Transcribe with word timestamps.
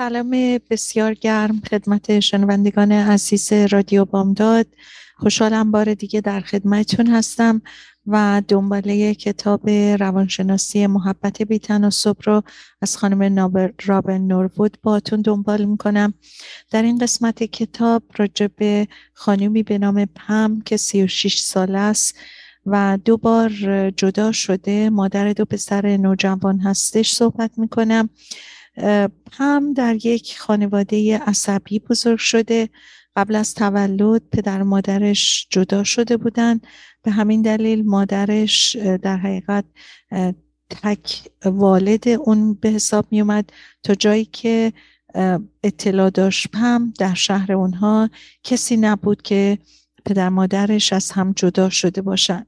سلام 0.00 0.58
بسیار 0.70 1.14
گرم 1.14 1.60
خدمت 1.70 2.20
شنوندگان 2.20 2.92
عزیز 2.92 3.52
رادیو 3.52 4.04
بامداد. 4.04 4.66
خوشحالم 5.16 5.70
بار 5.70 5.94
دیگه 5.94 6.20
در 6.20 6.40
خدمتتون 6.40 7.06
هستم 7.06 7.62
و 8.06 8.42
دنباله 8.48 9.14
کتاب 9.14 9.70
روانشناسی 9.70 10.86
محبت 10.86 11.42
بیتناسب 11.42 12.16
رو 12.24 12.42
از 12.82 12.96
خانم 12.96 13.50
رابن 13.84 14.18
نوربود 14.18 14.78
با 14.82 14.92
باتون 14.92 15.20
دنبال 15.20 15.64
می‌کنم. 15.64 16.14
در 16.70 16.82
این 16.82 16.98
قسمت 16.98 17.42
کتاب 17.42 18.02
راجع 18.16 18.46
به 18.56 18.88
خانومی 19.12 19.62
به 19.62 19.78
نام 19.78 20.04
پم 20.04 20.60
که 20.60 20.76
36 20.76 21.38
ساله 21.38 21.78
است 21.78 22.18
و 22.66 22.98
دو 23.04 23.16
بار 23.16 23.50
جدا 23.90 24.32
شده. 24.32 24.90
مادر 24.90 25.32
دو 25.32 25.44
پسر 25.44 25.96
نوجوان 25.96 26.60
هستش 26.60 27.12
صحبت 27.12 27.50
می‌کنم. 27.56 28.10
هم 29.32 29.72
در 29.72 30.06
یک 30.06 30.38
خانواده 30.38 31.18
عصبی 31.18 31.78
بزرگ 31.78 32.18
شده. 32.18 32.68
قبل 33.16 33.34
از 33.34 33.54
تولد 33.54 34.22
پدر 34.32 34.62
مادرش 34.62 35.46
جدا 35.50 35.84
شده 35.84 36.16
بودن. 36.16 36.60
به 37.02 37.10
همین 37.10 37.42
دلیل 37.42 37.86
مادرش 37.86 38.76
در 38.76 39.16
حقیقت 39.16 39.64
تک 40.70 41.28
والد 41.44 42.08
اون 42.08 42.54
به 42.54 42.68
حساب 42.68 43.06
می 43.10 43.20
اومد 43.20 43.52
تا 43.82 43.94
جایی 43.94 44.24
که 44.24 44.72
اطلاع 45.62 46.10
داشت 46.10 46.48
هم 46.54 46.92
در 46.98 47.14
شهر 47.14 47.52
اونها 47.52 48.10
کسی 48.42 48.76
نبود 48.76 49.22
که 49.22 49.58
پدر 50.04 50.28
مادرش 50.28 50.92
از 50.92 51.10
هم 51.10 51.32
جدا 51.32 51.70
شده 51.70 52.02
باشند 52.02 52.46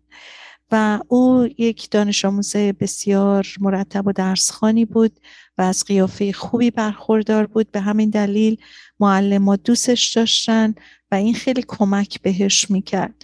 و 0.72 1.00
او 1.08 1.48
یک 1.58 1.90
دانش 1.90 2.24
آموز 2.24 2.56
بسیار 2.56 3.46
مرتب 3.60 4.06
و 4.06 4.12
درسخانی 4.12 4.84
بود 4.84 5.20
و 5.58 5.62
از 5.62 5.84
قیافه 5.84 6.32
خوبی 6.32 6.70
برخوردار 6.70 7.46
بود. 7.46 7.70
به 7.70 7.80
همین 7.80 8.10
دلیل 8.10 8.56
معلم 9.00 9.56
دوستش 9.56 10.12
داشتن 10.16 10.74
و 11.10 11.14
این 11.14 11.34
خیلی 11.34 11.64
کمک 11.68 12.22
بهش 12.22 12.70
می‌کرد. 12.70 13.14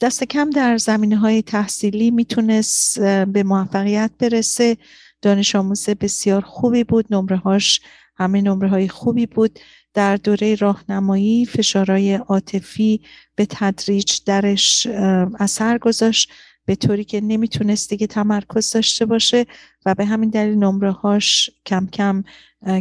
دست 0.00 0.24
کم 0.24 0.50
در 0.50 0.76
زمینه 0.76 1.16
های 1.16 1.42
تحصیلی 1.42 2.10
می‌تونست 2.10 3.00
به 3.00 3.42
موفقیت 3.42 4.10
برسه. 4.18 4.76
دانش 5.22 5.56
آموز 5.56 5.88
بسیار 5.90 6.40
خوبی 6.40 6.84
بود. 6.84 7.06
نمره 7.10 7.36
هاش 7.36 7.80
همه 8.16 8.40
نمره 8.40 8.68
های 8.68 8.88
خوبی 8.88 9.26
بود. 9.26 9.58
در 9.94 10.16
دوره 10.16 10.54
راهنمایی 10.54 11.46
فشارهای 11.46 12.14
عاطفی 12.14 13.00
به 13.38 13.46
تدریج 13.50 14.18
درش 14.26 14.86
اثر 15.38 15.78
گذاشت. 15.78 16.30
به 16.64 16.74
طوری 16.74 17.04
که 17.04 17.20
نمی‌تونست 17.20 17.90
دیگه 17.90 18.06
تمرکز 18.06 18.72
داشته 18.72 19.06
باشه 19.06 19.46
و 19.86 19.94
به 19.94 20.04
همین 20.04 20.30
دلیل 20.30 20.54
نمره 20.54 20.90
هاش 20.90 21.50
کم 21.66 21.86
کم 21.86 22.24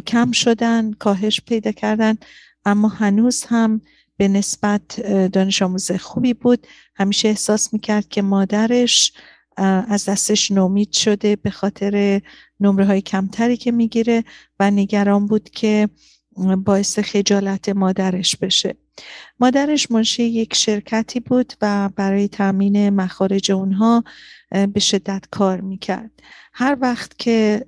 کم 0.06 0.32
شدن 0.32 0.94
کاهش 0.94 1.42
پیدا 1.42 1.72
کردن. 1.72 2.18
اما 2.66 2.88
هنوز 2.88 3.44
هم 3.44 3.82
به 4.18 4.28
نسبت 4.28 5.02
دانش 5.30 5.62
آموز 5.62 5.92
خوبی 5.92 6.34
بود. 6.34 6.68
همیشه 6.96 7.28
احساس 7.28 7.74
می‌کرد 7.74 8.10
که 8.10 8.22
مادرش 8.22 9.14
از 9.88 10.06
دستش 10.06 10.52
نومید 10.52 10.92
شده 10.92 11.36
به 11.36 11.50
خاطر 11.50 12.22
نمره 12.60 12.86
های 12.86 13.02
کمتری 13.02 13.58
که 13.58 13.72
می‌گیره 13.72 14.24
و 14.60 14.72
نگران 14.72 15.28
بود 15.28 15.50
که 15.50 15.90
باعث 16.66 17.00
خجالت 17.00 17.70
مادرش 17.70 18.36
بشه. 18.36 18.76
مادرش 19.40 19.92
منشی 19.92 20.24
یک 20.24 20.56
شرکتی 20.56 21.20
بود 21.20 21.54
و 21.62 21.90
برای 21.96 22.28
تامین 22.28 22.90
مخارج 22.90 23.52
اونها 23.52 24.04
به 24.74 24.80
شدت 24.80 25.26
کار 25.32 25.62
می‌کرد. 25.62 26.12
هر 26.54 26.78
وقت 26.82 27.20
که 27.20 27.66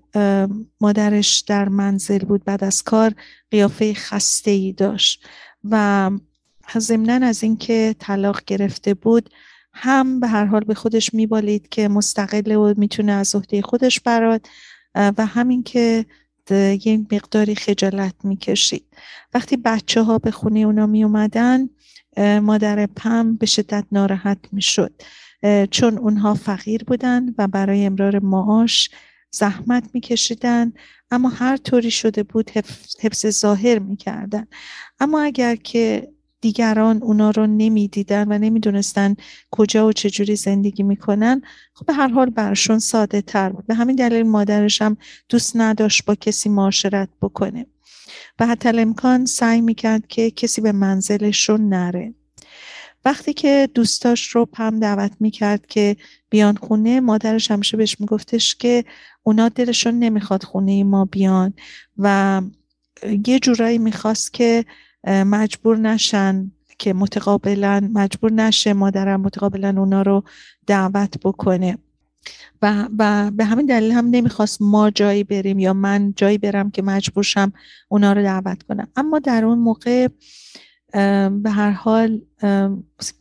مادرش 0.82 1.40
در 1.40 1.70
منزل 1.70 2.20
بود 2.20 2.44
بعد 2.44 2.64
از 2.64 2.84
کار 2.84 3.14
قیافه 3.52 3.94
خسته 3.94 4.52
ای 4.52 4.74
داشت 4.74 5.26
و 5.64 6.10
ضمنا 6.78 7.28
از 7.28 7.44
اینکه 7.44 7.96
طلاق 8.00 8.42
گرفته 8.48 8.94
بود 8.94 9.30
هم 9.74 10.20
به 10.20 10.28
هر 10.28 10.46
حال 10.46 10.64
به 10.64 10.74
خودش 10.74 11.14
میبالید 11.14 11.70
که 11.70 11.88
مستقل 11.88 12.52
و 12.52 12.74
می‌تونه 12.78 13.12
از 13.12 13.36
عهده 13.36 13.62
خودش 13.62 14.00
براد 14.00 14.48
و 14.96 15.26
همین 15.26 15.64
که 15.64 16.06
یه 16.52 17.06
مقداری 17.12 17.56
خجالت 17.56 18.14
می‌کشید. 18.24 18.86
وقتی 19.34 19.58
بچه 19.58 20.04
ها 20.04 20.18
به 20.18 20.32
خونه 20.32 20.60
اونا 20.60 20.86
می 20.86 21.04
اومدن 21.04 21.70
مادر 22.42 22.86
پم 22.86 23.36
به 23.36 23.46
شدت 23.46 23.86
ناراحت 23.92 24.38
می‌شد. 24.52 25.02
چون 25.72 25.98
اونها 25.98 26.34
فقیر 26.34 26.84
بودن 26.84 27.26
و 27.38 27.48
برای 27.48 27.86
امرار 27.86 28.20
معاش 28.20 28.90
زحمت 29.32 29.90
میکشیدن 29.94 30.74
اما 31.12 31.30
هر 31.30 31.58
طوری 31.58 31.92
شده 31.92 32.24
بود 32.24 32.52
حفظ 33.00 33.28
ظاهر 33.28 33.80
می‌کردن. 33.80 34.48
اما 35.00 35.22
اگر 35.22 35.56
که 35.56 36.10
دیگران 36.42 37.04
اونا 37.04 37.32
رو 37.32 37.48
نمی‌دیدن 37.48 38.32
و 38.32 38.38
نمی‌دونستن 38.38 39.16
کجا 39.52 39.88
و 39.88 39.94
چجوری 39.94 40.36
زندگی 40.36 40.84
می‌کنن. 40.84 41.42
خب 41.74 41.86
به 41.86 41.94
هر 41.94 42.08
حال 42.08 42.30
برشون 42.30 42.80
ساده 42.80 43.22
تر 43.22 43.50
بود. 43.50 43.68
به 43.68 43.74
همین 43.74 43.96
دلیل 43.96 44.24
مادرش 44.24 44.82
هم 44.82 44.98
دوست 45.30 45.52
نداشت 45.56 46.06
با 46.06 46.16
کسی 46.16 46.50
معاشرت 46.50 47.10
بکنه. 47.22 47.66
و 48.40 48.48
حتی 48.48 48.70
امکان 48.70 49.26
سعی 49.26 49.62
می‌کرد 49.62 50.08
که 50.08 50.32
کسی 50.32 50.62
به 50.62 50.72
منزلشون 50.72 51.70
نره. 51.70 52.14
وقتی 53.06 53.34
که 53.34 53.70
دوستاش 53.74 54.28
رو 54.28 54.46
پم 54.46 54.80
دعوت 54.80 55.12
می‌کرد 55.20 55.68
که 55.68 55.96
بیان 56.30 56.56
خونه 56.56 57.00
مادرش 57.00 57.52
همیشه 57.52 57.78
بهش 57.78 58.00
میگفتش 58.00 58.56
که 58.56 58.86
اونا 59.24 59.50
دلشون 59.50 60.00
نمی‌خواد 60.00 60.44
خونه 60.44 60.84
ما 60.84 61.06
بیان 61.06 61.54
و 61.98 62.42
یه 63.28 63.40
جورایی 63.40 63.78
می‌خواست 63.78 64.34
که 64.34 64.66
مجبور 65.08 65.78
نشن 65.78 66.52
که 66.80 66.94
متقابلا 66.94 67.90
مجبور 67.94 68.32
نشه 68.32 68.74
مادرم 68.74 69.22
متقابلا 69.22 69.76
اونا 69.78 70.02
رو 70.02 70.24
دعوت 70.68 71.18
بکنه. 71.24 71.78
و, 72.62 72.88
و 72.98 73.32
به 73.32 73.46
همین 73.46 73.66
دلیل 73.66 73.92
هم 73.92 74.10
نمی‌خواست 74.10 74.62
ما 74.62 74.90
جایی 74.90 75.24
بریم 75.24 75.60
یا 75.60 75.74
من 75.74 76.14
جایی 76.16 76.38
برم 76.38 76.72
که 76.72 76.82
مجبور 76.82 77.24
شم 77.24 77.54
اونا 77.88 78.14
رو 78.14 78.22
دعوت 78.22 78.64
کنم. 78.64 78.88
اما 78.96 79.20
در 79.20 79.46
اون 79.46 79.60
موقع 79.60 80.08
به 81.30 81.50
هر 81.50 81.72
حال 81.72 82.22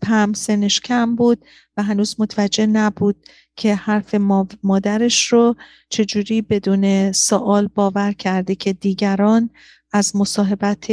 پم 0.02 0.32
سنش 0.32 0.80
کم 0.80 1.16
بود 1.16 1.44
و 1.76 1.82
هنوز 1.82 2.16
متوجه 2.18 2.66
نبود 2.66 3.16
که 3.56 3.74
حرف 3.74 4.14
مادرش 4.62 5.32
رو 5.32 5.56
چجوری 5.88 6.42
بدون 6.42 7.12
سوال 7.12 7.68
باور 7.74 8.12
کرده 8.12 8.54
که 8.54 8.72
دیگران 8.72 9.50
از 9.92 10.16
مصاحبت 10.16 10.86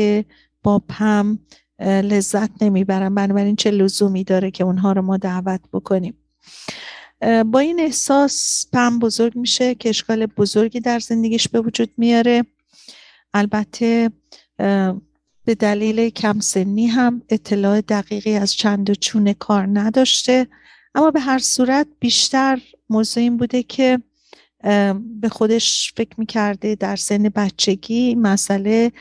با 0.66 0.80
پم 0.80 1.40
لذت 1.80 2.64
نمی‌برن 2.64 3.16
بنابراین 3.16 3.56
چه 3.56 3.72
لزومی 3.72 4.24
داره 4.24 4.52
که 4.52 4.64
اونها 4.64 4.92
رو 4.92 5.02
ما 5.02 5.18
دعوت 5.18 5.62
بکنیم. 5.74 6.14
با 7.46 7.60
این 7.60 7.80
احساس 7.80 8.66
پم 8.74 9.00
بزرگ 9.00 9.38
میشه 9.38 9.76
که 9.76 9.90
اشکال 9.90 10.26
بزرگی 10.26 10.80
در 10.80 11.00
زندگیش 11.00 11.48
به 11.48 11.62
وجود 11.62 11.90
میاره. 11.98 12.46
البته 13.34 14.10
به 15.46 15.56
دلیل 15.60 16.10
کم 16.10 16.40
سنی 16.40 16.88
هم 16.88 17.22
اطلاع 17.30 17.82
دقیقی 17.82 18.36
از 18.36 18.54
چند 18.54 18.90
و 18.90 18.96
چون 18.96 19.34
کار 19.34 19.68
نداشته. 19.74 20.48
اما 20.96 21.12
به 21.12 21.20
هر 21.20 21.40
صورت 21.40 21.88
بیشتر 22.00 22.62
موضوع 22.90 23.24
این 23.24 23.38
بوده 23.38 23.64
که 23.64 24.00
به 25.22 25.30
خودش 25.32 25.94
فکر 25.98 26.16
می‌کرده 26.18 26.76
در 26.76 26.96
سن 26.96 27.24
بچگی 27.24 28.16
مسئله 28.16 28.92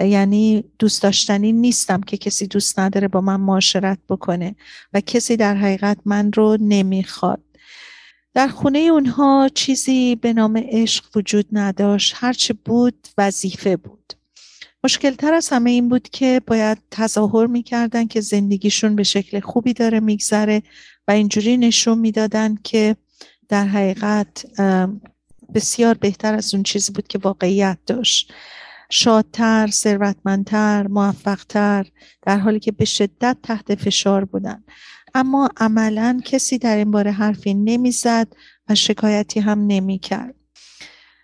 یعنی 0.00 0.64
دوست 0.78 1.02
داشتنی 1.02 1.52
نیستم 1.52 2.00
که 2.00 2.16
کسی 2.16 2.46
دوست 2.46 2.78
نداره 2.78 3.08
با 3.08 3.20
من 3.20 3.40
معاشرت 3.40 3.98
بکنه 4.08 4.56
و 4.92 5.00
کسی 5.00 5.36
در 5.36 5.54
حقیقت 5.54 5.98
من 6.04 6.32
رو 6.32 6.56
نمی‌خواد. 6.60 7.40
در 8.34 8.48
خونه 8.48 8.78
اونها 8.78 9.48
چیزی 9.54 10.16
به 10.16 10.32
نام 10.32 10.56
عشق 10.56 11.04
وجود 11.16 11.46
نداشت. 11.52 12.14
هرچه 12.16 12.54
بود 12.54 13.08
وظیفه 13.18 13.76
بود. 13.76 14.12
مشکلتر 14.84 15.34
از 15.34 15.48
همه 15.48 15.70
این 15.70 15.88
بود 15.88 16.08
که 16.08 16.40
باید 16.46 16.78
تظاهر 16.90 17.46
می‌کردن 17.46 18.06
که 18.06 18.20
زندگیشون 18.20 18.96
به 18.96 19.02
شکل 19.02 19.40
خوبی 19.40 19.72
داره 19.72 20.00
میگذره 20.00 20.62
و 21.08 21.12
اینجوری 21.12 21.56
نشون 21.56 21.98
می‌دادن 21.98 22.54
که 22.64 22.96
در 23.48 23.66
حقیقت 23.66 24.46
بسیار 25.54 25.94
بهتر 25.94 26.34
از 26.34 26.54
اون 26.54 26.62
چیزی 26.62 26.92
بود 26.92 27.08
که 27.08 27.18
واقعیت 27.18 27.78
داشت. 27.86 28.32
شادتر 28.96 29.66
ثروتمندتر 29.66 30.86
موفقتر 30.86 31.86
در 32.22 32.38
حالی 32.38 32.60
که 32.60 32.72
به 32.72 32.84
شدت 32.84 33.36
تحت 33.42 33.74
فشار 33.74 34.24
بودن. 34.24 34.64
اما 35.14 35.48
عملا 35.56 36.20
کسی 36.24 36.58
در 36.58 36.76
این 36.76 36.90
باره 36.90 37.10
حرفی 37.10 37.54
نمی‌زد 37.54 38.28
و 38.68 38.74
شکایتی 38.74 39.40
هم 39.40 39.66
نمی‌کرد. 39.66 40.34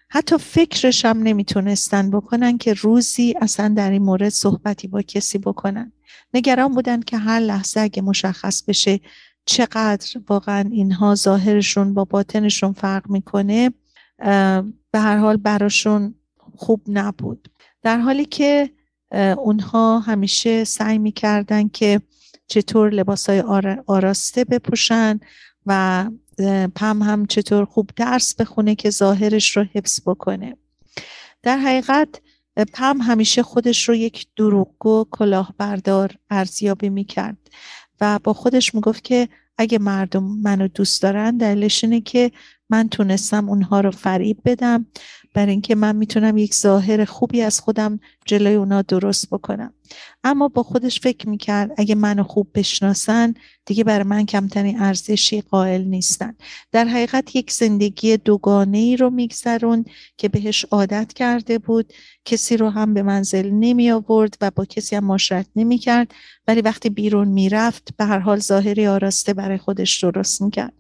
حتی 0.08 0.38
فکرش 0.38 1.04
هم 1.04 1.22
نمی‌تونستن 1.22 2.10
بکنن 2.10 2.58
که 2.58 2.72
روزی 2.74 3.34
اصلا 3.40 3.74
در 3.76 3.90
این 3.90 4.02
مورد 4.02 4.28
صحبتی 4.28 4.88
با 4.88 5.02
کسی 5.02 5.38
بکنن. 5.38 5.92
نگران 6.34 6.74
بودن 6.74 7.00
که 7.00 7.16
هر 7.16 7.40
لحظه 7.40 7.80
اگه 7.80 8.02
مشخص 8.02 8.62
بشه 8.62 9.00
چقدر 9.46 10.20
واقعا 10.28 10.68
اینها 10.72 11.14
ظاهرشون 11.14 11.94
با 11.94 12.04
باطنشون 12.04 12.72
فرق 12.72 13.10
می‌کنه 13.10 13.70
به 14.90 14.98
هر 14.98 15.16
حال 15.16 15.36
براشون 15.36 16.14
خوب 16.56 16.82
نبود. 16.88 17.48
در 17.82 17.98
حالی 17.98 18.24
که 18.24 18.70
اونها 19.38 19.98
همیشه 19.98 20.64
سعی 20.64 20.98
می‌کردن 20.98 21.68
که 21.68 22.00
چطور 22.46 22.90
لباس 22.90 23.28
های 23.28 23.40
آراسته 23.86 24.44
بپوشن 24.44 25.20
و 25.66 26.10
پم 26.74 27.02
هم 27.02 27.26
چطور 27.26 27.64
خوب 27.64 27.90
درس 27.96 28.34
بخونه 28.34 28.74
که 28.74 28.90
ظاهرش 28.90 29.56
رو 29.56 29.64
حفظ 29.74 30.00
بکنه. 30.06 30.56
در 31.42 31.58
حقیقت 31.58 32.08
پم 32.72 33.00
همیشه 33.00 33.42
خودش 33.42 33.88
رو 33.88 33.94
یک 33.94 34.26
دروغگو 34.36 35.06
کلاهبردار 35.10 36.14
ارزیابی 36.30 36.88
می‌کرد 36.88 37.36
و 38.00 38.18
با 38.24 38.32
خودش 38.32 38.74
می‌گفت 38.74 39.04
که 39.04 39.28
اگه 39.58 39.78
مردم 39.78 40.24
منو 40.24 40.68
دوست 40.68 41.02
دارن 41.02 41.36
دلیلش 41.36 41.84
اینه 41.84 42.00
که 42.00 42.30
من 42.70 42.88
تونستم 42.88 43.48
اونها 43.48 43.80
رو 43.80 43.90
فریب 43.90 44.38
بدم 44.44 44.86
برای 45.34 45.52
اینکه 45.52 45.74
من 45.74 45.96
می‌تونم 45.96 46.38
یک 46.38 46.54
ظاهر 46.54 47.04
خوبی 47.04 47.42
از 47.42 47.60
خودم 47.60 48.00
جلوی 48.26 48.54
اونا 48.54 48.82
درست 48.82 49.30
بکنم. 49.30 49.72
اما 50.24 50.48
با 50.48 50.62
خودش 50.62 51.00
فکر 51.00 51.28
می‌کرد 51.28 51.70
اگه 51.76 51.94
منو 51.94 52.22
خوب 52.22 52.48
بشناسن 52.54 53.34
دیگه 53.66 53.84
برای 53.84 54.04
من 54.04 54.26
کمترین 54.26 54.80
ارزشی 54.80 55.40
قائل 55.40 55.84
نیستن. 55.84 56.34
در 56.72 56.84
حقیقت 56.84 57.36
یک 57.36 57.52
زندگی 57.52 58.16
دوگانه 58.16 58.78
ای 58.78 58.96
رو 58.96 59.10
میگذرون 59.10 59.84
که 60.16 60.28
بهش 60.28 60.64
عادت 60.64 61.12
کرده 61.12 61.58
بود. 61.58 61.92
کسی 62.24 62.56
رو 62.56 62.70
هم 62.70 62.94
به 62.94 63.02
منزل 63.02 63.50
نمی 63.50 63.90
آورد 63.90 64.36
و 64.40 64.50
با 64.50 64.64
کسی 64.64 64.96
هم 64.96 65.04
ماشرت 65.04 65.46
نمی 65.56 65.78
کرد 65.78 66.14
ولی 66.46 66.60
وقتی 66.60 66.90
بیرون 66.90 67.28
می‌رفت 67.28 67.88
به 67.96 68.04
هر 68.04 68.18
حال 68.18 68.38
ظاهری 68.38 68.86
آراسته 68.86 69.34
برای 69.34 69.58
خودش 69.58 70.04
درست 70.04 70.42
می‌کرد. 70.42 70.72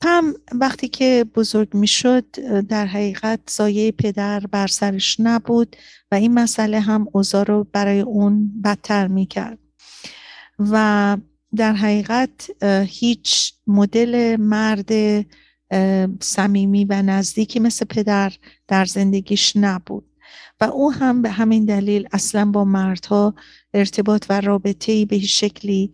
پم 0.00 0.34
وقتی 0.52 0.88
که 0.88 1.26
بزرگ 1.34 1.74
می‌شد 1.74 2.24
در 2.68 2.86
حقیقت 2.86 3.40
سایه 3.46 3.92
پدر 3.92 4.40
بر 4.40 4.66
سرش 4.66 5.16
نبود 5.20 5.76
و 6.12 6.14
این 6.14 6.34
مسئله 6.34 6.80
هم 6.80 7.06
اوضاع 7.12 7.44
رو 7.44 7.66
برای 7.72 8.00
اون 8.00 8.60
بدتر 8.64 9.06
می‌کرد. 9.06 9.58
و 10.58 11.16
در 11.56 11.72
حقیقت 11.72 12.64
هیچ 12.86 13.52
مدل 13.66 14.36
مرد 14.40 14.92
صمیمی 16.20 16.84
و 16.84 17.02
نزدیکی 17.02 17.60
مثل 17.60 17.84
پدر 17.84 18.32
در 18.68 18.84
زندگیش 18.84 19.56
نبود. 19.56 20.04
و 20.60 20.64
او 20.64 20.92
هم 20.92 21.22
به 21.22 21.30
همین 21.30 21.64
دلیل 21.64 22.08
اصلا 22.12 22.44
با 22.44 22.64
مردها 22.64 23.34
ارتباط 23.74 24.26
و 24.28 24.40
رابطه 24.40 25.04
به 25.04 25.18
شکلی 25.18 25.92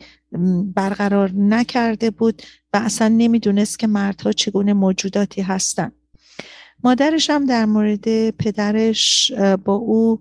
برقرار 0.74 1.30
نکرده 1.32 2.10
بود 2.10 2.42
و 2.72 2.76
اصلا 2.76 3.08
نمی‌دونست 3.08 3.78
که 3.78 3.86
مردها 3.86 4.32
چگونه 4.32 4.72
موجوداتی 4.72 5.42
هستند 5.42 5.92
مادرش 6.84 7.30
هم 7.30 7.44
در 7.44 7.64
مورد 7.64 8.30
پدرش 8.30 9.32
با 9.64 9.74
او 9.74 10.20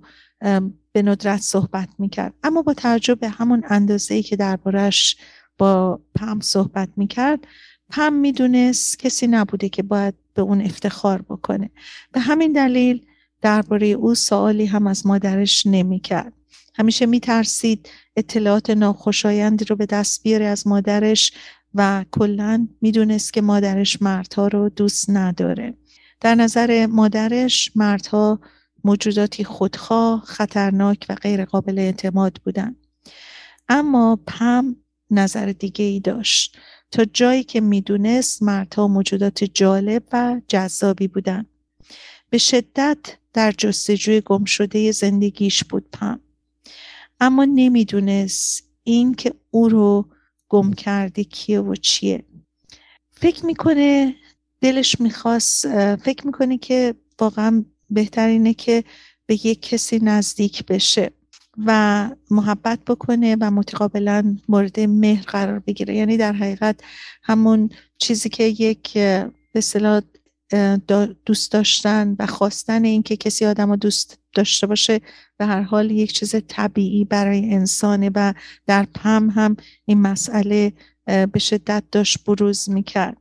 به 0.91 1.01
ندرت 1.01 1.41
صحبت 1.41 1.89
می‌کرد. 1.99 2.33
اما 2.43 2.61
با 2.61 2.73
توجه 2.73 3.15
به 3.15 3.29
همون 3.29 3.63
اندازه 3.69 4.21
که 4.21 4.35
دربارش 4.35 5.17
با 5.57 5.99
پم 6.15 6.39
صحبت 6.39 6.89
می‌کرد 6.97 7.39
پم 7.89 8.13
می‌دونست 8.13 8.99
کسی 8.99 9.27
نبوده 9.27 9.69
که 9.69 9.83
باید 9.83 10.13
به 10.33 10.41
اون 10.41 10.61
افتخار 10.61 11.21
بکنه. 11.21 11.69
به 12.11 12.19
همین 12.19 12.51
دلیل 12.53 13.05
درباره 13.41 13.87
او 13.87 14.15
سوالی 14.15 14.65
هم 14.65 14.87
از 14.87 15.05
مادرش 15.05 15.65
نمی‌کرد. 15.65 16.33
همیشه 16.75 17.05
میترسید 17.05 17.89
اطلاعات 18.15 18.69
ناخوشایندی 18.69 19.65
رو 19.65 19.75
به 19.75 19.85
دست 19.85 20.23
بیاره 20.23 20.45
از 20.45 20.67
مادرش 20.67 21.31
و 21.75 22.05
کلا 22.11 22.67
می‌دونست 22.81 23.33
که 23.33 23.41
مادرش 23.41 24.01
مردها 24.01 24.47
رو 24.47 24.69
دوست 24.69 25.09
نداره. 25.09 25.77
در 26.21 26.35
نظر 26.35 26.85
مادرش 26.85 27.71
مردها 27.75 28.39
موجوداتی 28.83 29.43
خودخواه 29.43 30.23
خطرناک 30.25 31.05
و 31.09 31.15
غیر 31.15 31.45
قابل 31.45 31.79
اعتماد 31.79 32.41
بودن 32.45 32.75
اما 33.69 34.19
پم 34.27 34.75
نظر 35.11 35.45
دیگه 35.45 35.85
ای 35.85 35.99
داشت. 35.99 36.57
تا 36.91 37.05
جایی 37.05 37.43
که 37.43 37.61
می‌دونست 37.61 38.43
مردها 38.43 38.87
موجودات 38.87 39.43
جالب 39.43 40.03
و 40.13 40.41
جذابی 40.47 41.07
بودن 41.07 41.45
به 42.29 42.37
شدت 42.37 42.97
در 43.33 43.51
جستجوی 43.51 44.21
گم 44.21 44.45
شده 44.45 44.91
زندگیش 44.91 45.63
بود 45.63 45.85
پم. 45.93 46.19
اما 47.23 47.45
نمی‌دونست 47.45 48.63
این 48.83 49.13
که 49.13 49.33
او 49.51 49.69
رو 49.69 50.05
گم 50.49 50.73
کرده 50.73 51.23
کیه 51.23 51.59
و 51.59 51.75
چیه. 51.75 52.23
فکر 53.11 53.45
می‌کنه 53.45 54.15
دلش 54.61 55.01
می‌خواست 55.01 55.67
فکر 55.95 56.25
می‌کنه 56.25 56.57
که 56.57 56.95
واقعا 57.19 57.65
بهتر 57.89 58.27
اینه 58.27 58.53
که 58.53 58.83
به 59.25 59.47
یک 59.47 59.61
کسی 59.61 59.99
نزدیک 59.99 60.65
بشه 60.65 61.11
و 61.57 62.09
محبت 62.31 62.79
بکنه 62.87 63.37
و 63.41 63.51
متقابلا 63.51 64.37
مورد 64.49 64.79
مهر 64.79 65.23
قرار 65.23 65.59
بگیره. 65.59 65.95
یعنی 65.95 66.17
در 66.17 66.33
حقیقت 66.33 66.79
همون 67.23 67.69
چیزی 67.97 68.29
که 68.29 68.43
یک 68.43 68.93
به 69.53 69.61
دوست 71.25 71.51
داشتن 71.51 72.15
و 72.19 72.25
خواستن 72.25 72.83
اینکه 72.85 73.17
کسی 73.17 73.45
آدم 73.45 73.69
رو 73.69 73.75
دوست 73.75 74.19
داشته 74.33 74.67
باشه 74.67 75.01
به 75.37 75.45
هر 75.45 75.61
حال 75.61 75.91
یک 75.91 76.13
چیز 76.13 76.35
طبیعی 76.47 77.05
برای 77.05 77.53
انسانه 77.53 78.11
و 78.15 78.33
در 78.67 78.87
پم 78.95 79.29
هم 79.29 79.55
این 79.85 80.01
مسئله 80.01 80.73
به 81.05 81.39
شدت 81.39 81.83
داشت 81.91 82.23
بروز 82.23 82.69
می‌کرد. 82.69 83.17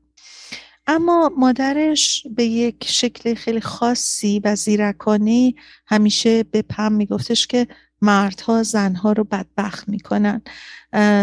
اما 0.87 1.33
مادرش 1.39 2.27
به 2.37 2.45
یک 2.45 2.85
شکل 2.89 3.35
خیلی 3.35 3.61
خاصی 3.61 4.41
و 4.45 4.57
زیرکانی 4.57 5.57
همیشه 5.87 6.43
به 6.43 6.63
پم 6.63 6.93
میگفتش 6.93 7.47
که 7.47 7.67
مردها 8.01 8.63
زنها 8.63 9.13
رو 9.13 9.25
بدبخت 9.25 9.89
می‌کنن. 9.89 10.43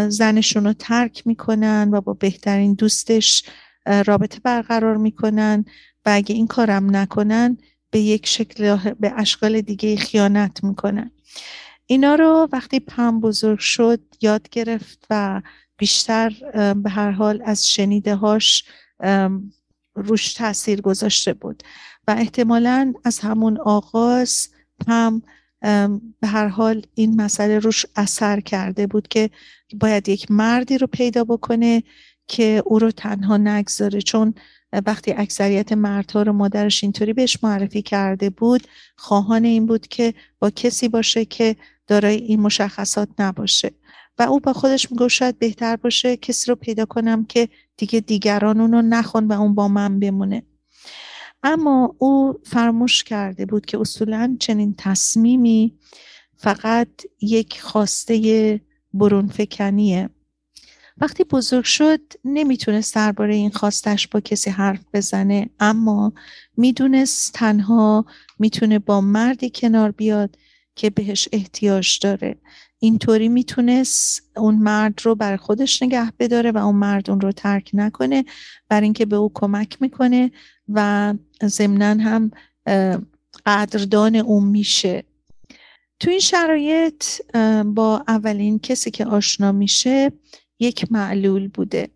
زنشون 0.08 0.64
رو 0.64 0.72
ترک 0.72 1.26
می‌کنن 1.26 1.90
و 1.92 2.00
با 2.00 2.12
بهترین 2.12 2.74
دوستش 2.74 3.44
رابطه 4.06 4.40
برقرار 4.40 4.96
می‌کنن. 4.96 5.64
و 6.06 6.10
اگه 6.14 6.34
این 6.34 6.46
کارم 6.46 6.96
نکنن 6.96 7.58
به 7.90 8.00
یک 8.00 8.26
شکل 8.26 8.76
به 8.94 9.12
اشکال 9.16 9.60
دیگه 9.60 9.96
خیانت 9.96 10.64
می‌کنن. 10.64 11.10
اینا 11.86 12.14
رو 12.14 12.48
وقتی 12.52 12.80
پم 12.80 13.20
بزرگ 13.20 13.58
شد 13.58 14.00
یاد 14.20 14.48
گرفت 14.48 15.06
و 15.10 15.42
بیشتر 15.76 16.30
به 16.82 16.90
هر 16.90 17.10
حال 17.10 17.42
از 17.44 17.68
شنیده 17.68 18.14
هاش 18.14 18.64
روش 19.94 20.32
تاثیر 20.32 20.80
گذاشته 20.80 21.32
بود. 21.32 21.62
و 22.08 22.14
احتمالا 22.18 22.92
از 23.04 23.18
همون 23.18 23.58
آغاز 23.58 24.48
پم 24.86 25.22
به 26.20 26.26
هر 26.26 26.48
حال 26.48 26.86
این 26.94 27.20
مسئله 27.20 27.58
روش 27.58 27.86
اثر 27.96 28.40
کرده 28.40 28.86
بود 28.86 29.08
که 29.08 29.30
باید 29.80 30.08
یک 30.08 30.30
مردی 30.30 30.78
رو 30.78 30.86
پیدا 30.86 31.24
بکنه 31.24 31.82
که 32.26 32.62
او 32.66 32.78
رو 32.78 32.90
تنها 32.90 33.36
نگذاره. 33.36 34.00
چون 34.00 34.34
وقتی 34.72 35.12
اکثریت 35.12 35.72
مردها 35.72 36.22
رو 36.22 36.32
مادرش 36.32 36.84
اینطوری 36.84 37.12
بهش 37.12 37.38
معرفی 37.42 37.82
کرده 37.82 38.30
بود 38.30 38.66
خواهان 38.96 39.44
این 39.44 39.66
بود 39.66 39.86
که 39.86 40.14
با 40.38 40.50
کسی 40.50 40.88
باشه 40.88 41.24
که 41.24 41.56
دارای 41.86 42.16
این 42.16 42.40
مشخصات 42.40 43.08
نباشه. 43.18 43.70
و 44.18 44.22
او 44.22 44.40
با 44.40 44.52
خودش 44.52 44.92
میگو 44.92 45.08
شاید 45.08 45.38
بهتر 45.38 45.76
باشه 45.76 46.16
کسی 46.16 46.50
رو 46.50 46.54
پیدا 46.54 46.84
کنم 46.84 47.24
که 47.24 47.48
دیگه 47.76 48.00
دیگران 48.00 48.60
اونو 48.60 48.82
نخون 48.82 49.28
و 49.28 49.32
اون 49.32 49.54
با 49.54 49.68
من 49.68 50.00
بمونه. 50.00 50.42
اما 51.42 51.94
او 51.98 52.40
فراموش 52.44 53.04
کرده 53.04 53.46
بود 53.46 53.66
که 53.66 53.80
اصولا 53.80 54.36
چنین 54.40 54.74
تصمیمی 54.78 55.78
فقط 56.36 56.88
یک 57.20 57.60
خواسته 57.60 58.60
برون 58.94 59.28
فکنیه 59.28 60.10
وقتی 61.00 61.24
بزرگ 61.24 61.64
شد 61.64 62.00
نمی‌تونست 62.24 62.94
درباره 62.94 63.34
این 63.34 63.50
خواستش 63.50 64.08
با 64.08 64.20
کسی 64.20 64.50
حرف 64.50 64.80
بزنه 64.94 65.50
اما 65.60 66.12
می‌دونست 66.56 67.32
تنها 67.32 68.04
می‌تونه 68.38 68.78
با 68.78 69.00
مردی 69.00 69.50
کنار 69.54 69.90
بیاد 69.90 70.36
که 70.74 70.90
بهش 70.90 71.28
احتیاج 71.32 71.98
داره. 71.98 72.36
اینطوری 72.78 73.28
می‌تونست 73.28 74.22
اون 74.36 74.54
مرد 74.54 75.00
رو 75.02 75.14
بر 75.14 75.36
خودش 75.36 75.82
نگه 75.82 76.12
بداره 76.18 76.50
و 76.52 76.58
اون 76.58 76.76
مرد 76.76 77.10
اون 77.10 77.20
رو 77.20 77.32
ترک 77.32 77.70
نکنه 77.72 78.24
بر 78.68 78.80
اینکه 78.80 79.06
به 79.06 79.16
او 79.16 79.30
کمک 79.34 79.82
می‌کنه 79.82 80.30
و 80.68 81.14
ضمنا 81.44 81.86
هم 81.86 82.30
قدردان 83.46 84.16
اون 84.16 84.44
میشه. 84.44 85.04
تو 86.00 86.10
این 86.10 86.20
شرایط 86.20 87.04
با 87.64 88.04
اولین 88.08 88.58
کسی 88.58 88.90
که 88.90 89.06
آشنا 89.06 89.52
میشه 89.52 90.12
یک 90.60 90.92
معلول 90.92 91.48
بوده. 91.48 91.88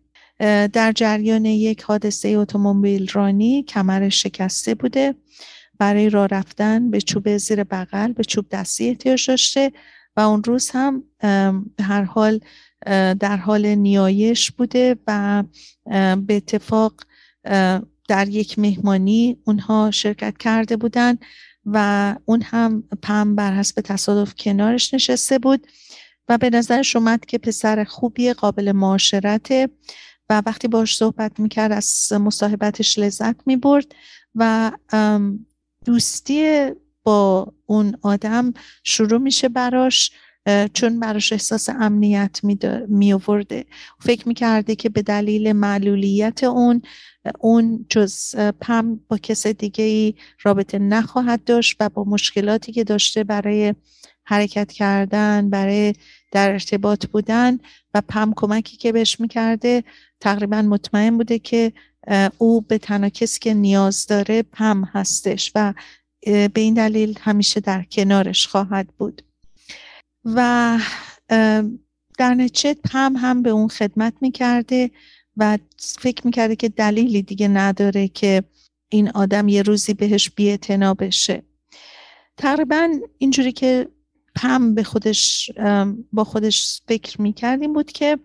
در 0.73 0.91
جریان 0.95 1.45
یک 1.45 1.81
حادثه 1.81 2.29
اتومبیل 2.29 3.09
رانی 3.13 3.63
کمرش 3.63 4.23
شکسته 4.23 4.75
بوده. 4.75 5.15
برای 5.79 6.09
راه 6.09 6.27
رفتن 6.27 6.91
به 6.91 7.01
چوب 7.01 7.37
زیر 7.37 7.63
بغل 7.63 8.11
به 8.11 8.23
چوب 8.23 8.45
دستی 8.51 8.89
احتیاج 8.89 9.27
داشته 9.27 9.71
و 10.17 10.21
اون 10.21 10.43
روز 10.43 10.69
هم 10.69 11.03
به 11.77 11.83
هر 11.83 12.03
حال 12.03 12.39
در 13.19 13.37
حال 13.37 13.65
نیایش 13.65 14.51
بوده 14.51 14.95
و 15.07 15.43
به 16.15 16.35
اتفاق 16.35 16.93
در 18.07 18.27
یک 18.29 18.59
مهمانی 18.59 19.37
اونها 19.45 19.91
شرکت 19.91 20.37
کرده 20.37 20.77
بودن 20.77 21.17
و 21.65 22.15
اون 22.25 22.41
هم 22.41 22.83
پم 23.01 23.35
بر 23.35 23.53
حسب 23.53 23.81
تصادف 23.81 24.35
کنارش 24.35 24.93
نشسته 24.93 25.39
بود. 25.39 25.67
و 26.29 26.37
به 26.37 26.49
نظرش 26.49 26.95
اومد 26.95 27.25
که 27.25 27.37
پسر 27.37 27.83
خوبی 27.83 28.33
قابل 28.33 28.71
معاشرته 28.71 29.69
و 30.29 30.41
وقتی 30.45 30.67
باش 30.67 30.97
صحبت 30.97 31.39
می‌کرد 31.39 31.71
از 31.71 32.13
مصاحبتش 32.13 32.99
لذت 32.99 33.47
می‌برد 33.47 33.95
و 34.35 34.71
دوستی 35.85 36.71
با 37.03 37.53
اون 37.65 37.97
آدم 38.01 38.53
شروع 38.83 39.19
میشه 39.19 39.49
براش 39.49 40.11
چون 40.73 40.99
براش 40.99 41.33
احساس 41.33 41.69
امنیت 41.69 42.39
می 42.87 43.13
آورده 43.13 43.65
فکر 43.99 44.27
می‌کرده 44.27 44.75
که 44.75 44.89
به 44.89 45.01
دلیل 45.01 45.53
معلولیت 45.53 46.43
اون 46.43 46.81
اون 47.39 47.85
جز 47.89 48.35
پم 48.35 48.99
با 49.07 49.17
کس 49.17 49.47
دیگه 49.47 49.83
ای 49.83 50.13
رابطه 50.41 50.79
نخواهد 50.79 51.43
داشت 51.43 51.75
و 51.79 51.89
با 51.89 52.03
مشکلاتی 52.03 52.71
که 52.71 52.83
داشته 52.83 53.23
برای 53.23 53.75
حرکت 54.25 54.71
کردن 54.71 55.49
برای 55.49 55.93
در 56.31 56.51
ارتباط 56.51 57.05
بودن 57.05 57.59
و 57.93 58.01
پم 58.01 58.33
کمکی 58.35 58.77
که 58.77 58.91
بهش 58.91 59.19
می‌کرده 59.19 59.83
تقریبا 60.19 60.61
مطمئن 60.61 61.17
بوده 61.17 61.39
که 61.39 61.73
او 62.37 62.61
به 62.61 62.77
تنها 62.77 63.09
کسی 63.09 63.39
که 63.39 63.53
نیاز 63.53 64.07
داره 64.07 64.43
پم 64.43 64.83
هستش 64.83 65.51
و 65.55 65.73
به 66.25 66.51
این 66.55 66.73
دلیل 66.73 67.19
همیشه 67.21 67.59
در 67.59 67.83
کنارش 67.83 68.47
خواهد 68.47 68.87
بود. 68.97 69.21
و 70.25 70.79
در 72.17 72.33
نتیجه 72.33 72.73
پم 72.73 73.15
هم 73.17 73.41
به 73.41 73.49
اون 73.49 73.67
خدمت 73.67 74.13
می‌کرده 74.21 74.91
و 75.37 75.57
فکر 75.99 76.25
می‌کرده 76.25 76.55
که 76.55 76.69
دلیلی 76.69 77.21
دیگه 77.21 77.47
نداره 77.47 78.07
که 78.07 78.43
این 78.89 79.09
آدم 79.09 79.47
یه 79.47 79.61
روزی 79.61 79.93
بهش 79.93 80.29
بیعتنا 80.29 80.93
بشه. 80.93 81.43
تقریبا 82.37 82.89
اینجوری 83.17 83.51
که 83.51 83.87
پم 84.35 84.75
به 84.75 84.83
خودش 84.83 85.51
با 86.13 86.23
خودش 86.23 86.81
فکر 86.87 87.21
می‌کرد 87.21 87.61
این 87.61 87.73
بود 87.73 87.91
که 87.91 88.19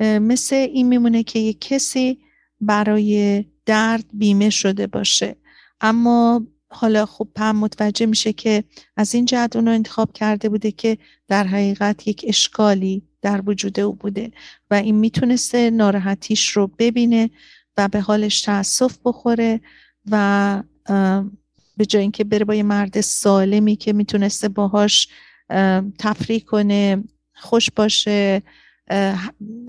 مثل 0.00 0.56
این 0.56 0.88
میمونه 0.88 1.22
که 1.22 1.38
یه 1.38 1.52
کسی 1.52 2.18
برای 2.60 3.44
درد 3.66 4.04
بیمه 4.12 4.50
شده 4.50 4.86
باشه. 4.86 5.36
اما 5.80 6.46
حالا 6.68 7.06
خب 7.06 7.28
پم 7.34 7.56
متوجه 7.56 8.06
میشه 8.06 8.32
که 8.32 8.64
از 8.96 9.14
این 9.14 9.24
جهت 9.24 9.56
اونو 9.56 9.70
انتخاب 9.70 10.12
کرده 10.12 10.48
بوده 10.48 10.70
که 10.70 10.98
در 11.28 11.46
حقیقت 11.46 12.08
یک 12.08 12.24
اشکالی 12.28 13.02
در 13.22 13.42
وجود 13.46 13.80
او 13.80 13.92
بوده 13.92 14.30
و 14.70 14.74
این 14.74 14.94
می‌تونسته 14.94 15.70
ناراحتیش 15.70 16.50
رو 16.50 16.66
ببینه 16.78 17.30
و 17.76 17.88
به 17.88 18.00
حالش 18.00 18.42
تاسف 18.42 18.98
بخوره 19.04 19.60
و 20.10 20.62
به 21.76 21.86
جای 21.88 22.02
اینکه 22.02 22.24
بره 22.24 22.44
با 22.44 22.54
یه 22.54 22.62
مرد 22.62 23.00
سالمی 23.00 23.76
که 23.76 23.92
می‌تونسته 23.92 24.48
باهاش 24.48 25.08
تفریح 25.98 26.40
کنه 26.40 27.04
خوش 27.34 27.70
باشه 27.70 28.42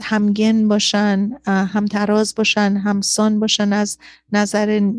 همگن 0.01 0.67
باشن 0.67 1.29
همتراز 1.47 2.35
باشن 2.35 2.77
همسان 2.77 3.39
باشن 3.39 3.73
از 3.73 3.97
نظر 4.31 4.91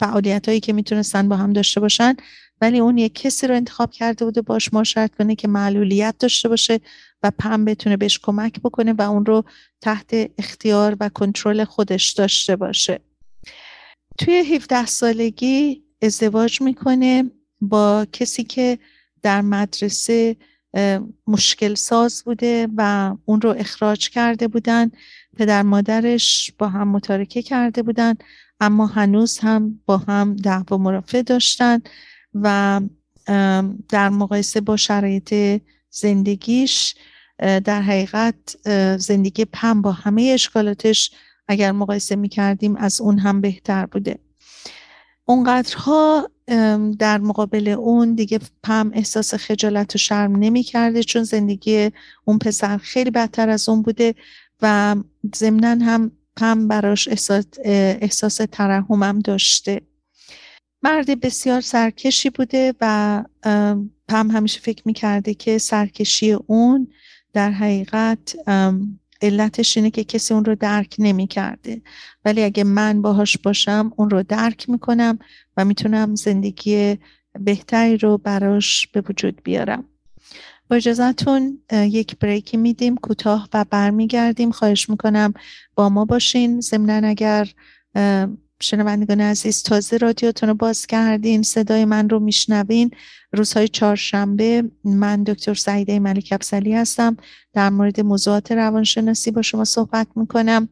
فعالیت 0.00 0.48
هایی 0.48 0.60
که 0.60 0.72
می‌تونستن 0.72 1.28
با 1.28 1.36
هم 1.36 1.52
داشته 1.52 1.80
باشن. 1.80 2.14
ولی 2.60 2.78
اون 2.78 2.98
یک 2.98 3.14
کسی 3.14 3.46
رو 3.46 3.54
انتخاب 3.54 3.90
کرده 3.90 4.24
بوده 4.24 4.42
باش 4.42 4.74
مشارکت 4.74 5.14
کنه 5.14 5.34
که 5.34 5.48
معلولیت 5.48 6.14
داشته 6.18 6.48
باشه 6.48 6.80
و 7.22 7.30
پم 7.38 7.64
بتونه 7.64 7.96
بهش 7.96 8.18
کمک 8.18 8.60
بکنه 8.60 8.92
و 8.92 9.02
اون 9.02 9.26
رو 9.26 9.44
تحت 9.80 10.30
اختیار 10.38 10.96
و 11.00 11.08
کنترل 11.08 11.64
خودش 11.64 12.10
داشته 12.10 12.56
باشه. 12.56 13.00
توی 14.18 14.34
17 14.34 14.86
سالگی 14.86 15.82
ازدواج 16.02 16.62
می‌کنه 16.62 17.30
با 17.60 18.06
کسی 18.12 18.44
که 18.44 18.78
در 19.22 19.40
مدرسه 19.40 20.36
مشکل 21.26 21.74
ساز 21.74 22.22
بوده 22.24 22.68
و 22.76 23.14
اون 23.24 23.40
رو 23.40 23.54
اخراج 23.58 24.08
کرده 24.08 24.48
بودن. 24.48 24.90
پدر 25.36 25.62
مادرش 25.62 26.52
با 26.58 26.68
هم 26.68 26.88
متارکه 26.88 27.42
کرده 27.42 27.82
بودن 27.82 28.14
اما 28.60 28.86
هنوز 28.86 29.38
هم 29.38 29.80
با 29.86 29.96
هم 29.96 30.36
دعوا 30.36 30.78
مرافع 30.78 31.22
داشتن 31.22 31.80
و 32.34 32.80
در 33.88 34.08
مقایسه 34.08 34.60
با 34.60 34.76
شرایط 34.76 35.60
زندگیش 35.90 36.94
در 37.38 37.82
حقیقت 37.82 38.56
زندگی 38.98 39.44
پم 39.44 39.82
با 39.82 39.92
همه 39.92 40.22
اشکالاتش 40.34 41.10
اگر 41.48 41.72
مقایسه 41.72 42.16
می 42.16 42.28
کردیم 42.28 42.76
از 42.76 43.00
اون 43.00 43.18
هم 43.18 43.40
بهتر 43.40 43.86
بوده. 43.86 44.18
اونقدرها 45.24 46.30
در 46.98 47.18
مقابل 47.18 47.68
اون 47.68 48.14
دیگه 48.14 48.40
پم 48.62 48.90
احساس 48.94 49.34
خجالت 49.34 49.94
و 49.94 49.98
شرم 49.98 50.36
نمی 50.36 50.62
کرده 50.62 51.02
چون 51.02 51.22
زندگی 51.22 51.90
اون 52.24 52.38
پسر 52.38 52.78
خیلی 52.78 53.10
بدتر 53.10 53.48
از 53.48 53.68
اون 53.68 53.82
بوده 53.82 54.14
و 54.62 54.96
ضمنا 55.34 55.84
هم 55.84 56.12
پم 56.36 56.68
براش 56.68 57.08
احساس, 57.08 57.44
احساس 57.64 58.40
ترحمم 58.52 59.18
داشته. 59.18 59.80
مرد 60.82 61.20
بسیار 61.20 61.60
سرکشی 61.60 62.30
بوده 62.30 62.74
و 62.80 63.24
پم 64.08 64.30
همیشه 64.30 64.60
فکر 64.60 64.82
می‌کرده 64.84 65.34
که 65.34 65.58
سرکشی 65.58 66.32
اون 66.32 66.88
در 67.32 67.50
حقیقت 67.50 68.36
علتش 69.22 69.76
اینه 69.76 69.90
که 69.90 70.04
کسی 70.04 70.34
اون 70.34 70.44
رو 70.44 70.54
درک 70.54 70.96
نمی‌کرده. 70.98 71.82
ولی 72.24 72.42
اگه 72.42 72.64
من 72.64 73.02
باهاش 73.02 73.38
باشم 73.38 73.92
اون 73.96 74.10
رو 74.10 74.22
درک 74.22 74.70
می‌کنم 74.70 75.18
و 75.56 75.64
می‌تونم 75.64 76.14
زندگی 76.14 76.98
بهتری 77.40 77.96
رو 77.96 78.18
براش 78.18 78.86
به 78.86 79.02
وجود 79.08 79.40
بیارم. 79.44 79.84
با 80.70 80.76
اجازتون 80.76 81.58
یک 81.72 82.18
بریکی 82.18 82.56
میدیم 82.56 82.96
کوتاه 82.96 83.48
و 83.54 83.64
برمیگردیم. 83.70 84.50
خواهش 84.50 84.90
می‌کنم 84.90 85.34
با 85.74 85.88
ما 85.88 86.04
باشین. 86.04 86.60
ضمنا 86.60 87.08
اگر 87.08 87.48
شنوندگان 88.62 89.20
عزیز 89.20 89.62
تازه 89.62 89.96
رادیوتون 89.96 90.48
رو 90.48 90.54
باز 90.54 90.86
کردین 90.86 91.42
صدای 91.42 91.84
من 91.84 92.08
رو 92.08 92.18
میشنوین. 92.18 92.90
روزهای 93.32 93.68
چهارشنبه 93.68 94.70
من 94.84 95.22
دکتر 95.22 95.54
سعیده 95.54 95.98
ملک 95.98 96.28
افسلی 96.32 96.74
هستم. 96.74 97.16
در 97.52 97.70
مورد 97.70 98.00
موضوعات 98.00 98.52
روانشناسی 98.52 99.30
با 99.30 99.42
شما 99.42 99.64
صحبت 99.64 100.06
می‌کنم. 100.16 100.68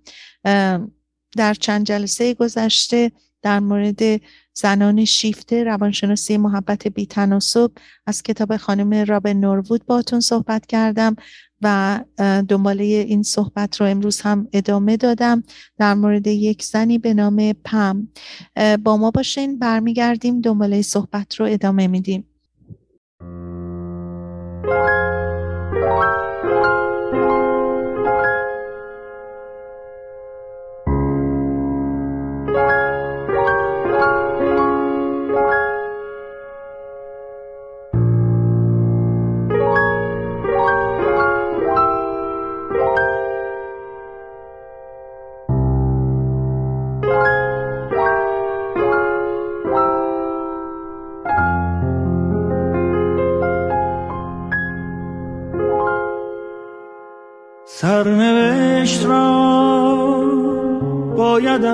در 1.37 1.54
چند 1.61 1.87
جلسه 1.87 2.35
گذشته 2.35 3.12
در 3.42 3.61
مورد 3.61 4.20
زنان 4.54 5.04
شیفته 5.04 5.64
روانشناسی 5.64 6.37
محبت 6.37 6.88
بی 6.88 7.06
تناسب 7.06 7.70
از 8.06 8.23
کتاب 8.23 8.56
خانم 8.56 9.04
رابن 9.04 9.32
نوروود 9.32 9.87
باتون 9.87 10.20
صحبت 10.20 10.66
کردم. 10.66 11.16
و 11.62 12.00
دنباله 12.48 12.84
این 12.84 13.22
صحبت 13.22 13.80
رو 13.80 13.86
امروز 13.86 14.20
هم 14.20 14.48
ادامه 14.52 14.96
دادم. 14.96 15.42
در 15.78 15.94
مورد 15.94 16.26
یک 16.26 16.62
زنی 16.64 16.98
به 16.98 17.14
نام 17.14 17.52
پم. 17.64 18.08
با 18.84 18.96
ما 18.96 19.10
باشین 19.10 19.58
برمیگردیم 19.58 20.40
دنباله 20.40 20.82
صحبت 20.82 21.34
رو 21.34 21.46
ادامه 21.46 21.86
میدیم. 21.86 22.26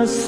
باید 0.07 0.19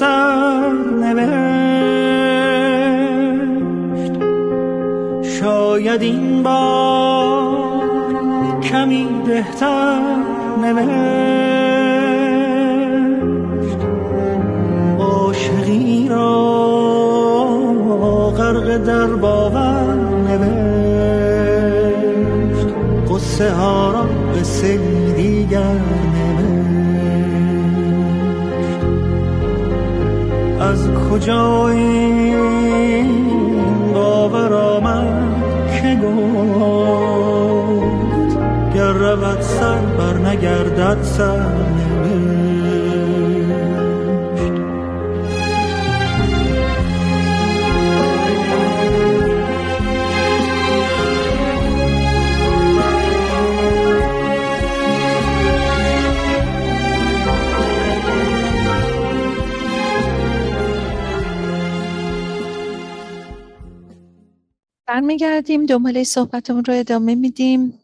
برمیگردیم 64.90 65.66
دنباله 65.66 66.04
صحبتمون 66.04 66.64
رو 66.64 66.74
ادامه 66.74 67.14
میدیم. 67.14 67.74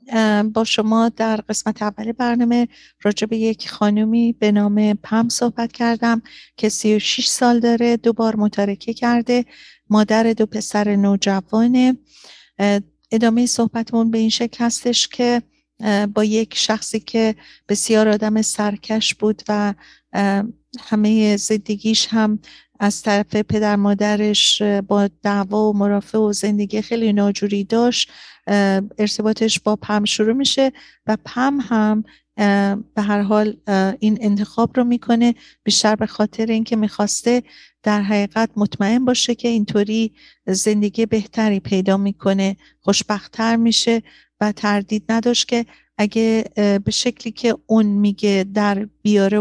با 0.54 0.64
شما 0.64 1.08
در 1.08 1.36
قسمت 1.36 1.82
اول 1.82 2.12
برنامه 2.12 2.68
راجع 3.02 3.26
به 3.26 3.36
یک 3.36 3.68
خانومی 3.68 4.32
به 4.32 4.52
نام 4.52 4.94
پم 4.94 5.28
صحبت 5.28 5.72
کردم 5.72 6.22
که 6.56 6.68
36 6.68 7.26
سال 7.26 7.60
داره 7.60 7.96
دوبار 7.96 8.36
متارکه 8.36 8.94
کرده 8.94 9.44
مادر 9.90 10.32
دو 10.32 10.46
پسر 10.46 10.96
نوجوانه. 10.96 11.96
ادامه 13.12 13.46
صحبتمون 13.46 14.10
به 14.10 14.18
این 14.18 14.30
شکل 14.30 14.64
هستش 14.64 15.08
که 15.08 15.42
با 16.14 16.24
یک 16.24 16.54
شخصی 16.56 17.00
که 17.00 17.34
بسیار 17.68 18.08
آدم 18.08 18.42
سرکش 18.42 19.14
بود 19.14 19.42
و 19.48 19.74
همه 20.80 21.36
زندگیش 21.36 22.08
هم 22.10 22.38
از 22.80 23.02
طرف 23.02 23.36
پدر 23.36 23.76
مادرش 23.76 24.62
با 24.62 25.08
دعوا 25.22 25.70
و 25.70 25.76
مرافع 25.76 26.18
و 26.18 26.32
زندگی 26.32 26.82
خیلی 26.82 27.12
ناجوری 27.12 27.64
داشت. 27.64 28.10
ارتباطش 28.98 29.60
با 29.60 29.76
پم 29.76 30.04
شروع 30.04 30.32
میشه 30.32 30.72
و 31.06 31.16
پم 31.24 31.58
هم 31.60 32.04
به 32.94 33.02
هر 33.02 33.22
حال 33.22 33.56
این 34.00 34.18
انتخاب 34.20 34.70
رو 34.76 34.84
می‌کنه 34.84 35.34
بیشتر 35.64 35.94
به 35.94 36.06
خاطر 36.06 36.46
اینکه 36.46 36.76
می‌خواسته 36.76 37.42
در 37.82 38.02
حقیقت 38.02 38.50
مطمئن 38.56 39.04
باشه 39.04 39.34
که 39.34 39.48
اینطوری 39.48 40.12
زندگی 40.46 41.06
بهتری 41.06 41.60
پیدا 41.60 41.96
می‌کنه 41.96 42.56
خوشبختتر 42.80 43.56
میشه 43.56 44.02
و 44.40 44.52
تردید 44.52 45.04
نداشت 45.08 45.48
که 45.48 45.66
اگه 45.98 46.44
به 46.56 46.90
شکلی 46.90 47.32
که 47.32 47.56
اون 47.66 47.86
میگه 47.86 48.46
در 48.54 48.88
بیاره 49.02 49.40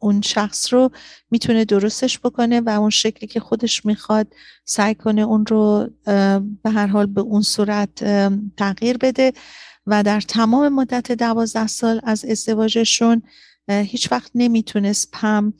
اون 0.00 0.20
شخص 0.20 0.72
رو 0.72 0.90
می‌تونه 1.30 1.64
درستش 1.64 2.18
بکنه 2.18 2.60
و 2.60 2.68
اون 2.68 2.90
شکلی 2.90 3.26
که 3.26 3.40
خودش 3.40 3.86
می‌خواد 3.86 4.26
سعی 4.64 4.94
کنه 4.94 5.22
اون 5.22 5.46
رو 5.46 5.88
به 6.62 6.70
هر 6.70 6.86
حال 6.86 7.06
به 7.06 7.20
اون 7.20 7.42
صورت 7.42 8.04
تغییر 8.56 8.98
بده 8.98 9.32
و 9.86 10.02
در 10.02 10.20
تمام 10.20 10.68
مدت 10.68 11.12
دوازده 11.12 11.66
سال 11.66 12.00
از 12.04 12.24
ازدواجشون 12.24 13.22
هیچ 13.68 14.12
وقت 14.12 14.30
نمی‌تونست 14.34 15.08
پم 15.12 15.52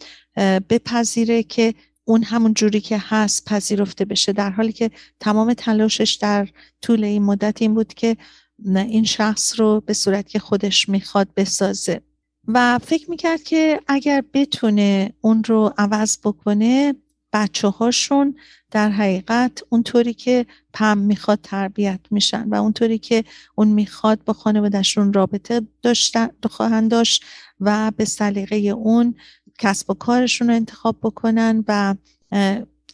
بپذیره 0.70 1.42
که 1.42 1.74
اون 2.04 2.22
همون 2.22 2.54
جوری 2.54 2.80
که 2.80 3.02
هست 3.08 3.44
پذیرفته 3.44 4.04
بشه. 4.04 4.32
در 4.32 4.50
حالی 4.50 4.72
که 4.72 4.90
تمام 5.20 5.54
تلاشش 5.54 6.18
در 6.20 6.48
طول 6.82 7.04
این 7.04 7.22
مدت 7.22 7.62
این 7.62 7.74
بود 7.74 7.94
که 7.94 8.16
این 8.64 9.04
شخص 9.04 9.60
رو 9.60 9.80
به 9.86 9.92
صورت 9.92 10.28
که 10.28 10.38
خودش 10.38 10.88
می‌خواد 10.88 11.28
بسازه. 11.36 12.02
و 12.48 12.78
فکر 12.78 13.10
می‌کرد 13.10 13.42
که 13.42 13.80
اگر 13.86 14.24
بتونه 14.34 15.12
اون 15.20 15.44
رو 15.44 15.74
عوض 15.78 16.18
بکنه 16.24 16.94
بچه 17.32 17.68
هاشون 17.68 18.36
در 18.70 18.90
حقیقت 18.90 19.62
اونطوری 19.68 20.14
که 20.14 20.46
پم 20.74 20.98
می‌خواد 20.98 21.38
تربیت 21.42 22.00
میشن 22.10 22.48
و 22.48 22.54
اونطوری 22.54 22.98
که 22.98 23.24
اون 23.54 23.68
می‌خواد 23.68 24.24
با 24.24 24.32
خانوادهشون 24.32 25.12
رابطه 25.12 25.62
داشتن 25.82 26.30
خواهند 26.50 26.90
داشت 26.90 27.24
و 27.60 27.92
به 27.96 28.04
سلیقه 28.04 28.56
اون 28.56 29.14
کسب 29.58 29.90
و 29.90 29.94
کارشون 29.94 30.48
رو 30.48 30.54
انتخاب 30.54 30.96
بکنن 31.02 31.64
و 31.68 31.94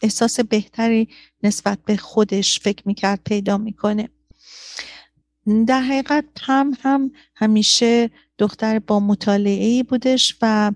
احساس 0.01 0.39
بهتری 0.39 1.07
نسبت 1.43 1.79
به 1.85 1.97
خودش 1.97 2.59
فکر 2.59 2.83
می‌کرد 2.85 3.19
پیدا 3.25 3.57
می‌کنه. 3.57 4.09
در 5.67 5.81
حقیقت 5.81 6.25
پم 6.35 6.71
هم 6.81 7.11
همیشه 7.35 8.09
دختر 8.37 8.79
با 8.79 8.99
مطالعه 8.99 9.65
ای 9.65 9.83
بودش 9.83 10.37
و 10.41 10.71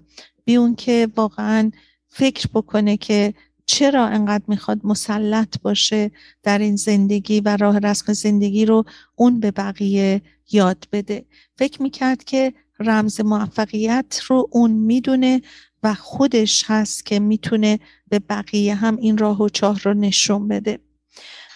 بیون 0.46 0.76
که 0.76 1.08
واقعا 1.16 1.72
فکر 2.08 2.48
بکنه 2.54 2.98
که 2.98 3.34
چرا 3.66 4.08
انقدر 4.08 4.44
می‌خواد 4.48 4.80
مسلط 4.84 5.62
باشه 5.62 6.12
در 6.44 6.60
این 6.60 6.76
زندگی 6.76 7.42
و 7.42 7.58
راه 7.58 7.80
رسم 7.80 8.14
زندگی 8.14 8.66
رو 8.66 8.84
اون 9.16 9.40
به 9.40 9.52
بقیه 9.52 10.22
یاد 10.52 10.88
بده. 10.92 11.26
فکر 11.56 11.82
می‌کرد 11.82 12.24
که 12.24 12.54
رمز 12.80 13.22
موفقیت 13.22 14.20
رو 14.28 14.50
اون 14.52 14.72
می‌دونه 14.72 15.42
و 15.84 15.94
خودش 15.94 16.64
هست 16.68 17.06
که 17.06 17.20
می‌تونه 17.20 17.80
به 18.10 18.20
بقیه 18.20 18.76
هم 18.76 18.98
این 18.98 19.18
راه 19.18 19.42
و 19.42 19.50
چاه 19.50 19.80
رو 19.80 19.94
نشون 19.94 20.48
بده. 20.48 20.80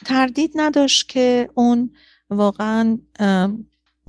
تردید 0.06 0.52
نداشت 0.56 1.10
که 1.10 1.50
اون 1.54 1.90
واقعا 2.30 2.98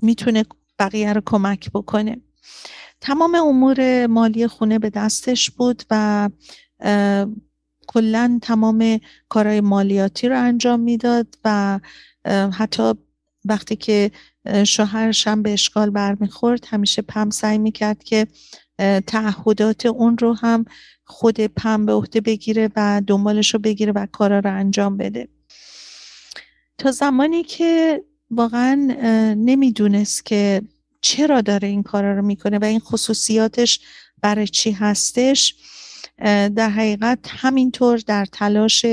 می‌تونه 0.03 0.45
بقیه 0.79 1.13
رو 1.13 1.23
کمک 1.27 1.71
بکنه. 1.71 2.17
تمام 3.01 3.35
امور 3.35 4.07
مالی 4.07 4.47
خونه 4.47 4.79
به 4.79 4.91
دستش 4.91 5.51
بود 5.51 5.83
و 5.91 6.31
کلا 7.87 8.39
تمام 8.43 9.01
کارهای 9.29 9.61
مالیاتی 9.61 10.29
رو 10.29 10.43
انجام 10.43 10.81
می‌داد 10.81 11.27
و 11.45 11.81
حتی 12.53 12.93
وقتی 13.45 13.77
که 13.77 14.11
شوهرش 14.65 15.27
هم 15.27 15.43
به 15.43 15.53
اشکال 15.53 15.91
برمیخورد 15.91 16.65
همیشه 16.69 17.03
پم 17.03 17.31
سعی 17.31 17.59
می‌کرد 17.59 18.05
که 18.05 18.27
تعهدات 19.07 19.87
اون 19.87 20.19
رو 20.19 20.35
هم 20.35 20.65
خود 21.05 21.41
پم 21.41 21.87
به 21.87 21.93
عهده 21.93 22.21
بگیره 22.21 22.71
و 22.77 23.03
دنبالش 23.07 23.55
رو 23.55 23.61
بگیره 23.61 23.93
و 23.93 24.07
کارا 24.13 24.39
رو 24.39 24.55
انجام 24.55 24.97
بده. 24.97 25.29
تا 26.79 26.91
زمانی 26.91 27.43
که 27.43 28.03
واقعا 28.31 28.75
نمی‌دونست 29.39 30.27
که 30.27 30.63
چرا 31.01 31.41
داره 31.41 31.69
این 31.69 31.83
کارا 31.83 32.17
رو 32.17 32.23
می‌کنه 32.23 32.59
و 32.59 32.65
این 32.65 32.81
خصوصیاتش 32.81 33.81
برای 34.23 34.49
چی 34.49 34.71
هستش. 34.71 35.55
در 36.57 36.71
حقیقت 36.71 37.19
همینطور 37.29 37.99
در 37.99 38.25
تلاش 38.25 38.87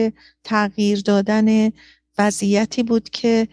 تغییر 0.44 1.02
دادن 1.02 1.72
وضعیتی 2.18 2.84
بود 2.84 3.10
که 3.10 3.48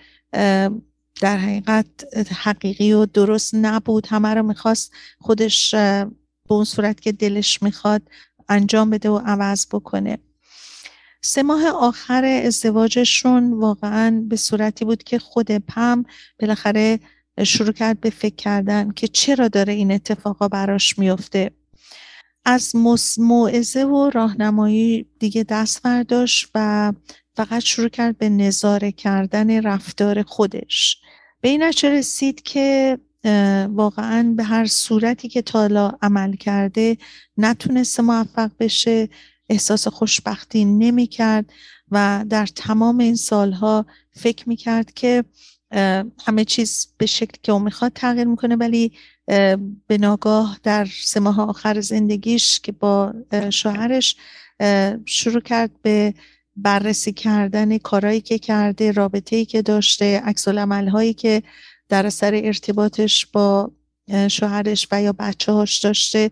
در 1.20 1.36
حقیقت 1.38 1.86
حقیقی 2.30 2.92
و 2.92 3.06
درست 3.06 3.54
نبود. 3.54 4.06
همه 4.06 4.34
رو 4.34 4.42
می‌خواست 4.42 4.92
خودش 5.18 5.74
به 5.74 6.06
اون 6.48 6.64
صورت 6.64 7.00
که 7.00 7.12
دلش 7.12 7.62
می‌خواد 7.62 8.02
انجام 8.48 8.90
بده 8.90 9.10
و 9.10 9.18
عوض 9.18 9.66
بکنه. 9.66 10.18
سه 11.22 11.42
ماه 11.42 11.66
آخر 11.66 12.24
ازدواجشون 12.24 13.52
واقعا 13.52 14.24
به 14.28 14.36
صورتی 14.36 14.84
بود 14.84 15.02
که 15.02 15.18
خود 15.18 15.50
پم 15.50 16.04
بالاخره 16.40 17.00
شروع 17.44 17.72
کرد 17.72 18.00
به 18.00 18.10
فکر 18.10 18.34
کردن 18.34 18.90
که 18.90 19.08
چرا 19.08 19.48
داره 19.48 19.72
این 19.72 19.92
اتفاقا 19.92 20.48
براش 20.48 20.98
میفته. 20.98 21.50
از 22.44 22.76
موعظه 23.18 23.84
و 23.84 24.10
راهنمایی 24.10 25.06
دیگه 25.18 25.44
دست 25.48 25.82
برداشت 25.82 26.50
و 26.54 26.92
فقط 27.36 27.62
شروع 27.62 27.88
کرد 27.88 28.18
به 28.18 28.28
نظاره 28.28 28.92
کردن 28.92 29.62
رفتار 29.62 30.22
خودش. 30.22 31.00
به 31.40 31.48
این 31.48 31.62
رسید 31.84 32.42
که 32.42 32.98
واقعا 33.68 34.34
به 34.36 34.44
هر 34.44 34.66
صورتی 34.66 35.28
که 35.28 35.42
تالا 35.42 35.92
عمل 36.02 36.36
کرده 36.36 36.96
نتونسته 37.36 38.02
موفق 38.02 38.50
بشه. 38.60 39.08
احساس 39.50 39.88
خوشبختی 39.88 40.64
نمی 40.64 41.06
کرد 41.06 41.52
و 41.90 42.24
در 42.28 42.46
تمام 42.46 42.98
این 42.98 43.16
سالها 43.16 43.86
فکر 44.12 44.48
می 44.48 44.56
کرد 44.56 44.94
که 44.94 45.24
همه 46.26 46.44
چیز 46.46 46.88
به 46.98 47.06
شکلی 47.06 47.40
که 47.42 47.52
اون 47.52 47.62
می‌خواد 47.62 47.92
تغییر 47.92 48.26
می‌کنه 48.26 48.56
ولی 48.56 48.92
به 49.86 49.98
ناگاه 50.00 50.58
در 50.62 50.88
سه 51.02 51.20
ماه 51.20 51.40
آخر 51.40 51.80
زندگیش 51.80 52.60
که 52.60 52.72
با 52.72 53.14
شوهرش 53.50 54.16
شروع 55.06 55.40
کرد 55.40 55.70
به 55.82 56.14
بررسی 56.56 57.12
کردن 57.12 57.78
کارهایی 57.78 58.20
که 58.20 58.38
کرده 58.38 58.92
رابطه‌ای 58.92 59.44
که 59.44 59.62
داشته 59.62 60.20
عکس 60.24 60.48
هایی 60.48 61.14
که 61.14 61.42
در 61.88 62.06
اثر 62.06 62.34
ارتباطش 62.44 63.26
با 63.26 63.70
شوهرش 64.28 64.88
و 64.92 65.02
یا 65.02 65.12
بچه 65.12 65.52
هاش 65.52 65.78
داشته 65.78 66.30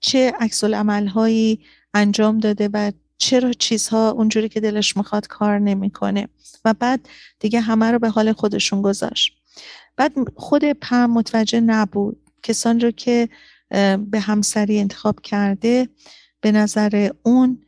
چه 0.00 0.32
عکس 0.40 0.64
هایی 0.64 1.60
انجام 1.94 2.38
داده 2.38 2.70
و 2.72 2.92
چرا 3.18 3.52
چیزها 3.52 4.10
اونجوری 4.10 4.48
که 4.48 4.60
دلش 4.60 4.96
می‌خواد 4.96 5.26
کار 5.26 5.58
نمی‌کنه. 5.58 6.28
و 6.64 6.74
بعد 6.74 7.08
دیگه 7.40 7.60
همه 7.60 7.90
رو 7.90 7.98
به 7.98 8.08
حال 8.08 8.32
خودشون 8.32 8.82
گذاشت. 8.82 9.32
بعد 9.96 10.12
خود 10.36 10.64
پم 10.64 11.10
متوجه 11.10 11.60
نبود. 11.60 12.30
کسان 12.42 12.80
رو 12.80 12.90
که 12.90 13.28
به 13.98 14.20
همسری 14.20 14.78
انتخاب 14.80 15.20
کرده 15.20 15.88
به 16.40 16.52
نظر 16.52 17.10
اون 17.22 17.62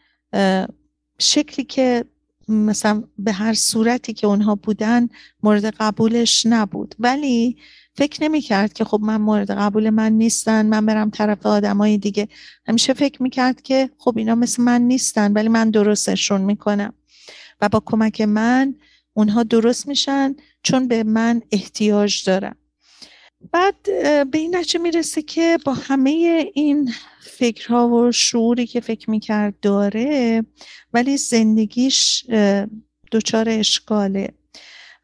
شکلی 1.19 1.65
که 1.65 2.05
مثلا 2.49 3.05
به 3.19 3.33
هر 3.33 3.55
صورتی 3.55 4.13
که 4.13 4.27
اونها 4.27 4.55
بودن 4.55 5.09
مورد 5.43 5.65
قبولش 5.65 6.47
نبود. 6.47 6.95
ولی 6.99 7.57
فکر 7.95 8.23
نمی 8.23 8.41
کرد 8.41 8.73
که 8.73 8.85
خب 8.85 9.01
من 9.03 9.17
مورد 9.17 9.51
قبول 9.51 9.91
من 9.91 10.13
نیستن 10.13 10.67
من 10.67 10.87
برم 10.87 11.11
طرف 11.11 11.47
آدمای 11.47 11.99
دیگه. 11.99 12.29
همیشه 12.67 12.93
فکر 12.93 13.23
می 13.23 13.31
کرد 13.31 13.63
که 13.63 13.91
خب 13.99 14.19
اینا 14.19 14.35
مثل 14.35 14.63
من 14.63 14.83
نیستن 14.83 15.33
ولی 15.33 15.49
من 15.49 15.71
درستشون 15.71 16.41
می‌کنم. 16.41 16.95
و 17.61 17.69
با 17.69 17.83
کمک 17.87 18.21
من 18.21 18.75
اونها 19.15 19.43
درست 19.43 19.89
میشن 19.89 20.37
چون 20.63 20.89
به 20.89 21.05
من 21.05 21.43
احتیاج 21.53 22.25
دارن. 22.25 22.55
بعد 23.53 23.83
به 24.31 24.39
این 24.39 24.57
نتیجه 24.57 24.79
می‌رسه 24.79 25.23
که 25.23 25.59
با 25.65 25.75
همه 25.75 26.11
این 26.55 26.93
فکرها 27.21 27.89
و 27.89 28.13
شعوری 28.13 28.67
که 28.67 28.81
فکر 28.81 29.11
می‌کرد 29.11 29.61
داره 29.61 30.45
ولی 30.93 31.17
زندگیش 31.17 32.25
دچار 33.13 33.49
اشکاله. 33.49 34.29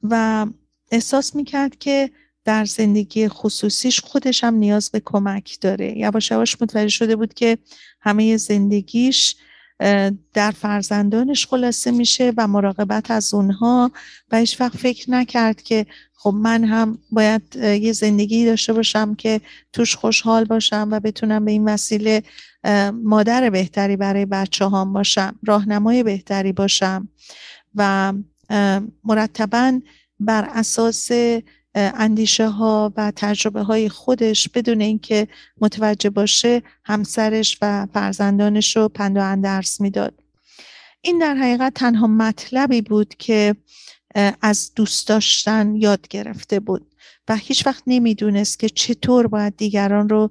و 0.02 0.46
احساس 0.90 1.36
می‌کرد 1.36 1.78
که 1.78 2.10
در 2.48 2.64
زندگی 2.64 3.28
خصوصیش 3.28 4.00
خودش 4.00 4.44
هم 4.44 4.54
نیاز 4.54 4.90
به 4.90 5.02
کمک 5.04 5.58
داره. 5.60 5.98
یواش 5.98 6.30
یواش 6.30 6.62
متوجه 6.62 6.88
شده 6.88 7.16
بود 7.16 7.34
که 7.34 7.58
همه 8.00 8.36
زندگیش 8.36 9.36
در 10.34 10.50
فرزندانش 10.50 11.46
خلاصه 11.46 11.90
میشه 11.90 12.32
و 12.36 12.46
مراقبت 12.46 13.10
از 13.10 13.34
اونها 13.34 13.90
و 14.32 14.38
هیچ 14.38 14.60
وقت 14.60 14.76
فکر 14.76 15.10
نکرد 15.10 15.62
که 15.62 15.86
خب 16.14 16.34
من 16.34 16.64
هم 16.64 16.98
باید 17.10 17.56
یه 17.56 17.92
زندگی 17.92 18.46
داشته 18.46 18.72
باشم 18.72 19.14
که 19.14 19.40
توش 19.72 19.96
خوشحال 19.96 20.44
باشم 20.44 20.88
و 20.90 21.00
بتونم 21.00 21.44
به 21.44 21.50
این 21.50 21.68
وسیله 21.68 22.22
مادر 22.92 23.50
بهتری 23.50 23.96
برای 23.96 24.26
بچه 24.26 24.64
هام 24.64 24.92
باشم 24.92 25.38
راهنمای 25.46 26.02
بهتری 26.02 26.52
باشم 26.52 27.08
و 27.74 28.12
مرتبا 29.04 29.80
بر 30.20 30.44
اساس 30.44 31.10
اندیشه 31.74 32.48
ها 32.48 32.92
و 32.96 33.12
تجربه 33.16 33.62
های 33.62 33.88
خودش 33.88 34.48
بدون 34.48 34.80
اینکه 34.80 35.28
متوجه 35.60 36.10
باشه 36.10 36.62
همسرش 36.84 37.58
و 37.62 37.86
فرزندانش 37.92 38.76
رو 38.76 38.88
پند 38.88 39.16
و 39.16 39.20
اندرس 39.20 39.80
می‌داد. 39.80 40.14
این 41.00 41.18
در 41.18 41.34
حقیقت 41.34 41.74
تنها 41.74 42.06
مطلبی 42.06 42.82
بود 42.82 43.14
که 43.14 43.54
از 44.42 44.72
دوست 44.76 45.08
داشتن 45.08 45.76
یاد 45.76 46.08
گرفته 46.08 46.60
بود 46.60 46.94
و 47.28 47.36
هیچ 47.36 47.66
وقت 47.66 47.82
نمی‌دونست 47.86 48.58
که 48.58 48.68
چطور 48.68 49.26
باید 49.26 49.56
دیگران 49.56 50.08
رو 50.08 50.30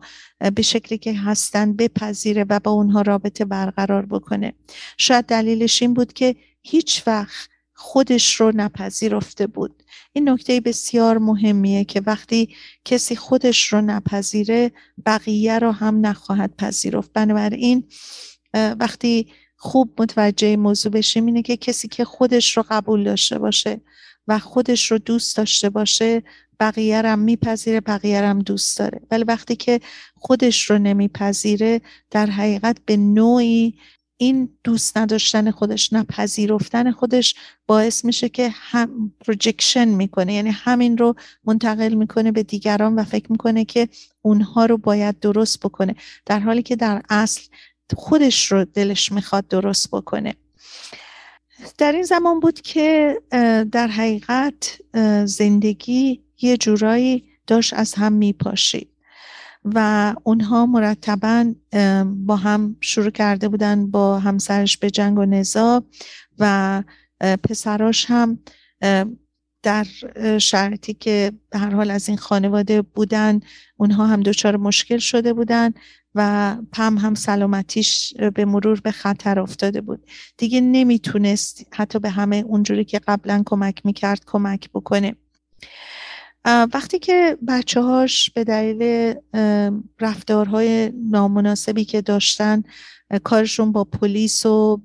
به 0.55 0.61
شکلی 0.61 0.97
که 0.97 1.13
هستن 1.13 1.73
بپذیره 1.73 2.45
و 2.49 2.59
با 2.59 2.71
اونها 2.71 3.01
رابطه 3.01 3.45
برقرار 3.45 4.05
بکنه. 4.05 4.53
شاید 4.97 5.25
دلیلش 5.25 5.81
این 5.81 5.93
بود 5.93 6.13
که 6.13 6.35
هیچ 6.61 7.03
وقت 7.07 7.49
خودش 7.79 8.35
رو 8.35 8.51
نپذیرفته 8.55 9.47
بود. 9.47 9.83
این 10.13 10.29
نکته 10.29 10.59
بسیار 10.59 11.17
مهمیه 11.17 11.83
که 11.83 12.01
وقتی 12.05 12.55
کسی 12.85 13.15
خودش 13.15 13.73
رو 13.73 13.81
نپذیره 13.81 14.71
بقیه 15.05 15.59
رو 15.59 15.71
هم 15.71 16.05
نخواهد 16.05 16.55
پذیرفت. 16.57 17.13
بنابراین 17.13 17.83
وقتی 18.53 19.27
خوب 19.55 20.01
متوجه 20.01 20.55
موضوع 20.55 20.91
بشیم 20.91 21.25
اینه 21.25 21.41
که 21.41 21.57
کسی 21.57 21.87
که 21.87 22.05
خودش 22.05 22.57
رو 22.57 22.63
قبول 22.69 23.03
داشته 23.03 23.39
باشه 23.39 23.81
و 24.27 24.39
خودش 24.39 24.91
رو 24.91 24.97
دوست 24.97 25.37
داشته 25.37 25.69
باشه 25.69 26.23
بقیه 26.59 27.01
هم 27.01 27.19
میپذیره 27.19 27.81
بقیه 27.81 28.21
هم 28.21 28.39
دوست 28.39 28.79
داره. 28.79 29.01
ولی 29.11 29.23
وقتی 29.23 29.55
که 29.55 29.79
خودش 30.15 30.69
رو 30.69 30.77
نمیپذیره 30.77 31.81
در 32.11 32.25
حقیقت 32.25 32.77
به 32.85 32.97
نوعی 32.97 33.79
این 34.17 34.49
دوست 34.63 34.97
نداشتن 34.97 35.51
خودش 35.51 35.93
نپذیرفتن 35.93 36.91
خودش 36.91 37.35
باعث 37.67 38.05
میشه 38.05 38.29
که 38.29 38.49
هم 38.53 39.13
پروجکشن 39.25 39.87
می‌کنه. 39.87 40.33
یعنی 40.33 40.49
همین 40.49 40.97
رو 40.97 41.15
منتقل 41.43 41.93
می‌کنه 41.93 42.31
به 42.31 42.43
دیگران 42.43 42.95
و 42.95 43.03
فکر 43.03 43.31
می‌کنه 43.31 43.65
که 43.65 43.89
اونها 44.21 44.65
رو 44.65 44.77
باید 44.77 45.19
درست 45.19 45.59
بکنه. 45.59 45.95
در 46.25 46.39
حالی 46.39 46.63
که 46.63 46.75
در 46.75 47.01
اصل 47.09 47.41
خودش 47.95 48.51
رو 48.51 48.65
دلش 48.65 49.11
می‌خواد 49.11 49.47
درست 49.47 49.91
بکنه. 49.91 50.35
در 51.77 51.91
این 51.91 52.03
زمان 52.03 52.39
بود 52.39 52.61
که 52.61 53.17
در 53.71 53.87
حقیقت 53.87 54.79
زندگی 55.25 56.21
یه 56.41 56.57
جورایی 56.57 57.23
داشت 57.47 57.73
از 57.73 57.93
هم 57.93 58.13
میپاشید. 58.13 58.89
و 59.65 60.13
اونها 60.23 60.65
مرتبا 60.65 61.53
با 62.05 62.35
هم 62.35 62.75
شروع 62.81 63.09
کرده 63.09 63.49
بودن 63.49 63.91
با 63.91 64.19
همسرش 64.19 64.77
به 64.77 64.89
جنگ 64.89 65.17
و 65.17 65.25
نزا 65.25 65.83
و 66.39 66.83
پسراش 67.43 68.05
هم 68.09 68.39
در 69.63 69.85
شرطی 70.39 70.93
که 70.93 71.31
به 71.49 71.59
هر 71.59 71.69
حال 71.69 71.91
از 71.91 72.09
این 72.09 72.17
خانواده 72.17 72.81
بودن 72.81 73.39
اونها 73.77 74.07
هم 74.07 74.21
دچار 74.21 74.57
مشکل 74.57 74.97
شده 74.97 75.33
بودن 75.33 75.73
و 76.15 76.55
پم 76.71 76.97
هم 76.97 77.15
سلامتیش 77.15 78.13
به 78.33 78.45
مرور 78.45 78.79
به 78.79 78.91
خطر 78.91 79.39
افتاده 79.39 79.81
بود. 79.81 80.07
دیگه 80.37 80.61
نمی‌تونست 80.61 81.65
حتی 81.73 81.99
به 81.99 82.09
همه 82.09 82.35
اونجوری 82.47 82.85
که 82.85 82.99
قبلا 82.99 83.43
کمک 83.45 83.85
می‌کرد 83.85 84.21
کمک 84.25 84.69
بکنه. 84.73 85.15
وقتی 86.47 86.99
که 86.99 87.37
بچه 87.47 87.81
هاش 87.81 88.29
به 88.29 88.43
دلیل 88.43 89.13
رفتارهای 89.99 90.91
نامناسبی 91.11 91.85
که 91.85 92.01
داشتن 92.01 92.63
کارشون 93.23 93.71
با 93.71 93.83
پلیس 93.83 94.45
و 94.45 94.81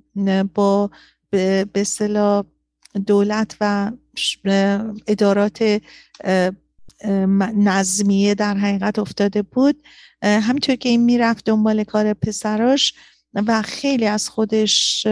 با 0.54 0.90
به 1.30 1.66
اصطلاح 1.74 2.44
دولت 3.06 3.56
و 3.60 3.92
ادارات 5.06 5.80
نظمیه 7.54 8.34
در 8.34 8.54
حقیقت 8.54 8.98
افتاده 8.98 9.42
بود 9.42 9.82
همینطور 10.22 10.76
که 10.76 10.88
این 10.88 11.04
می‌رفت 11.04 11.44
دنبال 11.44 11.84
کار 11.84 12.14
پسراش 12.14 12.94
و 13.34 13.62
خیلی 13.62 14.06
از 14.06 14.28
خودش 14.28 15.06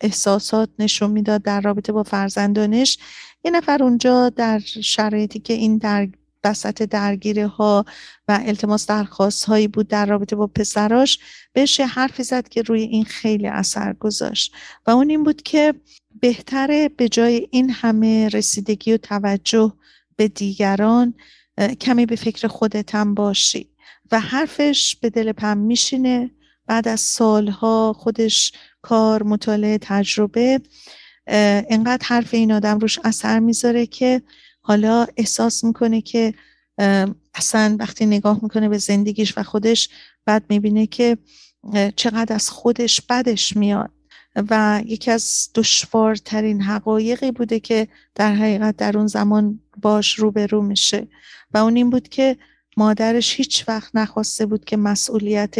احساسات 0.00 0.68
نشون 0.78 1.10
می‌داد 1.10 1.42
در 1.42 1.60
رابطه 1.60 1.92
با 1.92 2.02
فرزندانش. 2.02 2.98
یه 3.44 3.50
نفر 3.50 3.82
اونجا 3.82 4.28
در 4.28 4.58
شرایطی 4.82 5.38
که 5.38 5.54
این 5.54 5.78
در 5.78 6.08
وسط 6.44 6.82
درگیره 6.82 7.46
ها 7.46 7.84
و 8.28 8.40
التماس 8.44 8.86
درخواست 8.86 9.44
هایی 9.44 9.68
بود 9.68 9.88
در 9.88 10.06
رابطه 10.06 10.36
با 10.36 10.46
پسراش 10.46 11.18
بهش 11.52 11.80
حرفی 11.80 12.22
زد 12.22 12.48
که 12.48 12.62
روی 12.62 12.82
این 12.82 13.04
خیلی 13.04 13.46
اثر 13.46 13.92
گذاشت. 13.92 14.52
و 14.86 14.90
اون 14.90 15.10
این 15.10 15.24
بود 15.24 15.42
که 15.42 15.74
بهتره 16.20 16.88
به 16.88 17.08
جای 17.08 17.48
این 17.50 17.70
همه 17.70 18.28
رسیدگی 18.28 18.92
و 18.92 18.96
توجه 18.96 19.72
به 20.16 20.28
دیگران 20.28 21.14
کمی 21.80 22.06
به 22.06 22.16
فکر 22.16 22.48
خودتم 22.48 23.14
باشی. 23.14 23.70
و 24.12 24.20
حرفش 24.20 24.96
به 24.96 25.10
دل 25.10 25.32
پم 25.32 25.58
میشینه. 25.58 26.30
بعد 26.66 26.88
از 26.88 27.00
سالها 27.00 27.92
خودش 27.92 28.52
کار 28.88 29.22
مطالعه 29.22 29.78
تجربه 29.78 30.60
انقدر 31.70 32.06
حرف 32.06 32.34
این 32.34 32.52
آدم 32.52 32.78
روش 32.78 32.98
اثر 33.04 33.38
می‌ذاره 33.38 33.86
که 33.86 34.22
حالا 34.60 35.06
احساس 35.16 35.64
می‌کنه 35.64 36.00
که 36.00 36.34
اصلا 37.34 37.76
وقتی 37.80 38.06
نگاه 38.06 38.38
می‌کنه 38.42 38.68
به 38.68 38.78
زندگیش 38.78 39.38
و 39.38 39.42
خودش 39.42 39.88
بعد 40.26 40.44
می‌بینه 40.48 40.86
که 40.86 41.18
چقدر 41.96 42.34
از 42.34 42.50
خودش 42.50 43.00
بدش 43.00 43.56
میاد. 43.56 43.90
و 44.50 44.82
یکی 44.86 45.10
از 45.10 45.48
دشوارترین 45.54 46.62
حقایقی 46.62 47.30
بوده 47.30 47.60
که 47.60 47.88
در 48.14 48.34
حقیقت 48.34 48.76
در 48.76 48.98
اون 48.98 49.06
زمان 49.06 49.60
باش 49.82 50.14
روبرو 50.14 50.62
میشه. 50.62 51.08
و 51.54 51.58
اون 51.58 51.76
این 51.76 51.90
بود 51.90 52.08
که 52.08 52.36
مادرش 52.76 53.34
هیچ 53.36 53.64
وقت 53.68 53.90
نخواسته 53.96 54.46
بود 54.46 54.64
که 54.64 54.76
مسئولیت 54.76 55.56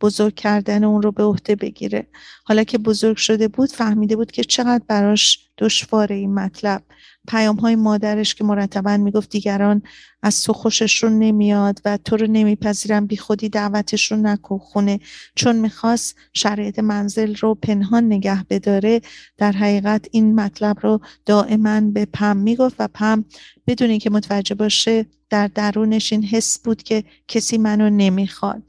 بزرگ 0.00 0.34
کردن 0.34 0.84
اون 0.84 1.02
رو 1.02 1.12
به 1.12 1.22
عهده 1.22 1.56
بگیره. 1.56 2.06
حالا 2.44 2.64
که 2.64 2.78
بزرگ 2.78 3.16
شده 3.16 3.48
بود 3.48 3.72
فهمیده 3.72 4.16
بود 4.16 4.32
که 4.32 4.44
چقدر 4.44 4.84
براش 4.88 5.48
دشواره 5.58 6.16
این 6.16 6.34
مطلب. 6.34 6.82
پیام 7.28 7.56
های 7.56 7.76
مادرش 7.76 8.34
که 8.34 8.44
مرتبا 8.44 8.96
می‌گفت 8.96 9.30
دیگران 9.30 9.82
از 10.22 10.42
تو 10.42 10.52
خوششون 10.52 11.18
نمیاد 11.18 11.80
و 11.84 11.96
تو 11.96 12.16
رو 12.16 12.26
نمیپذیرن 12.26 13.06
بی 13.06 13.16
خودی 13.16 13.48
دعوتشون 13.48 14.26
نکن 14.26 14.58
خونه. 14.58 15.00
چون 15.34 15.56
می‌خواست 15.56 16.16
شرایط 16.32 16.78
منزل 16.78 17.34
رو 17.34 17.54
پنهان 17.54 18.04
نگه 18.04 18.44
بداره 18.50 19.00
در 19.38 19.52
حقیقت 19.52 20.08
این 20.10 20.34
مطلب 20.34 20.76
رو 20.82 21.00
دائما 21.26 21.80
به 21.80 22.04
پم 22.04 22.36
می‌گفت 22.36 22.76
و 22.78 22.88
پم 22.94 23.24
بدون 23.66 23.90
اینکه 23.90 24.10
متوجه 24.10 24.54
باشه 24.54 25.06
در 25.30 25.46
درونش 25.46 26.12
این 26.12 26.24
حس 26.24 26.58
بود 26.58 26.82
که 26.82 27.04
کسی 27.28 27.58
منو 27.58 27.90
نمی‌خواد. 27.90 28.62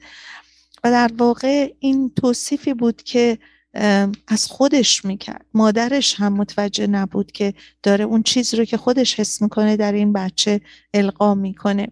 و 0.84 0.92
در 0.92 1.12
واقع 1.18 1.74
این 1.80 2.12
توصیفی 2.16 2.74
بود 2.74 3.04
که 3.04 3.38
از 4.28 4.48
خودش 4.48 5.06
می‌کرد. 5.06 5.46
مادرش 5.54 6.16
هم 6.16 6.34
متوجه 6.34 6.88
نبود 6.88 7.32
که 7.32 7.54
داره 7.84 8.06
اون 8.06 8.24
چیزی 8.24 8.58
رو 8.58 8.66
که 8.66 8.78
خودش 8.78 9.20
حس 9.20 9.42
می‌کنه 9.42 9.78
در 9.78 9.92
این 9.92 10.14
بچه 10.14 10.62
القا 10.94 11.36
می‌کنه. 11.36 11.88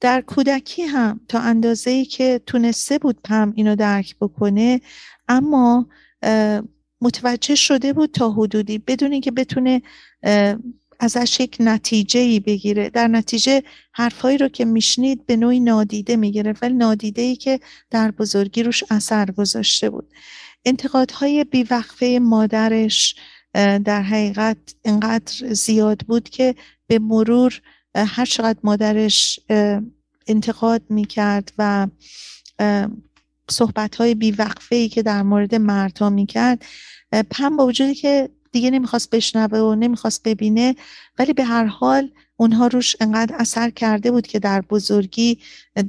در 0.00 0.20
کودکی 0.20 0.82
هم 0.82 1.20
تا 1.28 1.38
اندازه 1.38 1.90
ای 1.90 2.04
که 2.04 2.40
تونسته 2.46 2.98
بود 2.98 3.18
پم 3.24 3.52
اینو 3.56 3.76
درک 3.76 4.16
بکنه 4.20 4.80
اما 5.28 5.88
متوجه 7.00 7.54
شده 7.54 7.92
بود 7.92 8.10
تا 8.10 8.30
حدودی 8.30 8.78
بدون 8.78 9.12
اینکه 9.12 9.30
بتونه 9.30 9.82
ازش 11.00 11.40
یک 11.40 11.56
نتیجه 11.60 12.20
ای 12.20 12.40
بگیره. 12.40 12.90
در 12.90 13.08
نتیجه 13.08 13.62
حرفهایی 13.92 14.38
رو 14.38 14.48
که 14.48 14.64
میشنید 14.64 15.26
به 15.26 15.36
نوعی 15.36 15.60
نادیده 15.60 16.16
می‌گیره 16.16 16.54
ولی 16.62 16.74
نادیده 16.74 17.22
ای 17.22 17.36
که 17.36 17.60
در 17.90 18.10
بزرگی 18.10 18.62
روش 18.62 18.84
اثر 18.90 19.30
گذاشته 19.30 19.90
بود. 19.90 20.08
انتقادهای 20.64 21.44
بیوقفه 21.44 22.18
مادرش 22.22 23.16
در 23.84 24.02
حقیقت 24.02 24.56
انقدر 24.84 25.52
زیاد 25.52 26.00
بود 26.00 26.28
که 26.28 26.54
به 26.86 26.98
مرور 26.98 27.60
هر 27.96 28.24
چقدر 28.24 28.58
مادرش 28.62 29.40
انتقاد 30.26 30.82
می‌کرد 30.88 31.52
و 31.58 31.86
صحبت 33.50 33.96
های 33.96 34.14
بیوقفه 34.14 34.76
ای 34.76 34.88
که 34.88 35.02
در 35.02 35.22
مورد 35.22 35.54
مردها 35.54 36.10
می‌کرد 36.10 36.64
پم 37.30 37.56
با 37.56 37.66
وجودی 37.66 37.94
که 37.94 38.28
دیگه 38.56 38.70
نمی‌خواست 38.70 39.10
بشنوه 39.10 39.58
و 39.58 39.74
نمی‌خواست 39.74 40.22
ببینه 40.22 40.74
ولی 41.18 41.32
به 41.32 41.44
هر 41.44 41.64
حال 41.64 42.10
اونها 42.36 42.66
روش 42.66 42.96
انقدر 43.00 43.36
اثر 43.38 43.70
کرده 43.70 44.10
بود 44.10 44.26
که 44.26 44.38
در 44.38 44.60
بزرگی 44.60 45.38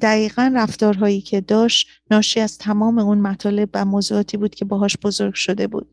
دقیقا 0.01 0.51
رفتارهایی 0.55 1.21
که 1.21 1.41
داشت 1.41 1.87
ناشی 2.11 2.39
از 2.39 2.57
تمام 2.57 2.99
اون 2.99 3.17
مطالب 3.17 3.69
و 3.73 3.85
موضوعاتی 3.85 4.37
بود 4.37 4.55
که 4.55 4.65
باهاش 4.65 4.97
بزرگ 4.97 5.33
شده 5.33 5.67
بود. 5.67 5.87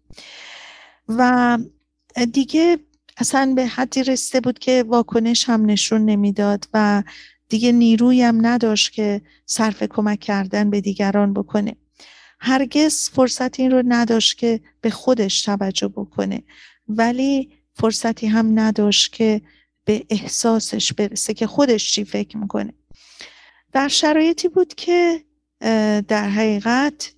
و 1.09 1.59
دیگه 2.33 2.79
اصلا 3.17 3.53
به 3.57 3.67
حدی 3.67 4.03
رسیده 4.05 4.41
بود 4.41 4.59
که 4.59 4.85
واکنش 4.89 5.49
هم 5.49 5.67
نشون 5.67 6.05
نمی‌داد 6.05 6.69
و 6.75 7.03
دیگه 7.49 7.73
نیروی 7.73 8.23
هم 8.23 8.47
نداشت 8.47 8.93
که 8.93 9.21
صرف 9.47 9.83
کمک 9.83 10.21
کردن 10.21 10.71
به 10.71 10.81
دیگران 10.81 11.35
بکنه. 11.35 11.77
هرگز 12.45 13.09
فرصت 13.11 13.61
این 13.61 13.71
رو 13.71 13.83
نداشت 13.87 14.39
که 14.39 14.61
به 14.81 14.91
خودش 14.91 15.43
توجه 15.43 15.89
بکنه. 15.89 16.43
ولی 16.89 17.51
فرصتی 17.75 18.27
هم 18.27 18.59
نداشت 18.59 19.13
که 19.13 19.41
به 19.85 20.05
احساسش 20.11 20.93
برسه 20.93 21.35
که 21.35 21.47
خودش 21.47 21.93
چی 21.93 22.05
فکر 22.05 22.37
می‌کنه. 22.37 22.73
در 23.73 23.89
شرایطی 23.89 24.49
بود 24.49 24.75
که 24.75 25.25
در 26.09 26.29
حقیقت 26.29 27.13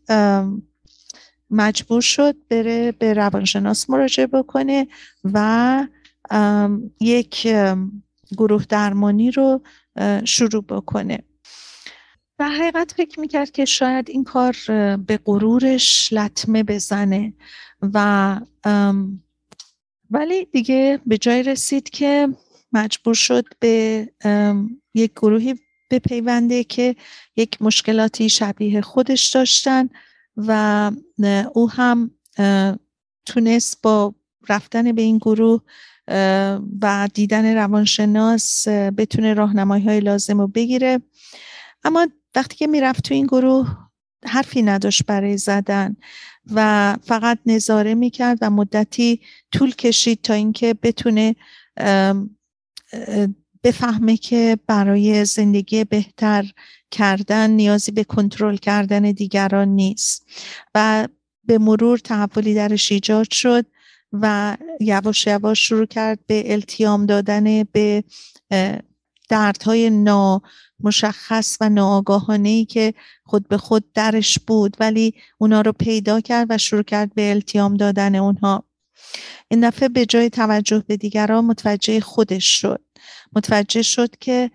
مجبور 1.50 2.00
شد 2.00 2.36
بره 2.48 2.92
به 2.92 3.14
روانشناس 3.14 3.90
مراجعه 3.90 4.26
بکنه 4.26 4.86
و 5.24 5.86
یک 7.00 7.48
گروه 8.36 8.64
درمانی 8.68 9.30
رو 9.30 9.62
شروع 10.24 10.64
بکنه. 10.64 11.18
در 12.38 12.48
حقیقت 12.48 12.92
فکر 12.96 13.20
می‌کرد 13.20 13.50
که 13.50 13.64
شاید 13.64 14.10
این 14.10 14.24
کار 14.24 14.56
به 14.96 15.18
غرورش 15.24 16.12
لطمه 16.12 16.62
بزنه 16.62 17.32
و 17.82 18.40
ولی 20.10 20.44
دیگه 20.44 21.00
به 21.06 21.18
جای 21.18 21.42
رسید 21.42 21.90
که 21.90 22.28
مجبور 22.72 23.14
شد 23.14 23.44
به 23.60 24.08
یک 24.94 25.12
گروهی 25.12 25.54
بپیونده 25.90 26.64
که 26.64 26.96
یک 27.36 27.62
مشکلاتی 27.62 28.28
شبیه 28.28 28.80
خودش 28.80 29.26
داشتن 29.30 29.88
و 30.36 30.90
او 31.54 31.70
هم 31.70 32.10
تونست 33.26 33.82
با 33.82 34.14
رفتن 34.48 34.92
به 34.92 35.02
این 35.02 35.18
گروه 35.18 35.60
و 36.82 37.08
دیدن 37.14 37.56
روانشناس 37.56 38.68
بتونه 38.68 39.34
راهنمایی 39.34 39.84
های 39.84 40.00
لازم 40.00 40.40
رو 40.40 40.48
بگیره. 40.48 41.00
اما 41.84 42.06
وقتی 42.36 42.56
که 42.56 42.66
می‌رفت 42.66 43.02
تو 43.04 43.14
این 43.14 43.26
گروه 43.26 43.76
حرفی 44.24 44.62
نداشت 44.62 45.06
برای 45.06 45.36
زدن 45.36 45.96
و 46.54 46.96
فقط 47.02 47.38
نظاره 47.46 47.94
می‌کرد 47.94 48.38
و 48.42 48.50
مدتی 48.50 49.20
طول 49.52 49.74
کشید 49.74 50.22
تا 50.22 50.34
اینکه 50.34 50.74
بتونه 50.74 51.36
بفهمه 53.62 54.16
که 54.16 54.58
برای 54.66 55.24
زندگی 55.24 55.84
بهتر 55.84 56.44
کردن 56.90 57.50
نیازی 57.50 57.92
به 57.92 58.04
کنترل 58.04 58.56
کردن 58.56 59.02
دیگران 59.02 59.68
نیست. 59.68 60.26
و 60.74 61.08
به 61.44 61.58
مرور 61.58 61.98
تحولی 61.98 62.54
درش 62.54 62.92
ایجاد 62.92 63.30
شد 63.30 63.66
و 64.12 64.56
یواش 64.80 65.26
یواش 65.26 65.68
شروع 65.68 65.86
کرد 65.86 66.18
به 66.26 66.52
التیام 66.52 67.06
دادن 67.06 67.62
به 67.72 68.04
دردهای 69.28 69.90
نامشخص 70.80 71.56
و 71.60 71.68
ناآگاهانه 71.68 72.48
ای 72.48 72.64
که 72.64 72.94
خود 73.24 73.48
به 73.48 73.56
خود 73.56 73.92
درش 73.92 74.38
بود 74.38 74.76
ولی 74.80 75.14
اونا 75.38 75.60
رو 75.60 75.72
پیدا 75.72 76.20
کرد 76.20 76.46
و 76.50 76.58
شروع 76.58 76.82
کرد 76.82 77.14
به 77.14 77.30
التیام 77.30 77.74
دادن 77.74 78.14
اونها. 78.14 78.64
این 79.48 79.68
دفعه 79.68 79.88
به 79.88 80.06
جای 80.06 80.30
توجه 80.30 80.84
به 80.86 80.96
دیگران 80.96 81.44
متوجه 81.44 82.00
خودش 82.00 82.60
شد. 82.60 82.84
متوجه 83.32 83.82
شد 83.82 84.16
که 84.16 84.50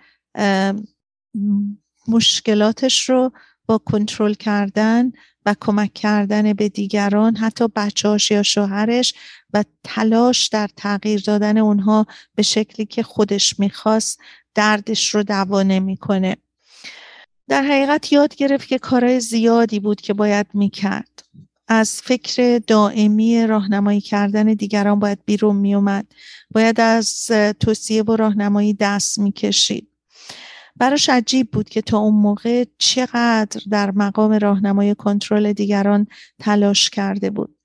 مشکلاتش 2.07 3.09
رو 3.09 3.31
با 3.65 3.77
کنترل 3.77 4.33
کردن 4.33 5.11
و 5.45 5.55
کمک 5.61 5.93
کردن 5.93 6.53
به 6.53 6.69
دیگران 6.69 7.35
حتی 7.35 7.67
بچهاش 7.75 8.31
یا 8.31 8.43
شوهرش 8.43 9.13
و 9.53 9.63
تلاش 9.83 10.47
در 10.47 10.69
تغییر 10.77 11.21
دادن 11.25 11.57
اونها 11.57 12.05
به 12.35 12.43
شکلی 12.43 12.85
که 12.85 13.03
خودش 13.03 13.59
می‌خواست 13.59 14.19
دردش 14.55 15.15
رو 15.15 15.23
دوا 15.23 15.63
نمی‌کنه. 15.63 16.37
در 17.47 17.61
حقیقت 17.61 18.11
یاد 18.11 18.35
گرفت 18.35 18.67
که 18.67 18.79
کارهای 18.79 19.19
زیادی 19.19 19.79
بود 19.79 20.01
که 20.01 20.13
باید 20.13 20.47
می‌کرد. 20.53 21.23
از 21.67 22.01
فکر 22.01 22.61
دائمی 22.67 23.47
راهنمایی 23.47 24.01
کردن 24.01 24.45
دیگران 24.45 24.99
باید 24.99 25.19
بیرون 25.25 25.55
میومد 25.55 26.05
باید 26.51 26.79
از 26.79 27.27
توصیه 27.59 28.03
و 28.03 28.15
راهنمایی 28.15 28.73
دست 28.73 29.19
می‌کشید. 29.19 29.87
براش 30.75 31.09
عجیب 31.09 31.51
بود 31.51 31.69
که 31.69 31.81
تا 31.81 31.97
اون 31.97 32.15
موقع 32.15 32.65
چقدر 32.77 33.61
در 33.69 33.91
مقام 33.91 34.31
راهنمای 34.31 34.95
کنترل 34.95 35.53
دیگران 35.53 36.07
تلاش 36.39 36.89
کرده 36.89 37.29
بود. 37.29 37.55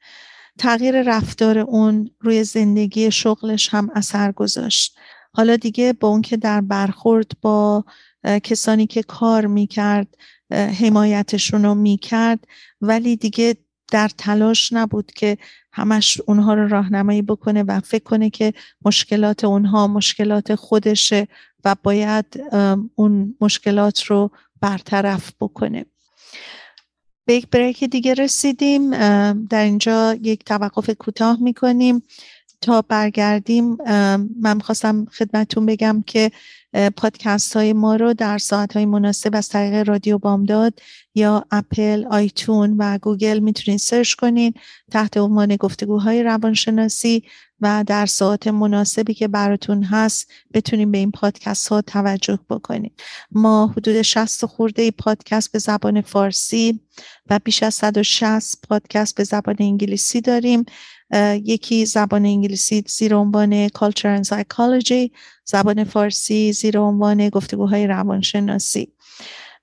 تغییر 0.59 1.03
رفتار 1.03 1.59
اون 1.59 2.11
روی 2.21 2.45
زندگی 2.45 3.11
شغلش 3.11 3.69
هم 3.69 3.91
اثر 3.95 4.33
گذاشت. 4.33 4.97
حالا 5.37 5.57
دیگه 5.57 5.93
با 5.93 6.09
اون 6.09 6.23
که 6.23 6.37
در 6.37 6.61
برخورد 6.61 7.33
با 7.43 7.85
کسانی 8.43 8.87
که 8.87 9.03
کار 9.03 9.47
می‌کرد 9.47 10.17
حمایتشون 10.51 11.65
رو 11.65 11.75
می‌کرد 11.75 12.47
ولی 12.81 13.17
دیگه 13.17 13.57
در 13.93 14.11
تلاش 14.19 14.73
نبود 14.73 15.13
که 15.13 15.39
همش 15.73 16.21
اونها 16.27 16.55
رو 16.55 16.69
راهنمایی 16.69 17.23
بکنه 17.23 17.63
و 17.63 17.81
فکر 17.81 18.03
کنه 18.05 18.31
که 18.31 18.53
مشکلات 18.85 19.45
اونها 19.45 19.87
مشکلات 19.87 20.55
خودشه 20.55 21.29
و 21.65 21.77
باید 21.83 22.27
اون 22.95 23.37
مشکلات 23.41 24.03
رو 24.05 24.31
برطرف 24.61 25.33
بکنه. 25.41 25.85
به 27.27 27.35
یک 27.35 27.47
break 27.51 27.85
دیگه 27.85 28.15
رسیدیم. 28.15 28.91
در 29.47 29.65
اینجا 29.65 30.15
یک 30.23 30.45
توقف 30.45 30.91
کوتاه 30.91 31.39
می‌کنیم. 31.41 32.03
تا 32.61 32.83
برگردیم 32.83 33.77
من 34.41 34.61
خواستم 34.61 35.05
خدمتون 35.05 35.67
بگم 35.67 36.05
که 36.07 36.31
پادکست 36.97 37.57
های 37.57 37.73
ما 37.73 37.97
رو 37.97 38.15
در 38.15 38.39
ساعت 38.39 38.73
های 38.73 38.87
مناسب 38.87 39.37
از 39.37 39.49
طریق 39.49 39.89
رادیو 39.89 40.19
بامداد 40.19 40.81
یا 41.15 41.45
Apple 41.51 42.05
iTunes 42.11 42.77
و 42.79 42.99
گوگل 42.99 43.39
می‌تونید 43.39 43.81
سرچ 43.81 44.15
کنین 44.15 44.55
تحت 44.91 45.17
عنوان 45.17 45.57
گفتگوهای 45.57 46.23
روانشناسی 46.23 47.23
و 47.61 47.85
در 47.87 48.07
ساعت 48.07 48.47
مناسبی 48.47 49.15
که 49.15 49.29
براتون 49.29 49.83
هست 49.83 50.31
بتونیم 50.55 50.91
به 50.91 50.99
این 50.99 51.11
پادکست 51.11 51.69
ها 51.69 51.83
توجه 51.83 52.39
بکنیم 52.51 52.93
ما 53.31 53.67
حدود 53.67 54.03
60 54.03 54.47
خورده 54.47 54.91
پادکست 54.91 55.53
به 55.53 55.59
زبان 55.59 56.01
فارسی 56.01 56.81
و 57.31 57.41
بیش 57.45 57.63
از 57.63 57.75
160 57.75 58.59
پادکست 58.69 59.17
به 59.17 59.25
زبان 59.25 59.57
انگلیسی 59.59 60.21
داریم. 60.21 60.65
یکی 61.45 61.87
زبان 61.87 62.27
انگلیسی 62.27 62.85
زیر 62.89 63.15
عنوان 63.15 63.69
Culture 63.69 64.21
and 64.21 64.29
Psychology 64.29 65.11
زبان 65.45 65.85
فارسی 65.85 66.53
زیر 66.53 66.79
عنوان 66.79 67.29
گفتگوهای 67.29 67.87
روانشناسی. 67.87 68.93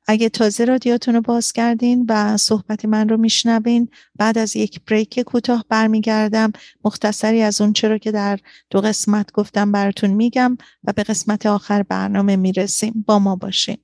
اگه 0.08 0.30
تازه 0.30 0.66
رادیاتون 0.66 1.16
رو 1.16 1.22
باز 1.22 1.54
کردین 1.54 2.06
و 2.10 2.38
صحبت 2.38 2.86
من 2.86 3.10
رو 3.10 3.18
میشنوین 3.18 3.90
بعد 4.16 4.38
از 4.38 4.56
یک 4.56 4.82
بریک 4.86 5.20
کوتاه 5.20 5.66
برمیگردم. 5.70 6.52
مختصری 6.86 7.42
از 7.42 7.62
اون 7.62 7.74
چرا 7.74 7.98
که 7.98 8.12
در 8.12 8.40
دو 8.70 8.82
قسمت 8.82 9.32
گفتم 9.32 9.72
براتون 9.72 10.10
میگم 10.10 10.58
و 10.84 10.94
به 10.94 11.04
قسمت 11.04 11.46
آخر 11.46 11.84
برنامه 11.84 12.36
می‌رسیم. 12.36 13.04
با 13.08 13.20
ما 13.20 13.36
باشین. 13.36 13.78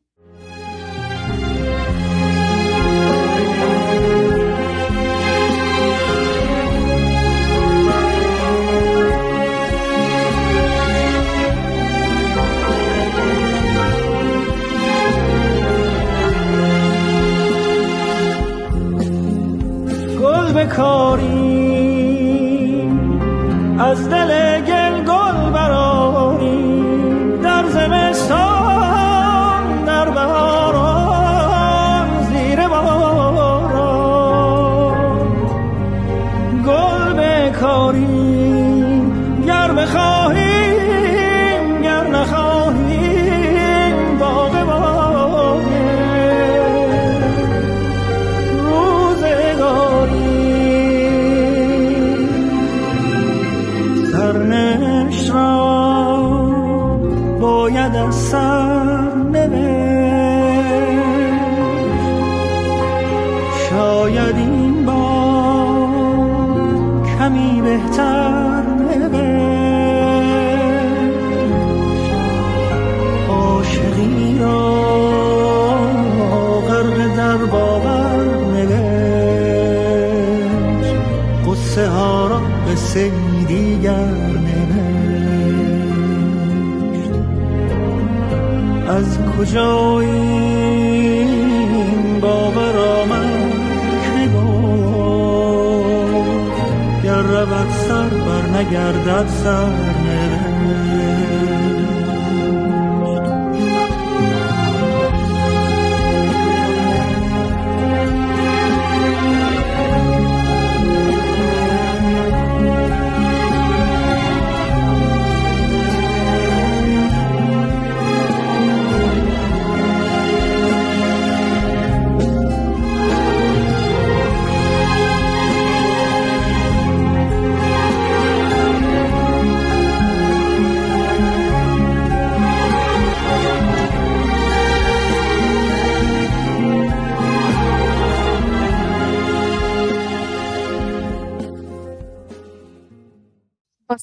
Calling. 20.70 21.49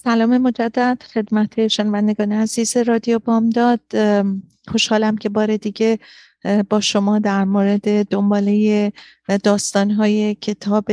سلام 0.05 0.39
مجدد 0.39 1.03
خدمت 1.15 1.69
شنوندگان 1.69 2.33
عزیز 2.33 2.77
رادیو 2.77 3.19
بامداد. 3.19 3.81
خوشحالم 4.69 5.17
که 5.17 5.29
بار 5.29 5.57
دیگه 5.57 5.99
با 6.71 6.81
شما 6.81 7.19
در 7.19 7.45
مورد 7.45 8.09
دنباله 8.09 8.93
داستانهای 9.43 10.35
کتاب 10.35 10.85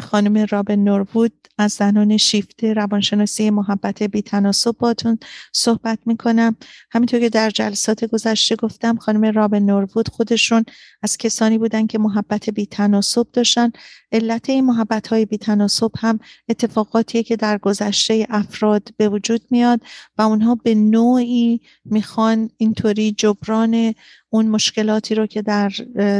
خانم 0.00 0.46
رابن 0.50 0.76
نوربود 0.76 1.32
از 1.58 1.72
زنان 1.72 2.16
شیفته 2.16 2.72
روانشناسی 2.72 3.50
محبت 3.50 4.02
بیتناسب 4.02 4.76
باتون 4.78 5.18
صحبت 5.52 5.98
می‌کنم. 6.06 6.56
همینطور 6.90 7.20
که 7.20 7.28
در 7.28 7.50
جلسات 7.50 8.04
گذشته 8.04 8.56
گفتم 8.56 8.96
خانم 8.96 9.24
رابن 9.24 9.62
نوربود 9.62 10.08
خودشون 10.08 10.64
از 11.02 11.16
کسانی 11.16 11.58
بودن 11.58 11.86
که 11.86 11.98
محبت 11.98 12.50
بیتناسب 12.50 13.26
داشتن. 13.32 13.72
علت 14.12 14.50
این 14.50 14.64
محبت 14.64 15.08
های 15.08 15.26
بیتناسب 15.26 15.90
هم 15.98 16.18
اتفاقاتیه 16.48 17.22
که 17.22 17.36
در 17.36 17.58
گذشته 17.58 18.26
افراد 18.30 18.88
به 18.96 19.08
وجود 19.08 19.40
میاد 19.50 19.80
و 20.18 20.22
اونها 20.22 20.54
به 20.54 20.74
نوعی 20.74 21.60
می‌خوان 21.84 22.50
اینطوری 22.56 23.12
جبران 23.12 23.94
اون 24.30 24.48
مشکلاتی 24.48 25.14
رو 25.14 25.26
که 25.26 25.42
در 25.42 25.68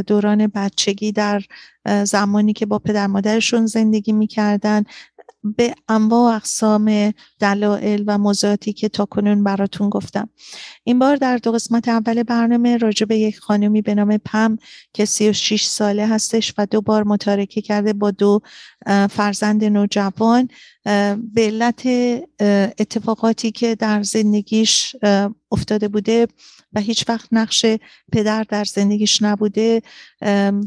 دوران 0.06 0.46
بچگی 0.46 1.12
در 1.12 1.42
زمانی 2.04 2.52
که 2.52 2.66
با 2.66 2.78
پدر 2.78 3.06
مادرشون 3.06 3.66
زندگی 3.66 4.12
می‌کردن 4.12 4.84
به 5.42 5.74
انواع 5.88 6.36
اقسام 6.36 7.12
دلایل 7.38 8.04
و 8.06 8.18
موضوعاتی 8.18 8.72
که 8.72 8.88
تا 8.88 9.04
کنون 9.04 9.44
براتون 9.44 9.88
گفتم. 9.88 10.28
این 10.84 10.98
بار 10.98 11.16
در 11.16 11.36
دو 11.36 11.52
قسمت 11.52 11.88
اول 11.88 12.22
برنامه 12.22 12.76
راجع 12.76 13.06
به 13.06 13.18
یک 13.18 13.38
خانمی 13.38 13.82
به 13.82 13.94
نام 13.94 14.16
پم 14.16 14.58
که 14.92 15.04
36 15.04 15.64
ساله 15.64 16.06
هستش 16.06 16.54
و 16.58 16.66
دو 16.66 16.80
بار 16.80 17.04
متارکه 17.04 17.60
کرده 17.60 17.92
با 17.92 18.10
دو 18.10 18.40
فرزند 19.10 19.64
نوجوان. 19.64 20.48
به 21.32 21.46
علت 21.46 21.86
اتفاقاتی 22.80 23.50
که 23.50 23.74
در 23.74 24.02
زندگیش 24.02 24.96
افتاده 25.50 25.88
بوده 25.88 26.26
و 26.72 26.80
هیچ 26.80 27.04
وقت 27.08 27.28
نقش 27.32 27.66
پدر 28.12 28.44
در 28.48 28.64
زندگیش 28.64 29.22
نبوده 29.22 29.82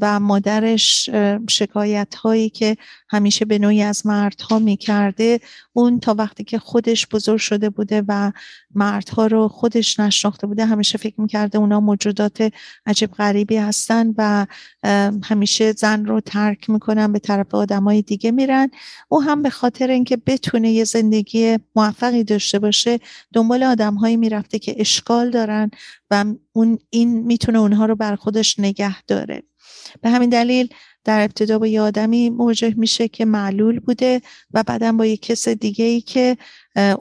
و 0.01 0.19
مادرش 0.19 1.09
شکایت 1.49 2.15
هایی 2.15 2.49
که 2.49 2.77
همیشه 3.09 3.45
به 3.45 3.59
نوعی 3.59 3.81
از 3.81 4.05
مردها 4.05 4.59
می‌کرده 4.59 5.39
اون 5.73 5.99
تا 5.99 6.13
وقتی 6.13 6.43
که 6.43 6.59
خودش 6.59 7.07
بزرگ 7.07 7.39
شده 7.39 7.69
بوده 7.69 8.03
و 8.07 8.31
مردها 8.75 9.27
رو 9.27 9.47
خودش 9.47 9.99
نشناخته 9.99 10.47
بوده 10.47 10.65
همیشه 10.65 10.97
فکر 10.97 11.21
می‌کرده 11.21 11.57
اونا 11.57 11.79
موجودات 11.79 12.53
عجب 12.85 13.11
غریبی 13.11 13.57
هستن 13.57 14.13
و 14.17 14.45
همیشه 15.23 15.71
زن 15.71 16.05
رو 16.05 16.21
ترک 16.21 16.69
می‌کنن 16.69 17.11
به 17.11 17.19
طرف 17.19 17.55
آدمای 17.55 18.01
دیگه 18.01 18.31
میرن. 18.31 18.69
او 19.09 19.21
هم 19.21 19.41
به 19.41 19.49
خاطر 19.49 19.87
اینکه 19.87 20.17
بتونه 20.17 20.71
یه 20.71 20.83
زندگی 20.83 21.57
موفقی 21.75 22.23
داشته 22.23 22.59
باشه 22.59 22.99
دنبال 23.33 23.63
آدمهایی 23.63 24.17
می‌رفته 24.17 24.59
که 24.59 24.75
اشکال 24.77 25.29
دارن 25.29 25.71
و 26.11 26.25
اون 26.53 26.79
این 26.89 27.23
می‌تونه 27.23 27.59
اونها 27.59 27.85
رو 27.85 27.95
بر 27.95 28.15
خودش 28.15 28.59
نگه 28.59 29.03
داره. 29.03 29.43
به 30.01 30.09
همین 30.09 30.29
دلیل 30.29 30.67
در 31.03 31.21
ابتدا 31.21 31.59
با 31.59 31.67
یه 31.67 31.81
آدمی 31.81 32.29
مواجه 32.29 32.73
میشه 32.77 33.07
که 33.07 33.25
معلول 33.25 33.79
بوده 33.79 34.21
و 34.53 34.63
بعدا 34.63 34.91
با 34.91 35.05
یک 35.05 35.21
کس 35.21 35.47
دیگه 35.47 35.85
ای 35.85 36.01
که 36.01 36.37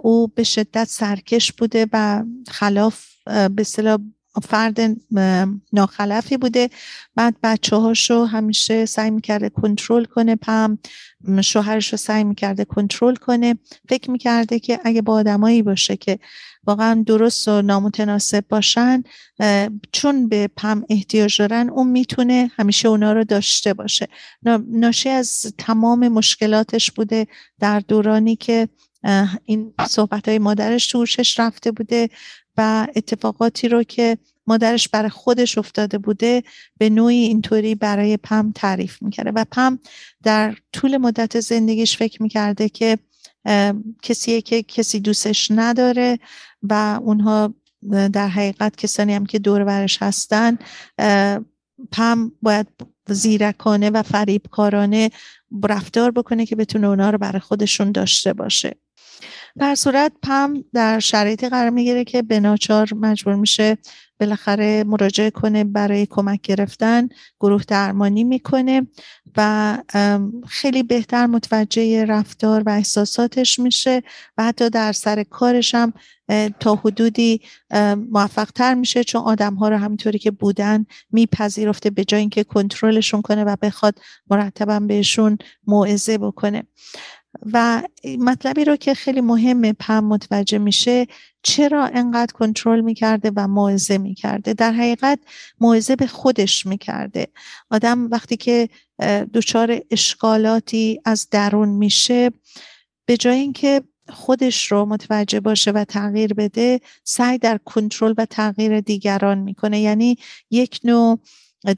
او 0.02 0.28
به 0.28 0.42
شدت 0.42 0.88
سرکش 0.88 1.52
بوده 1.52 1.86
و 1.92 2.24
خلاف 2.48 3.04
به 3.26 3.64
فرد 4.42 4.78
ناخلفی 5.72 6.36
بوده. 6.36 6.70
بعد 7.14 7.36
بچه 7.42 7.76
هاشو 7.76 8.24
همیشه 8.24 8.86
سعی 8.86 9.10
می‌کرده 9.10 9.48
کنترل 9.48 10.04
کنه 10.04 10.36
پم 10.36 10.78
شوهرش 11.42 11.92
رو 11.92 11.98
سعی 11.98 12.24
می‌کرده 12.24 12.64
کنترل 12.64 13.14
کنه. 13.14 13.58
فکر 13.88 14.10
می‌کرده 14.10 14.58
که 14.58 14.80
اگه 14.84 15.02
با 15.02 15.14
آدمایی 15.14 15.62
باشه 15.62 15.96
که 15.96 16.18
واقعا 16.66 17.04
درست 17.06 17.48
و 17.48 17.62
نامتناسب 17.62 18.44
باشن 18.48 19.02
چون 19.92 20.28
به 20.28 20.48
پم 20.56 20.84
احتیاج 20.88 21.38
دارن 21.38 21.70
اون 21.70 21.86
می‌تونه 21.86 22.50
همیشه 22.56 22.88
اونا 22.88 23.12
رو 23.12 23.24
داشته 23.24 23.74
باشه. 23.74 24.08
ناشی 24.68 25.08
از 25.08 25.54
تمام 25.58 26.08
مشکلاتش 26.08 26.90
بوده 26.90 27.26
در 27.60 27.80
دورانی 27.80 28.36
که 28.36 28.68
این 29.44 29.74
صحبت 29.88 30.28
های 30.28 30.38
مادرش 30.38 30.86
توشش 30.86 31.40
رفته 31.40 31.72
بوده 31.72 32.10
و 32.56 32.86
اتفاقاتی 32.96 33.68
رو 33.68 33.82
که 33.82 34.18
مادرش 34.46 34.88
برای 34.88 35.10
خودش 35.10 35.58
افتاده 35.58 35.98
بوده 35.98 36.42
به 36.78 36.90
نوعی 36.90 37.16
اینطوری 37.16 37.74
برای 37.74 38.16
پم 38.16 38.52
تعریف 38.54 39.02
می‌کرده. 39.02 39.30
و 39.30 39.44
پم 39.52 39.78
در 40.22 40.56
طول 40.72 40.96
مدت 40.96 41.40
زندگیش 41.40 41.96
فکر 41.96 42.22
می‌کرده 42.22 42.68
که 42.68 42.98
کسیه 44.02 44.40
که 44.42 44.62
کسی 44.62 45.00
دوستش 45.00 45.50
نداره 45.50 46.18
و 46.62 47.00
اونها 47.02 47.54
در 48.12 48.28
حقیقت 48.28 48.76
کسانی 48.76 49.14
هم 49.14 49.26
که 49.26 49.38
دور 49.38 49.64
برش 49.64 50.02
هستن 50.02 50.58
پم 51.92 52.32
باید 52.42 52.66
زیرکانه 53.08 53.90
و 53.90 54.02
فریبکارانه 54.02 55.10
رفتار 55.64 56.10
بکنه 56.10 56.46
که 56.46 56.56
بتونه 56.56 56.86
اونا 56.86 57.10
رو 57.10 57.18
برای 57.18 57.40
خودشون 57.40 57.92
داشته 57.92 58.32
باشه. 58.32 58.76
در 59.58 59.74
صورت 59.74 60.12
پم 60.22 60.64
در 60.72 60.98
شرایطی 60.98 61.48
قرار 61.48 61.70
می‌گیره 61.70 62.04
که 62.04 62.22
به 62.22 62.40
مجبور 62.92 63.34
میشه 63.34 63.78
بالاخره 64.20 64.84
مراجعه 64.84 65.30
کنه 65.30 65.64
برای 65.64 66.06
کمک 66.06 66.40
گرفتن 66.40 67.08
گروه 67.40 67.62
درمانی 67.68 68.24
می‌کنه 68.24 68.86
و 69.36 69.78
خیلی 70.48 70.82
بهتر 70.82 71.26
متوجه 71.26 72.04
رفتار 72.04 72.62
و 72.66 72.70
احساساتش 72.70 73.58
میشه 73.58 74.02
و 74.38 74.44
حتی 74.44 74.70
در 74.70 74.92
سر 74.92 75.22
کارش 75.22 75.74
هم 75.74 75.92
تا 76.60 76.74
حدودی 76.74 77.40
موفق 78.10 78.50
تر 78.50 78.74
میشه 78.74 79.04
چون 79.04 79.22
آدم 79.22 79.54
ها 79.54 79.68
رو 79.68 79.76
همینطوری 79.76 80.18
که 80.18 80.30
بودن 80.30 80.86
میپذیرفته 81.12 81.90
به 81.90 82.04
جای 82.04 82.20
اینکه 82.20 82.44
کنترلشون 82.44 83.22
کنه 83.22 83.44
و 83.44 83.56
بخواد 83.62 83.98
مرتبا 84.30 84.80
بهشون 84.80 85.38
موعظه 85.66 86.18
بکنه. 86.18 86.62
و 87.52 87.82
مطلبی 88.18 88.64
رو 88.64 88.76
که 88.76 88.94
خیلی 88.94 89.20
مهمه 89.20 89.72
پم 89.72 90.04
متوجه 90.04 90.58
میشه 90.58 91.06
چرا 91.42 91.86
انقدر 91.86 92.32
کنترل 92.32 92.80
می‌کرده 92.80 93.32
و 93.36 93.48
موعظه 93.48 93.98
می‌کرده؟ 93.98 94.54
در 94.54 94.72
حقیقت 94.72 95.18
موعظه 95.60 95.96
به 95.96 96.06
خودش 96.06 96.66
می‌کرده. 96.66 97.26
آدم 97.70 98.10
وقتی 98.10 98.36
که 98.36 98.68
دچار 99.34 99.80
اشکالاتی 99.90 101.00
از 101.04 101.28
درون 101.30 101.68
میشه 101.68 102.30
به 103.06 103.16
جای 103.16 103.38
اینکه 103.38 103.82
خودش 104.08 104.72
رو 104.72 104.84
متوجه 104.84 105.40
باشه 105.40 105.70
و 105.70 105.84
تغییر 105.84 106.34
بده 106.34 106.80
سعی 107.04 107.38
در 107.38 107.58
کنترل 107.64 108.14
و 108.18 108.24
تغییر 108.24 108.80
دیگران 108.80 109.38
می‌کنه. 109.38 109.80
یعنی 109.80 110.16
یک 110.50 110.80
نوع 110.84 111.18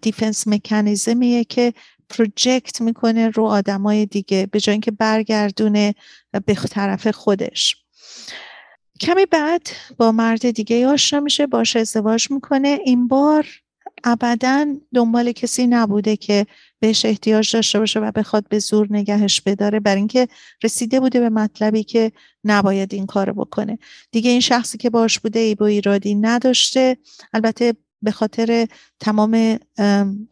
defense 0.02 0.48
mechanism 0.48 1.27
یه 1.27 1.44
که 1.44 1.72
project 2.12 2.80
می‌کنه 2.80 3.28
رو 3.28 3.44
آدمای 3.44 4.06
دیگه 4.06 4.48
به 4.50 4.60
جای 4.60 4.72
اینکه 4.72 4.90
برگردونه 4.90 5.94
به 6.44 6.54
طرف 6.54 7.08
خودش. 7.08 7.76
کمی 9.00 9.26
بعد 9.26 9.68
با 9.96 10.12
مرد 10.12 10.50
دیگه 10.50 10.86
آشنا 10.86 11.20
میشه 11.20 11.46
باش 11.46 11.76
ازدواج 11.76 12.30
می‌کنه. 12.30 12.78
این 12.84 13.08
بار 13.08 13.46
ابدا 14.04 14.66
دنبال 14.94 15.32
کسی 15.32 15.66
نبوده 15.66 16.16
که 16.16 16.46
بهش 16.80 17.04
احتیاج 17.04 17.52
داشته 17.52 17.78
باشه 17.78 18.00
و 18.00 18.10
بخواد 18.10 18.48
به 18.48 18.58
زور 18.58 18.86
نگهش 18.90 19.40
بداره. 19.40 19.80
برا 19.80 19.96
اینکه 19.96 20.28
رسیده 20.62 21.00
بوده 21.00 21.20
به 21.20 21.28
مطلبی 21.28 21.84
که 21.84 22.12
نباید 22.44 22.94
این 22.94 23.06
کار 23.06 23.32
بکنه. 23.32 23.78
دیگه 24.10 24.30
این 24.30 24.40
شخصی 24.40 24.78
که 24.78 24.90
باش 24.90 25.18
بوده 25.18 25.38
ای 25.38 25.54
با 25.54 25.66
ایرادی 25.66 26.14
نداشته. 26.14 26.96
البته 27.32 27.74
به 28.02 28.10
خاطر 28.10 28.66
تمام 29.00 29.58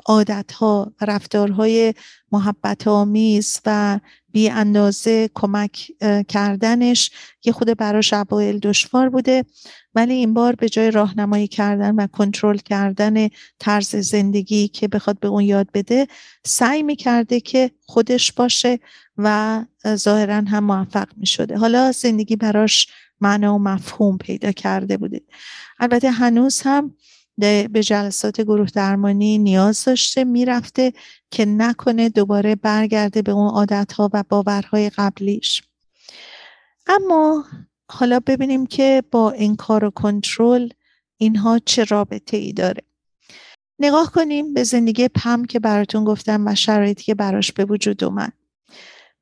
عادتها 0.06 0.92
رفتارهای 1.00 1.94
محبت 2.32 2.88
آمیز 2.88 3.60
و 3.66 4.00
بی 4.32 4.50
اندازه 4.50 5.30
کمک 5.34 5.90
کردنش 6.28 7.10
یه 7.44 7.52
خود 7.52 7.78
براش 7.78 8.12
اوایل 8.12 8.58
دشوار 8.58 9.08
بوده. 9.08 9.44
ولی 9.94 10.14
این 10.14 10.34
بار 10.34 10.54
به 10.54 10.68
جای 10.68 10.90
راهنمایی 10.90 11.48
کردن 11.48 11.94
و 11.94 12.06
کنترل 12.06 12.56
کردن 12.56 13.28
طرز 13.58 13.96
زندگی 13.96 14.68
که 14.68 14.88
بخواد 14.88 15.20
به 15.20 15.28
اون 15.28 15.44
یاد 15.44 15.68
بده 15.74 16.06
سعی 16.44 16.82
می‌کرده 16.82 17.40
که 17.40 17.70
خودش 17.86 18.32
باشه 18.32 18.78
و 19.16 19.64
ظاهرا 19.86 20.34
هم 20.34 20.64
موفق 20.64 21.08
می‌شده. 21.16 21.56
حالا 21.56 21.92
زندگی 21.92 22.36
براش 22.36 22.88
معنا 23.20 23.54
و 23.54 23.58
مفهوم 23.58 24.18
پیدا 24.18 24.52
کرده 24.52 24.96
بوده. 24.96 25.20
البته 25.80 26.10
هنوز 26.10 26.60
هم 26.64 26.94
به 27.72 27.82
جلسات 27.82 28.41
گروه 28.41 28.68
درمانی 28.74 29.38
نیاز 29.38 29.84
داشته 29.84 30.24
می‌رفته 30.24 30.93
که 31.30 31.45
نکنه 31.45 32.09
دوباره 32.09 32.55
برگرده 32.55 33.22
به 33.22 33.32
اون 33.32 33.49
عادتها 33.49 34.11
و 34.12 34.24
باورهای 34.28 34.91
قبلیش. 34.91 35.62
اما 36.86 37.45
حالا 37.91 38.20
ببینیم 38.20 38.66
که 38.66 39.03
با 39.11 39.30
انکار 39.30 39.84
و 39.84 39.91
کنترل 39.91 40.68
اینها 41.16 41.59
چه 41.59 41.84
رابطه 41.84 42.36
ای 42.36 42.53
داره. 42.53 42.82
نگاه 43.78 44.12
کنیم 44.12 44.55
به 44.55 44.64
زندگی 44.64 45.09
پم 45.09 45.45
که 45.45 45.61
براتون 45.61 46.05
گفتم 46.05 46.47
و 46.47 46.55
شرایطی 46.55 47.05
که 47.05 47.14
براش 47.14 47.53
به 47.53 47.64
وجود 47.64 48.05
اومد. 48.05 48.32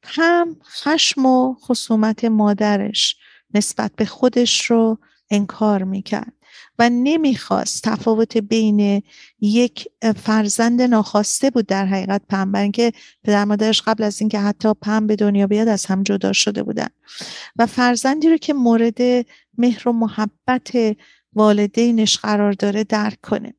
پم 0.02 0.56
خشم 0.64 1.26
و 1.26 1.54
خصومت 1.54 2.24
مادرش 2.24 3.16
نسبت 3.54 3.92
به 3.96 4.04
خودش 4.04 4.70
رو 4.70 4.98
انکار 5.30 5.84
می‌کرد. 5.84 6.37
و 6.78 6.90
نمی‌خواست. 6.90 7.84
تفاوت 7.84 8.36
بین 8.36 9.02
یک 9.40 9.88
فرزند 10.16 10.82
ناخواسته 10.82 11.50
بود 11.50 11.66
در 11.66 11.86
حقیقت 11.86 12.22
پم 12.28 12.52
برای 12.52 12.62
اینکه 12.62 12.92
پدر 13.24 13.44
مادرش 13.44 13.82
قبل 13.82 14.02
از 14.04 14.20
اینکه 14.20 14.38
حتی 14.38 14.74
پم 14.82 15.06
به 15.06 15.16
دنیا 15.16 15.46
بیاد 15.46 15.68
از 15.68 15.86
هم 15.86 16.02
جدا 16.02 16.32
شده 16.32 16.62
بودن. 16.62 16.88
و 17.56 17.66
فرزندی 17.66 18.28
رو 18.28 18.36
که 18.36 18.54
مورد 18.54 19.26
مهر 19.58 19.88
و 19.88 19.92
محبت 19.92 20.96
والدینش 21.32 22.18
قرار 22.18 22.52
داره 22.52 22.84
درک 22.84 23.20
کنه. 23.22 23.54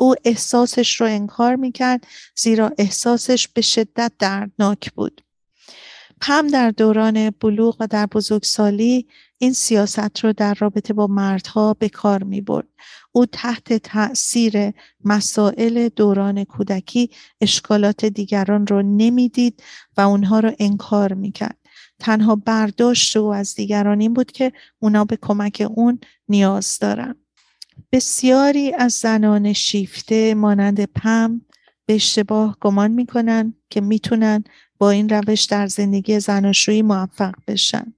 او 0.00 0.14
احساسش 0.24 1.00
رو 1.00 1.06
انکار 1.06 1.56
می‌کرد 1.56 2.06
زیرا 2.36 2.72
احساسش 2.78 3.48
به 3.48 3.60
شدت 3.60 4.12
دردناک 4.18 4.92
بود. 4.92 5.20
پم 6.20 6.46
در 6.46 6.70
دوران 6.70 7.30
بلوغ 7.30 7.76
و 7.80 7.86
در 7.86 8.06
بزرگسالی 8.06 9.06
این 9.44 9.52
سیاست 9.52 10.18
رو 10.24 10.32
در 10.32 10.54
رابطه 10.54 10.92
با 10.94 11.06
مردها 11.06 11.74
به 11.74 11.88
کار 11.88 12.22
می 12.22 12.40
برد. 12.40 12.68
او 13.12 13.26
تحت 13.26 13.72
تاثیر 13.72 14.72
مسائل 15.04 15.88
دوران 15.88 16.44
کودکی 16.44 17.10
اشکالات 17.40 18.04
دیگران 18.04 18.66
رو 18.66 18.82
نمی‌دید 18.82 19.62
و 19.96 20.00
اونها 20.00 20.40
رو 20.40 20.52
انکار 20.58 21.12
می‌کرد. 21.12 21.58
تنها 21.98 22.36
برداشت 22.36 23.16
او 23.16 23.34
از 23.34 23.54
دیگران 23.54 24.00
این 24.00 24.14
بود 24.14 24.32
که 24.32 24.52
اونا 24.78 25.04
به 25.04 25.18
کمک 25.22 25.66
اون 25.74 25.98
نیاز 26.28 26.78
دارن. 26.80 27.14
بسیاری 27.92 28.72
از 28.72 28.92
زنان 28.92 29.52
شیفته 29.52 30.34
مانند 30.34 30.84
پم 30.84 31.40
به 31.86 31.94
اشتباه 31.94 32.56
گمان 32.60 32.90
می‌کنن 32.90 33.54
که 33.70 33.80
می‌تونن 33.80 34.44
با 34.78 34.90
این 34.90 35.08
روش 35.08 35.44
در 35.44 35.66
زندگی 35.66 36.20
زناشویی 36.20 36.82
موفق 36.82 37.34
بشن. 37.46 37.94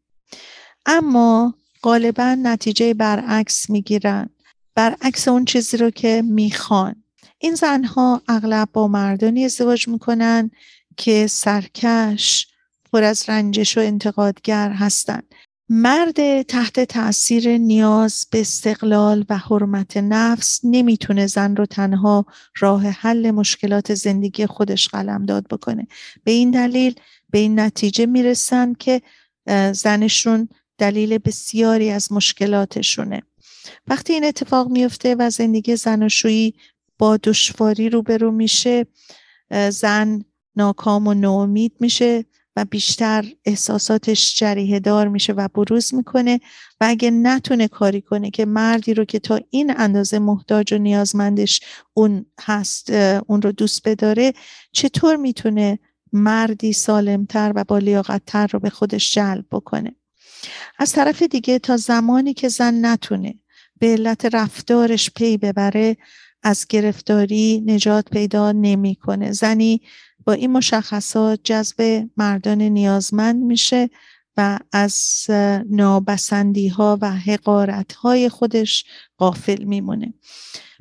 اما 0.87 1.55
غالبا 1.83 2.35
نتیجه 2.43 2.95
برعکس 2.95 3.71
می‌گیرن. 3.71 4.29
برعکس 4.75 5.29
اون 5.29 5.45
چیزی 5.45 5.77
رو 5.77 5.91
که 5.91 6.23
می‌خوان. 6.27 7.03
این 7.39 7.55
زنها 7.55 8.23
اغلب 8.29 8.69
با 8.73 8.89
مردانی 8.89 9.45
ازدواج 9.45 9.89
می‌کنن 9.89 10.51
که 10.97 11.27
سرکش 11.27 12.47
پر 12.93 13.03
از 13.03 13.29
رنجش 13.29 13.79
و 13.79 13.81
انتقادگر 13.81 14.71
هستند 14.71 15.35
مرد 15.69 16.43
تحت 16.43 16.81
تاثیر 16.81 17.59
نیاز 17.59 18.27
به 18.31 18.41
استقلال 18.41 19.25
و 19.29 19.39
حرمت 19.39 19.97
نفس 19.97 20.61
نمی‌تونه 20.65 21.27
زن 21.27 21.57
رو 21.57 21.67
تنها 21.67 22.27
راه 22.61 22.87
حل 22.87 23.31
مشکلات 23.31 23.95
زندگی 23.95 24.47
خودش 24.47 24.89
قلمداد 24.89 25.49
بکنه. 25.49 25.87
به 26.25 26.31
این 26.33 26.51
دلیل 26.51 26.95
به 27.31 27.39
این 27.39 27.61
نتیجه 27.61 28.07
می‌رسن 28.07 28.75
که 28.75 29.03
زنشون 29.73 30.49
دلیل 30.79 31.19
بسیاری 31.19 31.91
از 31.91 32.13
مشکلاتشونه. 32.13 33.23
وقتی 33.87 34.13
این 34.13 34.25
اتفاق 34.25 34.69
میفته 34.69 35.15
و 35.15 35.31
زندگی 35.31 35.77
زناشویی 35.77 36.55
با 36.99 37.17
دشواری 37.17 37.89
روبرو 37.89 38.31
میشه 38.31 38.87
زن 39.71 40.25
ناکام 40.57 41.07
و 41.07 41.15
ناامید 41.15 41.73
میشه 41.81 42.25
و 42.57 42.65
بیشتر 42.65 43.25
احساساتش 43.45 44.39
جریه 44.39 44.81
دار 44.81 45.09
میشه 45.09 45.33
و 45.33 45.49
بروز 45.49 45.95
می‌کنه 45.95 46.41
و 46.81 46.87
اگه 46.89 47.11
نتونه 47.11 47.69
کاری 47.69 48.01
کنه 48.01 48.31
که 48.31 48.45
مردی 48.45 48.95
رو 48.95 49.05
که 49.05 49.19
تا 49.19 49.41
این 49.51 49.75
اندازه 49.77 50.19
محتاج 50.19 50.73
و 50.73 50.79
نیازمندش 50.79 51.61
اون 51.95 52.27
هست 52.41 52.91
اون 53.27 53.43
رو 53.43 53.53
دوست 53.53 53.89
بداره 53.89 54.33
چطور 54.73 55.17
می‌تونه 55.17 55.79
مردی 56.13 56.73
سالمتر 56.73 57.53
و 57.55 57.65
با 57.65 57.79
لیاقتتر 57.79 58.47
رو 58.47 58.59
به 58.59 58.71
خودش 58.71 59.15
جلب 59.15 59.45
بکنه؟ 59.51 59.95
از 60.79 60.93
طرف 60.93 61.23
دیگه 61.23 61.59
تا 61.59 61.77
زمانی 61.77 62.35
که 62.35 62.49
زن 62.49 62.87
نتونه 62.87 63.35
به 63.79 63.87
علت 63.87 64.35
رفتارش 64.35 65.11
پی 65.11 65.37
ببره 65.37 65.97
از 66.43 66.67
گرفتاری 66.69 67.63
نجات 67.67 68.11
پیدا 68.11 68.53
نمی‌کنه. 68.53 69.33
زنی 69.33 69.81
با 70.25 70.33
این 70.33 70.53
مشخصات 70.53 71.41
جذب 71.45 72.07
مردان 72.17 72.63
نیازمند 72.63 73.43
میشه 73.43 73.91
و 74.37 74.59
از 74.73 75.27
نابسندی 75.71 76.69
ها 76.69 76.99
و 77.01 77.11
حقارت 77.11 77.93
های 77.93 78.29
خودش 78.29 78.85
غافل 79.19 79.65
میمونه. 79.65 80.15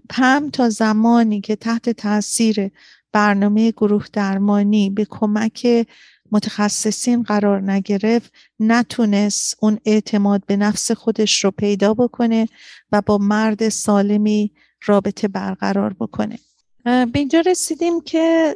پم 0.10 0.50
تا 0.50 0.70
زمانی 0.70 1.42
که 1.42 1.56
تحت 1.56 1.90
تاثیر 1.90 2.72
برنامه 3.12 3.72
گروه 3.72 4.06
درمانی 4.14 4.90
به 4.90 5.06
کمک 5.10 5.88
متخصصین 6.32 7.24
قرار 7.24 7.72
نگرفت 7.72 8.34
نتونست 8.60 9.58
اون 9.60 9.80
اعتماد 9.86 10.44
به 10.46 10.58
نفس 10.58 10.92
خودش 10.92 11.44
رو 11.44 11.52
پیدا 11.52 11.94
بکنه 11.94 12.48
و 12.92 13.02
با 13.02 13.18
مرد 13.18 13.70
سالمی 13.70 14.52
رابطه 14.86 15.28
برقرار 15.28 15.96
بکنه. 16.00 16.40
به 16.84 17.10
اینجا 17.14 17.40
رسیدیم 17.40 18.02
که 18.02 18.56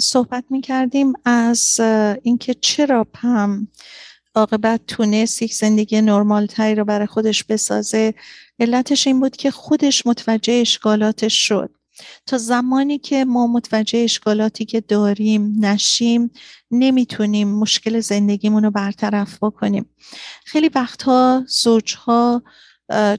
صحبت 0.00 0.44
می 0.50 0.60
کردیم 0.60 1.12
از 1.24 1.80
اینکه 2.22 2.54
چرا 2.54 3.04
پم 3.04 3.68
عاقبت 4.34 4.80
تونست 4.86 5.42
یک 5.42 5.54
زندگی 5.54 6.00
نرمال 6.00 6.46
تایی 6.46 6.74
رو 6.74 6.84
برای 6.84 7.06
خودش 7.06 7.44
بسازه. 7.44 8.14
علتش 8.60 9.06
این 9.06 9.20
بود 9.20 9.36
که 9.36 9.50
خودش 9.50 10.06
متوجه 10.06 10.52
اشکالاتش 10.52 11.48
شد. 11.48 11.70
تا 12.26 12.38
زمانی 12.38 12.98
که 12.98 13.24
ما 13.24 13.46
متوجه 13.46 13.98
اشکالاتی 13.98 14.64
که 14.64 14.80
داریم 14.80 15.64
نشیم 15.64 16.30
نمی‌تونیم 16.70 17.48
مشکل 17.48 18.00
زندگیمون 18.00 18.64
رو 18.64 18.70
برطرف 18.70 19.38
بکنیم. 19.42 19.86
خیلی 20.44 20.70
وقتها 20.74 21.44
زوجها 21.48 22.42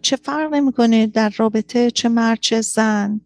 چه 0.02 0.16
فرق 0.16 0.54
نمی‌کنه 0.54 1.08
در 1.08 1.34
رابطه 1.38 1.92
چه 1.92 2.10
مرد 2.10 2.40
چه 2.40 2.62
زن؟ 2.62 3.22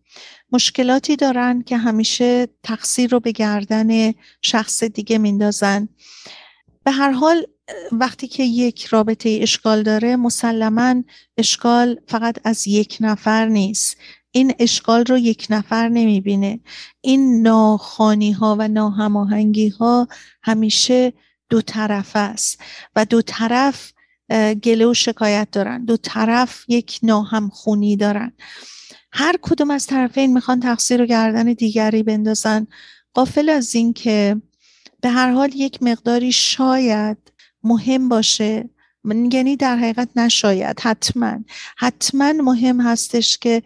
مشکلاتی 0.52 1.16
دارن 1.16 1.62
که 1.62 1.78
همیشه 1.78 2.48
تقصیر 2.64 3.12
رو 3.12 3.20
به 3.20 3.32
گردن 3.32 4.14
شخص 4.42 4.84
دیگه 4.84 5.18
میندازن. 5.18 5.90
به 6.84 6.92
هر 6.92 7.12
حال 7.12 7.46
وقتی 7.92 8.28
که 8.28 8.44
یک 8.44 8.86
رابطه 8.86 9.40
اشکال 9.42 9.84
داره 9.84 10.16
مسلما 10.16 11.04
اشکال 11.38 12.00
فقط 12.08 12.40
از 12.44 12.68
یک 12.68 12.98
نفر 13.02 13.46
نیست. 13.46 13.98
این 14.36 14.54
اشکال 14.60 15.06
رو 15.06 15.18
یک 15.18 15.48
نفر 15.50 15.90
نمی‌بینه. 15.90 16.60
این 17.02 17.42
ناخانی 17.42 18.32
ها 18.32 18.56
و 18.60 18.68
ناهماهنگی 18.68 19.70
ها 19.70 20.08
همیشه 20.44 21.14
دو 21.50 21.62
طرف 21.62 22.12
است 22.16 22.62
و 22.96 23.06
دو 23.06 23.22
طرف 23.22 23.94
گله 24.64 24.86
و 24.86 24.94
شکایت 24.94 25.48
دارن. 25.52 25.86
دو 25.86 25.98
طرف 25.98 26.66
یک 26.68 27.00
ناهمخونی 27.04 27.96
دارن. 27.96 28.34
هر 29.12 29.36
کدوم 29.42 29.72
از 29.72 29.88
طرفین 29.88 30.34
می‌خوان 30.34 30.60
تقصیر 30.60 31.02
و 31.02 31.06
گردن 31.06 31.46
دیگری 31.54 32.04
بندازن. 32.04 32.68
قافل 33.14 33.50
از 33.50 33.76
این 33.76 33.94
که 33.94 34.42
به 35.02 35.10
هر 35.10 35.32
حال 35.32 35.52
یک 35.56 35.84
مقداری 35.84 36.32
شاید 36.32 37.18
مهم 37.64 38.10
باشه 38.10 38.70
یعنی 39.32 39.56
در 39.56 39.76
حقیقت 39.76 40.10
نشاید. 40.16 40.80
حتما. 40.80 41.40
حتما 41.78 42.34
مهم 42.34 42.82
هستش 42.82 43.38
که 43.38 43.64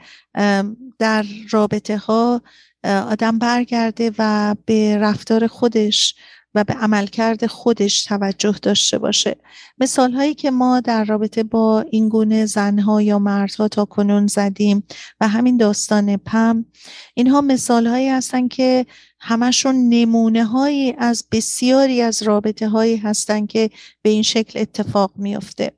در 1.00 1.26
رابطه 1.50 1.98
ها 1.98 2.42
آدم 2.84 3.40
برگرده 3.40 4.12
و 4.18 4.56
به 4.66 4.98
رفتار 4.98 5.48
خودش 5.48 6.16
و 6.56 6.64
به 6.64 6.74
عملکرد 6.74 7.48
خودش 7.48 8.04
توجه 8.04 8.56
داشته 8.62 8.98
باشه. 8.98 9.36
مثال 9.78 10.12
هایی 10.14 10.34
که 10.34 10.52
ما 10.52 10.80
در 10.80 11.04
رابطه 11.04 11.44
با 11.44 11.82
این 11.82 12.10
گونه 12.10 12.46
زنها 12.46 13.02
یا 13.02 13.20
مردها 13.20 13.68
تا 13.68 13.86
کنون 13.86 14.28
زدیم 14.28 14.84
و 15.22 15.28
همین 15.28 15.58
داستان 15.58 16.18
پم 16.18 16.66
اینها 17.14 17.42
مثال 17.42 17.88
هایی 17.88 18.10
هستن 18.10 18.48
که 18.48 18.86
همشون 19.20 19.76
نمونه 19.90 20.46
هایی 20.46 20.96
از 20.98 21.26
بسیاری 21.32 22.02
از 22.02 22.24
رابطه 22.24 22.70
هایی 22.70 22.98
هستن 22.98 23.46
که 23.46 23.70
به 24.02 24.10
این 24.10 24.24
شکل 24.24 24.60
اتفاق 24.60 25.12
میافته. 25.16 25.72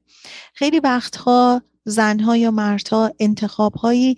خیلی 0.54 0.80
وقتها 0.80 1.62
زنها 1.86 2.38
یا 2.38 2.52
مردها 2.52 3.12
انتخاب 3.20 3.74
هایی 3.74 4.18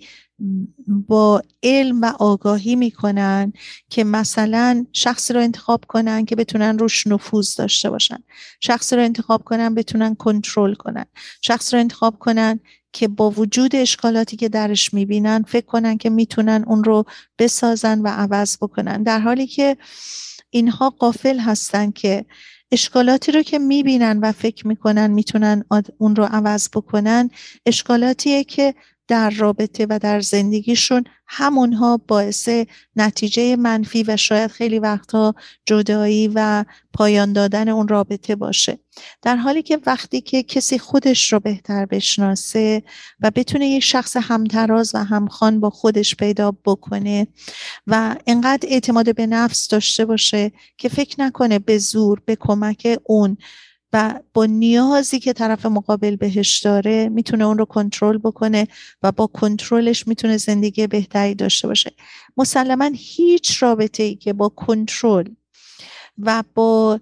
با 0.86 1.42
علم 1.62 2.00
و 2.00 2.12
آگاهی 2.18 2.76
می‌کنن 2.76 3.52
که 3.90 4.04
مثلا 4.04 4.86
شخصی 4.92 5.34
رو 5.34 5.40
انتخاب 5.40 5.84
کنن 5.88 6.24
که 6.24 6.36
بتونن 6.36 6.78
روش 6.78 7.06
نفوذ 7.06 7.56
داشته 7.56 7.90
باشن. 7.90 8.18
شخصی 8.60 8.96
رو 8.96 9.02
انتخاب 9.02 9.44
کنن 9.44 9.74
بتونن 9.74 10.14
کنترل 10.14 10.74
کنن. 10.74 11.04
شخص 11.42 11.74
رو 11.74 11.80
انتخاب 11.80 12.18
کنن 12.18 12.60
که 12.92 13.08
با 13.08 13.30
وجود 13.30 13.76
اشکالاتی 13.76 14.36
که 14.36 14.48
درش 14.48 14.94
می‌بینن 14.94 15.42
فکر 15.42 15.66
کنن 15.66 15.96
که 15.98 16.10
می‌تونن 16.10 16.64
اون 16.66 16.84
رو 16.84 17.04
بسازن 17.38 18.00
و 18.00 18.08
عوض 18.08 18.56
بکنن. 18.56 19.02
در 19.02 19.18
حالی 19.18 19.46
که 19.46 19.76
اینها 20.50 20.90
قافل 20.90 21.38
هستن 21.38 21.90
که 21.90 22.24
اشکالاتی 22.72 23.32
رو 23.32 23.42
که 23.42 23.58
می‌بینن 23.58 24.18
و 24.22 24.32
فکر 24.32 24.66
می‌کنن 24.66 25.10
می‌تونن 25.10 25.64
اون 25.98 26.16
رو 26.16 26.24
عوض 26.24 26.68
بکنن 26.68 27.30
اشکالاتیه 27.66 28.44
که 28.44 28.74
در 29.08 29.30
رابطه 29.30 29.86
و 29.90 29.98
در 30.02 30.20
زندگیشون 30.20 31.04
همونها 31.26 32.00
باعث 32.08 32.48
نتیجه 32.96 33.56
منفی 33.56 34.02
و 34.02 34.16
شاید 34.16 34.50
خیلی 34.50 34.78
وقتها 34.78 35.34
جدایی 35.66 36.30
و 36.34 36.64
پایان 36.92 37.32
دادن 37.32 37.68
اون 37.68 37.88
رابطه 37.88 38.36
باشه. 38.36 38.78
در 39.22 39.36
حالی 39.36 39.62
که 39.62 39.78
وقتی 39.86 40.20
که 40.20 40.42
کسی 40.42 40.78
خودش 40.78 41.32
رو 41.32 41.40
بهتر 41.40 41.86
بشناسه 41.86 42.82
و 43.20 43.30
بتونه 43.30 43.66
یک 43.68 43.82
شخص 43.84 44.16
همتراز 44.16 44.94
و 44.94 45.04
همخوان 45.04 45.60
با 45.60 45.70
خودش 45.70 46.14
پیدا 46.16 46.56
بکنه 46.64 47.26
و 47.86 48.16
انقدر 48.26 48.68
اعتماد 48.68 49.14
به 49.14 49.26
نفس 49.26 49.68
داشته 49.68 50.04
باشه 50.04 50.52
که 50.78 50.88
فکر 50.88 51.20
نکنه 51.20 51.58
به 51.58 51.78
زور 51.78 52.22
به 52.26 52.36
کمک 52.36 52.98
اون 53.04 53.36
و 53.94 54.20
با 54.34 54.46
نیازی 54.46 55.20
که 55.20 55.32
طرف 55.32 55.66
مقابل 55.66 56.16
بهش 56.16 56.58
داره 56.58 57.08
می‌تونه 57.08 57.44
اون 57.44 57.58
رو 57.58 57.64
کنترل 57.64 58.18
بکنه 58.18 58.68
و 59.02 59.12
با 59.12 59.26
کنترلش 59.26 60.08
می‌تونه 60.08 60.36
زندگی 60.36 60.86
بهتری 60.86 61.34
داشته 61.34 61.68
باشه. 61.68 61.92
مسلما 62.36 62.90
هیچ 62.94 63.62
رابطه 63.62 64.02
ای 64.02 64.14
که 64.14 64.32
با 64.32 64.48
کنترل 64.48 65.28
و 66.18 66.42
با 66.54 67.00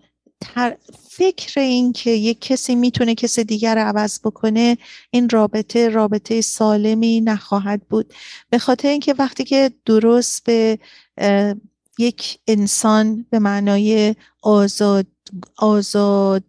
فکر 1.10 1.60
این 1.60 1.92
که 1.92 2.10
یک 2.10 2.40
کسی 2.40 2.74
می‌تونه 2.74 3.14
کسی 3.14 3.44
دیگر 3.44 3.74
رو 3.74 3.80
عوض 3.80 4.20
بکنه 4.20 4.78
این 5.10 5.28
رابطه 5.28 5.88
رابطه 5.88 6.40
سالمی 6.40 7.20
نخواهد 7.20 7.82
بود. 7.88 8.14
به 8.50 8.58
خاطر 8.58 8.88
اینکه 8.88 9.14
وقتی 9.18 9.44
که 9.44 9.70
درست 9.86 10.44
به 10.44 10.78
یک 11.98 12.38
انسان 12.48 13.26
به 13.30 13.38
معنای 13.38 14.14
آزاد 14.42 15.06
آزاد 15.56 16.44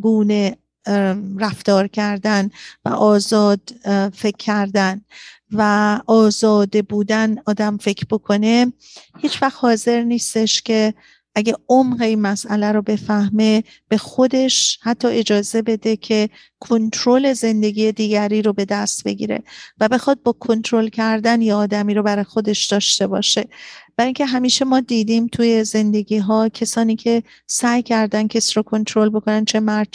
گونه 0.00 0.56
رفتار 1.38 1.88
کردن 1.88 2.50
و 2.84 2.88
آزاد 2.88 3.60
فکر 4.14 4.36
کردن 4.36 5.00
و 5.52 6.00
آزاده 6.06 6.82
بودن 6.82 7.36
آدم 7.46 7.76
فکر 7.76 8.06
بکنه 8.10 8.72
هیچ 9.18 9.42
وقت 9.42 9.56
حاضر 9.60 10.02
نیستش 10.02 10.62
که 10.62 10.94
اگه 11.34 11.56
عمق 11.68 12.02
این 12.02 12.20
مسئله 12.20 12.72
رو 12.72 12.82
بفهمه 12.82 13.64
به 13.88 13.98
خودش 13.98 14.78
حتی 14.82 15.08
اجازه 15.08 15.62
بده 15.62 15.96
که 15.96 16.28
کنترل 16.60 17.32
زندگی 17.32 17.92
دیگری 17.92 18.42
رو 18.42 18.52
به 18.52 18.64
دست 18.64 19.04
بگیره 19.04 19.42
و 19.80 19.88
بخواد 19.88 20.22
با 20.22 20.32
کنترل 20.32 20.88
کردن 20.88 21.42
یه 21.42 21.54
آدمی 21.54 21.94
رو 21.94 22.02
برای 22.02 22.24
خودش 22.24 22.66
داشته 22.66 23.06
باشه. 23.06 23.48
برای 23.96 24.06
اینکه 24.06 24.26
همیشه 24.26 24.64
ما 24.64 24.80
دیدیم 24.80 25.26
توی 25.26 25.64
زندگی 25.64 26.18
ها 26.18 26.48
کسانی 26.48 26.96
که 26.96 27.22
سعی 27.46 27.82
کردن 27.82 28.28
کسی 28.28 28.52
رو 28.54 28.62
کنترل 28.62 29.08
بکنن 29.08 29.44
چه 29.44 29.60
مرد 29.60 29.88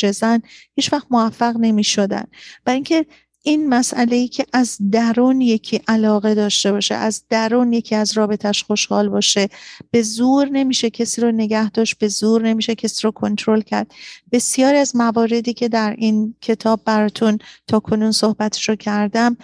هیچ 0.75 0.93
وقت 0.93 1.07
موفق 1.09 1.55
نمی 1.59 1.83
شدن 1.83 2.23
برای 2.65 2.75
اینکه 2.75 3.05
این 3.43 3.69
مسئله 3.69 4.15
ای 4.15 4.27
که 4.27 4.45
از 4.53 4.77
درون 4.91 5.41
یکی 5.41 5.81
علاقه 5.87 6.35
داشته 6.35 6.71
باشه 6.71 6.95
از 6.95 7.23
درون 7.29 7.73
یکی 7.73 7.95
از 7.95 8.17
رابطش 8.17 8.63
خوشحال 8.63 9.09
باشه 9.09 9.49
به 9.91 10.01
زور 10.01 10.49
نمیشه 10.49 10.89
کسی 10.89 11.21
رو 11.21 11.31
نگه 11.31 11.69
داشت 11.69 11.97
به 11.97 12.07
زور 12.07 12.41
نمیشه 12.41 12.75
کسی 12.75 13.01
رو 13.03 13.11
کنترل 13.11 13.61
کرد. 13.61 13.91
بسیاری 14.31 14.77
از 14.77 14.95
مواردی 14.95 15.53
که 15.53 15.69
در 15.69 15.95
این 15.97 16.35
کتاب 16.41 16.81
براتون 16.85 17.37
تا 17.67 17.79
کنون 17.79 18.11
صحبتش 18.11 18.69
رو 18.69 18.75
کردم 18.75 19.37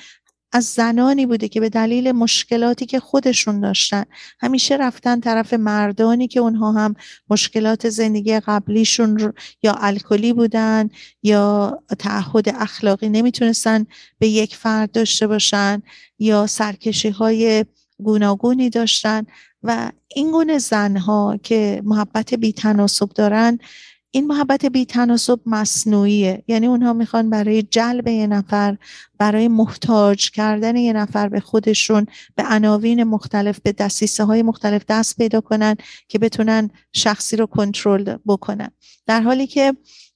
از 0.52 0.66
زنانی 0.66 1.26
بوده 1.26 1.48
که 1.48 1.60
به 1.60 1.70
دلیل 1.70 2.12
مشکلاتی 2.12 2.86
که 2.86 3.00
خودشون 3.00 3.60
داشتن 3.60 4.04
همیشه 4.40 4.76
رفتن 4.76 5.20
طرف 5.20 5.54
مردانی 5.54 6.28
که 6.28 6.40
اونها 6.40 6.72
هم 6.72 6.96
مشکلات 7.30 7.90
زندگی 7.90 8.40
قبلیشون 8.40 9.34
یا 9.64 9.76
الکلی 9.80 10.34
بودن 10.34 10.90
یا 11.24 11.80
تعهد 12.00 12.50
اخلاقی 12.50 13.10
نمی‌تونستن 13.10 13.86
به 14.20 14.28
یک 14.28 14.56
فرد 14.56 14.92
داشته 14.92 15.28
باشن 15.28 15.82
یا 16.20 16.48
سرکشی 16.48 17.10
های 17.10 17.66
گوناگونی 17.98 18.70
داشتن 18.70 19.26
و 19.64 19.92
این 20.16 20.32
گونه 20.32 20.58
زنها 20.58 21.40
که 21.44 21.82
محبت 21.86 22.34
بیتناسب 22.34 23.10
دارن 23.10 23.60
این 24.16 24.28
محبت 24.28 24.66
بی 24.66 24.86
تناسب 24.86 25.40
مصنوعیه. 25.46 26.44
یعنی 26.48 26.68
اونها 26.68 26.94
می‌خوان 26.94 27.30
برای 27.30 27.64
جلب 27.64 28.08
یه 28.08 28.28
نفر 28.28 28.78
برای 29.18 29.48
محتاج 29.48 30.32
کردن 30.32 30.76
یه 30.76 30.94
نفر 30.94 31.30
به 31.30 31.40
خودشون 31.40 32.06
به 32.36 32.44
عناوین 32.50 33.04
مختلف 33.04 33.60
به 33.60 33.72
دستیسه 33.72 34.24
های 34.24 34.42
مختلف 34.42 34.86
دست 34.90 35.18
پیدا 35.18 35.42
کنن 35.42 35.76
که 36.08 36.20
بتونن 36.20 36.70
شخصی 36.94 37.36
رو 37.36 37.46
کنترل 37.46 38.18
بکنن. 38.26 38.72
در 39.06 39.22
حالی 39.22 39.48
که 39.48 39.74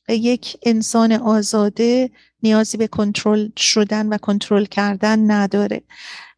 یک 0.10 0.58
انسان 0.64 1.12
آزاده 1.12 2.10
نیازی 2.44 2.78
به 2.78 2.88
کنترل 2.88 3.50
شدن 3.58 4.08
و 4.08 4.18
کنترل 4.18 4.66
کردن 4.66 5.32
نداره. 5.32 5.82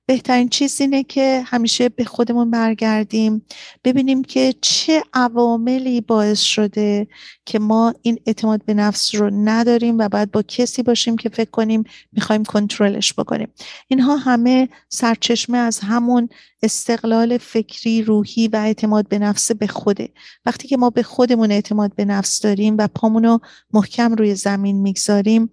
بهترین 0.06 0.50
چیز 0.50 0.82
اینه 0.82 1.04
که 1.04 1.44
همیشه 1.46 1.90
به 1.90 2.04
خودمون 2.04 2.52
برگردیم 2.52 3.46
ببینیم 3.84 4.24
که 4.24 4.54
چه 4.62 5.04
عواملی 5.14 6.02
باعث 6.02 6.40
شده 6.40 7.08
که 7.52 7.60
ما 7.60 7.94
این 8.02 8.20
اعتماد 8.26 8.66
به 8.66 8.74
نفس 8.74 9.16
رو 9.16 9.30
نداریم 9.34 9.98
و 9.98 10.10
باید 10.10 10.32
با 10.32 10.42
کسی 10.42 10.84
باشیم 10.84 11.18
که 11.18 11.30
فکر 11.30 11.50
کنیم 11.50 11.84
می‌خوایم 12.12 12.44
کنترلش 12.44 13.14
بکنیم. 13.14 13.48
اینها 13.88 14.18
همه 14.18 14.70
سرچشمه 14.90 15.58
از 15.58 15.80
همون 15.80 16.30
استقلال 16.64 17.38
فکری 17.38 18.04
روحی 18.04 18.48
و 18.48 18.56
اعتماد 18.56 19.08
به 19.08 19.20
نفس 19.20 19.52
به 19.52 19.68
خوده. 19.68 20.10
وقتی 20.46 20.68
که 20.68 20.78
ما 20.78 20.90
به 20.90 21.04
خودمون 21.04 21.52
اعتماد 21.52 21.96
به 21.96 22.06
نفس 22.06 22.42
داریم 22.42 22.76
و 22.78 22.88
پامونو 22.88 23.38
محکم 23.74 24.14
روی 24.14 24.36
زمین 24.36 24.82
می‌گذاریم 24.82 25.50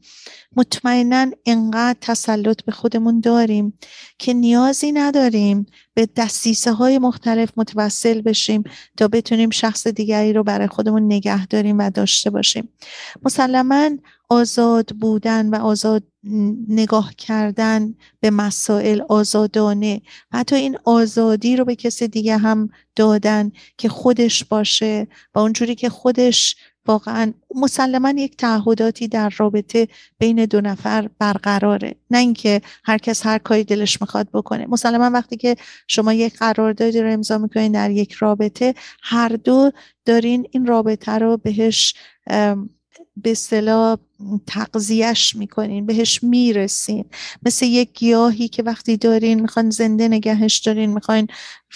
مطمئنا 0.56 1.30
انقدر 1.46 1.98
تسلط 2.00 2.62
به 2.62 2.72
خودمون 2.72 3.20
داریم 3.20 3.78
که 4.18 4.34
نیازی 4.34 4.92
نداریم 4.92 5.66
به 5.98 6.08
دستیسه 6.16 6.72
های 6.72 6.98
مختلف 6.98 7.48
متوسل 7.56 8.20
بشیم 8.20 8.64
تا 8.96 9.08
بتونیم 9.08 9.50
شخص 9.50 9.86
دیگری 9.86 10.32
رو 10.32 10.42
برای 10.42 10.66
خودمون 10.66 11.02
نگه 11.02 11.46
داریم 11.46 11.78
و 11.78 11.90
داشته 11.90 12.30
باشیم. 12.30 12.68
مسلما 13.22 13.90
آزاد 14.28 14.90
بودن 15.00 15.48
و 15.50 15.54
آزاد 15.54 16.02
نگاه 16.68 17.14
کردن 17.14 17.94
به 18.20 18.30
مسائل 18.30 19.02
آزادانه 19.08 20.00
و 20.32 20.38
حتی 20.38 20.56
این 20.56 20.78
آزادی 20.84 21.56
رو 21.56 21.64
به 21.64 21.76
کسی 21.76 22.08
دیگه 22.08 22.36
هم 22.36 22.70
دادن 22.96 23.52
که 23.78 23.88
خودش 23.88 24.44
باشه 24.44 25.08
و 25.34 25.38
اونجوری 25.38 25.74
که 25.74 25.88
خودش 25.88 26.56
واقعا 26.88 27.32
مسلما 27.54 28.10
یک 28.10 28.36
تعهداتی 28.36 29.08
در 29.08 29.32
رابطه 29.36 29.88
بین 30.18 30.44
دو 30.44 30.60
نفر 30.60 31.08
برقراره. 31.18 31.94
نه 32.10 32.18
اینکه 32.18 32.60
هر 32.84 32.98
کس 32.98 33.26
هر 33.26 33.38
کاری 33.38 33.64
دلش 33.64 34.00
می‌خواد 34.00 34.28
بکنه. 34.32 34.66
مسلما 34.68 35.10
وقتی 35.10 35.36
که 35.36 35.56
شما 35.88 36.12
یک 36.12 36.38
قراردادی 36.38 37.00
رو 37.00 37.12
امضا 37.12 37.38
می‌کنین 37.38 37.72
در 37.72 37.90
یک 37.90 38.12
رابطه 38.12 38.74
هر 39.02 39.28
دو 39.28 39.70
دارین 40.04 40.46
این 40.50 40.66
رابطه 40.66 41.12
رو 41.12 41.36
بهش 41.36 41.94
به 43.16 43.30
اصطلاح 43.30 43.96
تقضیهش 44.46 45.36
می‌کنین 45.36 45.86
بهش 45.86 46.22
می‌رسین. 46.22 47.04
مثل 47.42 47.66
یک 47.66 47.92
گیاهی 47.94 48.48
که 48.48 48.62
وقتی 48.62 48.96
دارین 48.96 49.40
می‌خوان 49.40 49.70
زنده 49.70 50.08
نگهش 50.08 50.58
دارین 50.58 50.90
می‌خواین 50.90 51.26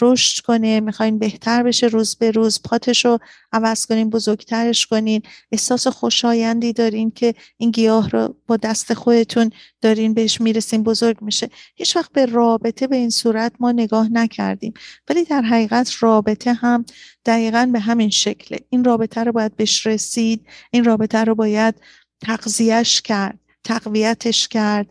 رشد 0.00 0.44
کنه 0.44 0.80
می‌خواین 0.80 1.18
بهتر 1.18 1.62
بشه 1.62 1.86
روز 1.86 2.16
به 2.16 2.30
روز 2.30 2.62
پاتش 2.62 3.04
رو 3.04 3.18
عوض 3.52 3.86
کنین 3.86 4.10
بزرگترش 4.10 4.86
کنین. 4.86 5.22
احساس 5.52 5.86
خوشایندی 5.86 6.72
دارین 6.72 7.10
که 7.10 7.34
این 7.56 7.70
گیاه 7.70 8.10
رو 8.10 8.34
با 8.46 8.56
دست 8.56 8.94
خودتون 8.94 9.50
دارین 9.80 10.14
بهش 10.14 10.40
می‌رسین 10.40 10.82
بزرگ 10.82 11.16
میشه. 11.20 11.48
هیچ 11.76 11.96
وقت 11.96 12.12
به 12.12 12.26
رابطه 12.26 12.86
به 12.86 12.96
این 12.96 13.10
صورت 13.10 13.52
ما 13.60 13.72
نگاه 13.72 14.08
نکردیم. 14.12 14.74
ولی 15.08 15.24
در 15.24 15.42
حقیقت 15.42 15.92
رابطه 16.00 16.52
هم 16.52 16.84
دقیقا 17.24 17.70
به 17.72 17.80
همین 17.80 18.10
شکله. 18.10 18.58
این 18.70 18.84
رابطه 18.84 19.24
رو 19.24 19.32
باید 19.32 19.56
بهش 19.56 19.86
رسید 19.86 20.46
این 20.70 20.84
رابطه 20.84 21.24
رو 21.24 21.34
باید 21.34 21.74
تقضیهش 22.22 23.02
کرد 23.02 23.38
تقویتش 23.64 24.48
کرد 24.48 24.86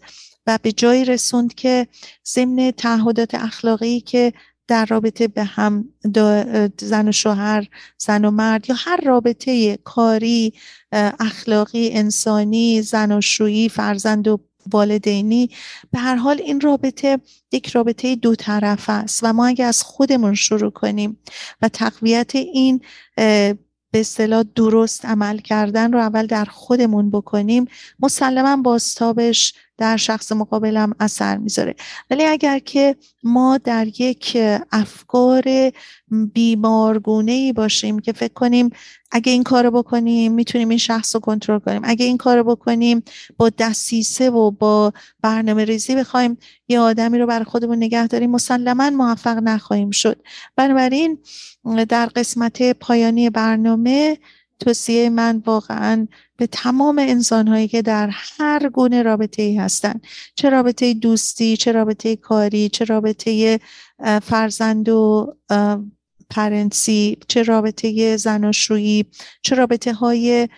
و 0.48 0.60
به 0.62 0.72
جایی 0.72 1.06
رسوند 1.06 1.54
که 1.54 1.88
ضمن 2.28 2.72
تعهدات 2.72 3.36
اخلاقی 3.36 4.00
که 4.00 4.34
در 4.68 4.86
رابطه 4.86 5.28
به 5.28 5.44
هم 5.44 5.90
زن 6.80 7.08
و 7.08 7.12
شوهر 7.12 7.68
زن 7.98 8.26
و 8.26 8.32
مرد 8.32 8.70
یا 8.70 8.76
هر 8.80 9.02
رابطه 9.06 9.78
کاری 9.84 10.54
اخلاقی 11.20 11.90
انسانی 11.94 12.82
زن 12.82 13.12
و 13.12 13.22
شویی 13.22 13.70
فرزند 13.70 14.28
و 14.28 14.40
والدینی 14.72 15.50
به 15.92 16.00
هر 16.00 16.16
حال 16.16 16.42
این 16.42 16.62
رابطه 16.62 17.20
یک 17.52 17.68
رابطه 17.68 18.16
دو 18.16 18.36
طرف 18.36 18.90
است 18.90 19.20
و 19.24 19.34
ما 19.34 19.46
اگه 19.48 19.66
از 19.66 19.84
خودمون 19.84 20.36
شروع 20.36 20.72
کنیم 20.72 21.18
و 21.62 21.70
تقویت 21.70 22.36
این 22.36 22.82
به 23.92 24.00
اصطلاح 24.00 24.44
درست 24.56 25.06
عمل 25.06 25.38
کردن 25.38 25.94
رو 25.94 26.00
اول 26.00 26.28
در 26.28 26.46
خودمون 26.46 27.10
بکنیم. 27.10 27.66
مسلما 28.00 28.58
باستابش 28.58 29.54
در 29.82 29.98
شخص 29.98 30.32
مقابلم 30.32 30.94
اثر 31.00 31.38
می‌ذاره. 31.38 31.76
ولی 32.10 32.26
اگر 32.26 32.60
که 32.60 32.96
ما 33.24 33.58
در 33.58 33.88
یک 34.02 34.38
افکار 34.72 35.44
بیمارگونه 36.34 37.32
ای 37.32 37.54
باشیم 37.54 38.00
که 38.00 38.14
فکر 38.14 38.34
کنیم 38.34 38.70
اگه 39.12 39.32
این 39.32 39.44
کارو 39.44 39.72
بکنیم 39.72 40.32
می‌تونیم 40.32 40.70
این 40.70 40.78
شخص 40.78 41.16
رو 41.16 41.22
کنترل 41.22 41.60
کنیم. 41.60 41.82
اگه 41.84 42.06
این 42.06 42.18
کارو 42.18 42.44
بکنیم 42.44 43.04
با 43.38 43.50
دستیسه 43.50 44.30
و 44.30 44.52
با 44.52 44.94
برنامه 45.22 45.66
ریزی 45.66 45.96
بخوایم 45.96 46.38
یه 46.68 46.80
آدمی 46.80 47.20
رو 47.20 47.26
برای 47.28 47.46
خودمون 47.46 47.78
نگه 47.78 48.08
داریم 48.08 48.32
مسلما 48.32 48.90
موفق 48.90 49.38
نخواهیم 49.44 49.92
شد. 49.92 50.22
بنابراین 50.56 51.18
در 51.90 52.06
قسمت 52.06 52.74
پایانی 52.74 53.30
برنامه 53.30 54.18
توصیه 54.62 55.10
من 55.10 55.44
واقعا 55.46 56.08
به 56.38 56.48
تمام 56.48 57.00
انسان 57.00 57.48
هایی 57.48 57.68
که 57.68 57.82
در 57.82 58.10
هر 58.12 58.70
گونه 58.70 59.04
رابطه 59.04 59.42
ای 59.42 59.58
هستن. 59.58 60.02
چه 60.36 60.50
رابطه 60.50 60.94
دوستی 60.94 61.58
چه 61.58 61.72
رابطه 61.72 62.16
کاری 62.16 62.70
چه 62.70 62.86
رابطه 62.86 63.60
فرزند 64.24 64.90
و 64.90 65.34
پرنسی 66.30 67.18
چه 67.28 67.44
رابطه 67.44 68.18
زناشویی 68.18 69.06
چه 69.42 69.56
رابطه 69.56 69.94
های 69.94 70.50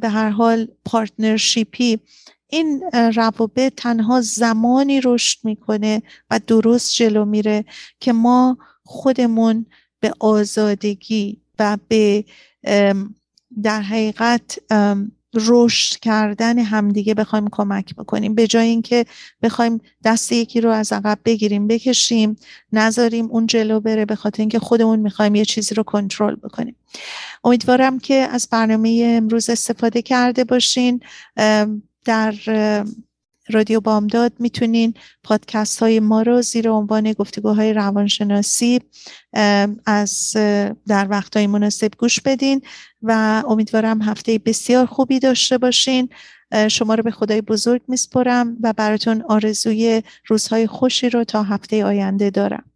به 0.00 0.08
هر 0.08 0.28
حال 0.28 0.68
پارتنرشیپی. 0.84 1.98
این 2.46 2.82
روابط 2.92 3.72
تنها 3.76 4.20
زمانی 4.20 5.00
رشد 5.04 5.38
می‌کنه 5.44 6.02
و 6.30 6.40
درست 6.46 6.94
جلو 6.94 7.24
میره 7.24 7.64
که 8.00 8.12
ما 8.12 8.58
خودمون 8.84 9.66
به 10.00 10.12
آزادگی 10.20 11.40
و 11.58 11.78
به 11.88 12.24
در 13.62 13.82
حقیقت 13.82 14.58
رشد 15.34 15.98
کردن 15.98 16.58
همدیگه 16.58 17.14
بخوایم 17.14 17.48
کمک 17.50 17.94
بکنیم. 17.94 18.34
به 18.34 18.46
جای 18.46 18.68
اینکه 18.68 19.04
بخوایم 19.42 19.80
دست 20.04 20.32
یکی 20.32 20.60
رو 20.60 20.70
از 20.70 20.92
عقب 20.92 21.18
بگیریم 21.24 21.66
بکشیم 21.66 22.36
نذاریم 22.72 23.26
اون 23.26 23.46
جلو 23.46 23.80
بره 23.80 24.04
به 24.04 24.14
خاطر 24.14 24.42
اینکه 24.42 24.58
خودمون 24.58 24.98
می‌خوایم 24.98 25.34
یه 25.34 25.44
چیزی 25.44 25.74
رو 25.74 25.82
کنترل 25.82 26.34
بکنیم. 26.36 26.76
امیدوارم 27.44 27.98
که 27.98 28.14
از 28.14 28.48
برنامه 28.50 29.02
امروز 29.16 29.50
استفاده 29.50 30.02
کرده 30.02 30.44
باشین. 30.44 31.00
در 32.04 32.34
رادیو 33.48 33.80
بامداد 33.80 34.32
می‌تونین 34.38 34.94
پادکست 35.24 35.78
های 35.78 36.00
ما 36.00 36.22
رو 36.22 36.42
زیر 36.42 36.70
عنوان 36.70 37.12
گفتگوهای 37.12 37.72
روانشناسی 37.72 38.80
از 39.86 40.32
در 40.86 41.06
وقت 41.10 41.36
های 41.36 41.46
مناسب 41.46 41.90
گوش 41.98 42.20
بدین 42.20 42.62
و 43.02 43.42
امیدوارم 43.48 44.02
هفته 44.02 44.38
بسیار 44.38 44.86
خوبی 44.86 45.18
داشته 45.18 45.58
باشین. 45.58 46.08
شما 46.68 46.94
رو 46.94 47.02
به 47.02 47.10
خدای 47.10 47.40
بزرگ 47.40 47.82
میسپرم 47.88 48.56
و 48.62 48.72
براتون 48.72 49.22
آرزوی 49.28 50.02
روزهای 50.26 50.66
خوشی 50.66 51.08
رو 51.08 51.24
تا 51.24 51.42
هفته 51.42 51.84
آینده 51.84 52.30
دارم. 52.30 52.71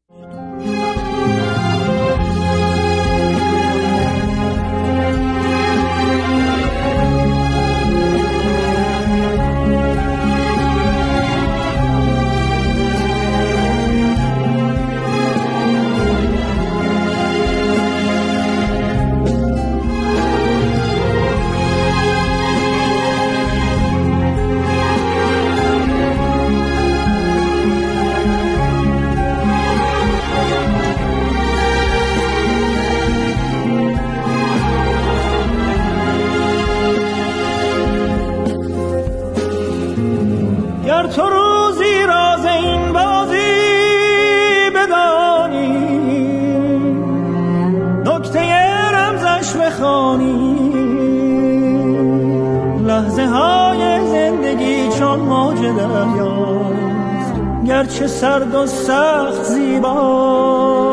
دریاست 55.73 57.35
گرچه 57.67 58.07
سرد 58.07 58.55
و 58.55 58.67
سخت 58.67 59.43
زیباست. 59.43 60.87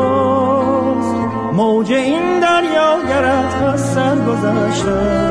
موج 1.52 1.92
این 1.92 2.40
دریا 2.40 2.98
گرد 3.08 3.64
از 3.74 3.80
سر 3.80 4.16
گذشته 4.16 5.30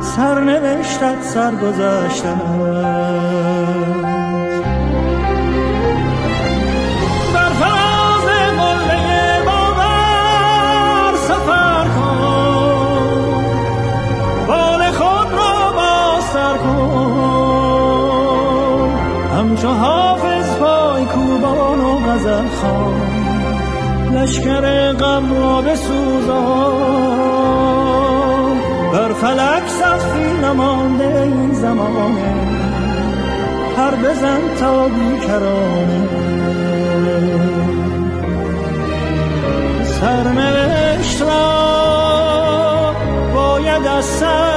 سرنوشتت 0.00 1.22
سر 1.22 1.54
گذشته 1.54 2.28
غم 24.92 25.34
را 25.34 25.62
بسوزان. 25.62 27.02
بر 28.92 29.12
فلک 29.12 29.68
سخفی 29.68 30.32
نمانده 30.42 31.22
این 31.22 31.54
زمانه 31.54 32.34
هر 33.76 33.94
بزن 33.94 34.40
تا 34.60 34.88
بیکرانه. 34.88 36.08
سرنوشت 39.84 41.22
را 41.22 42.94
باید 43.34 43.86
از 43.86 44.04
سرنوشت 44.04 44.51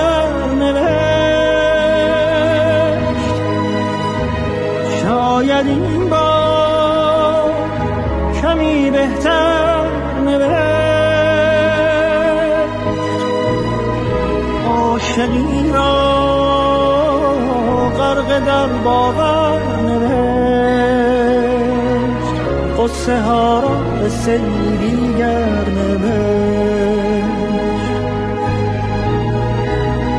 قصه 23.05 23.21
ها 23.21 23.59
را 23.59 24.09
سری 24.09 24.77
دیگر 24.77 25.65
نوشت. 25.69 27.25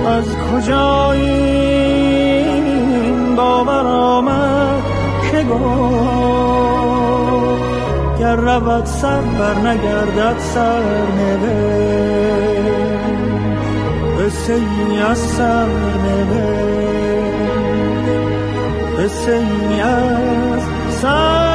از 0.06 0.24
کجا 0.52 1.12
این 1.12 2.66
باور 3.36 3.86
آمد 3.86 4.82
که 5.30 5.42
گفت 5.42 5.70
گر 8.20 8.36
رود 8.36 8.84
سر 8.84 9.20
بر 9.20 9.54
نگردد 9.54 10.38
سر 10.38 10.82
قصه 14.20 14.52
ای 14.54 14.98
از 14.98 15.18
سر 15.18 15.68
قصه 18.98 19.32
ای 19.32 19.80
از 19.80 20.62
سر 20.90 21.45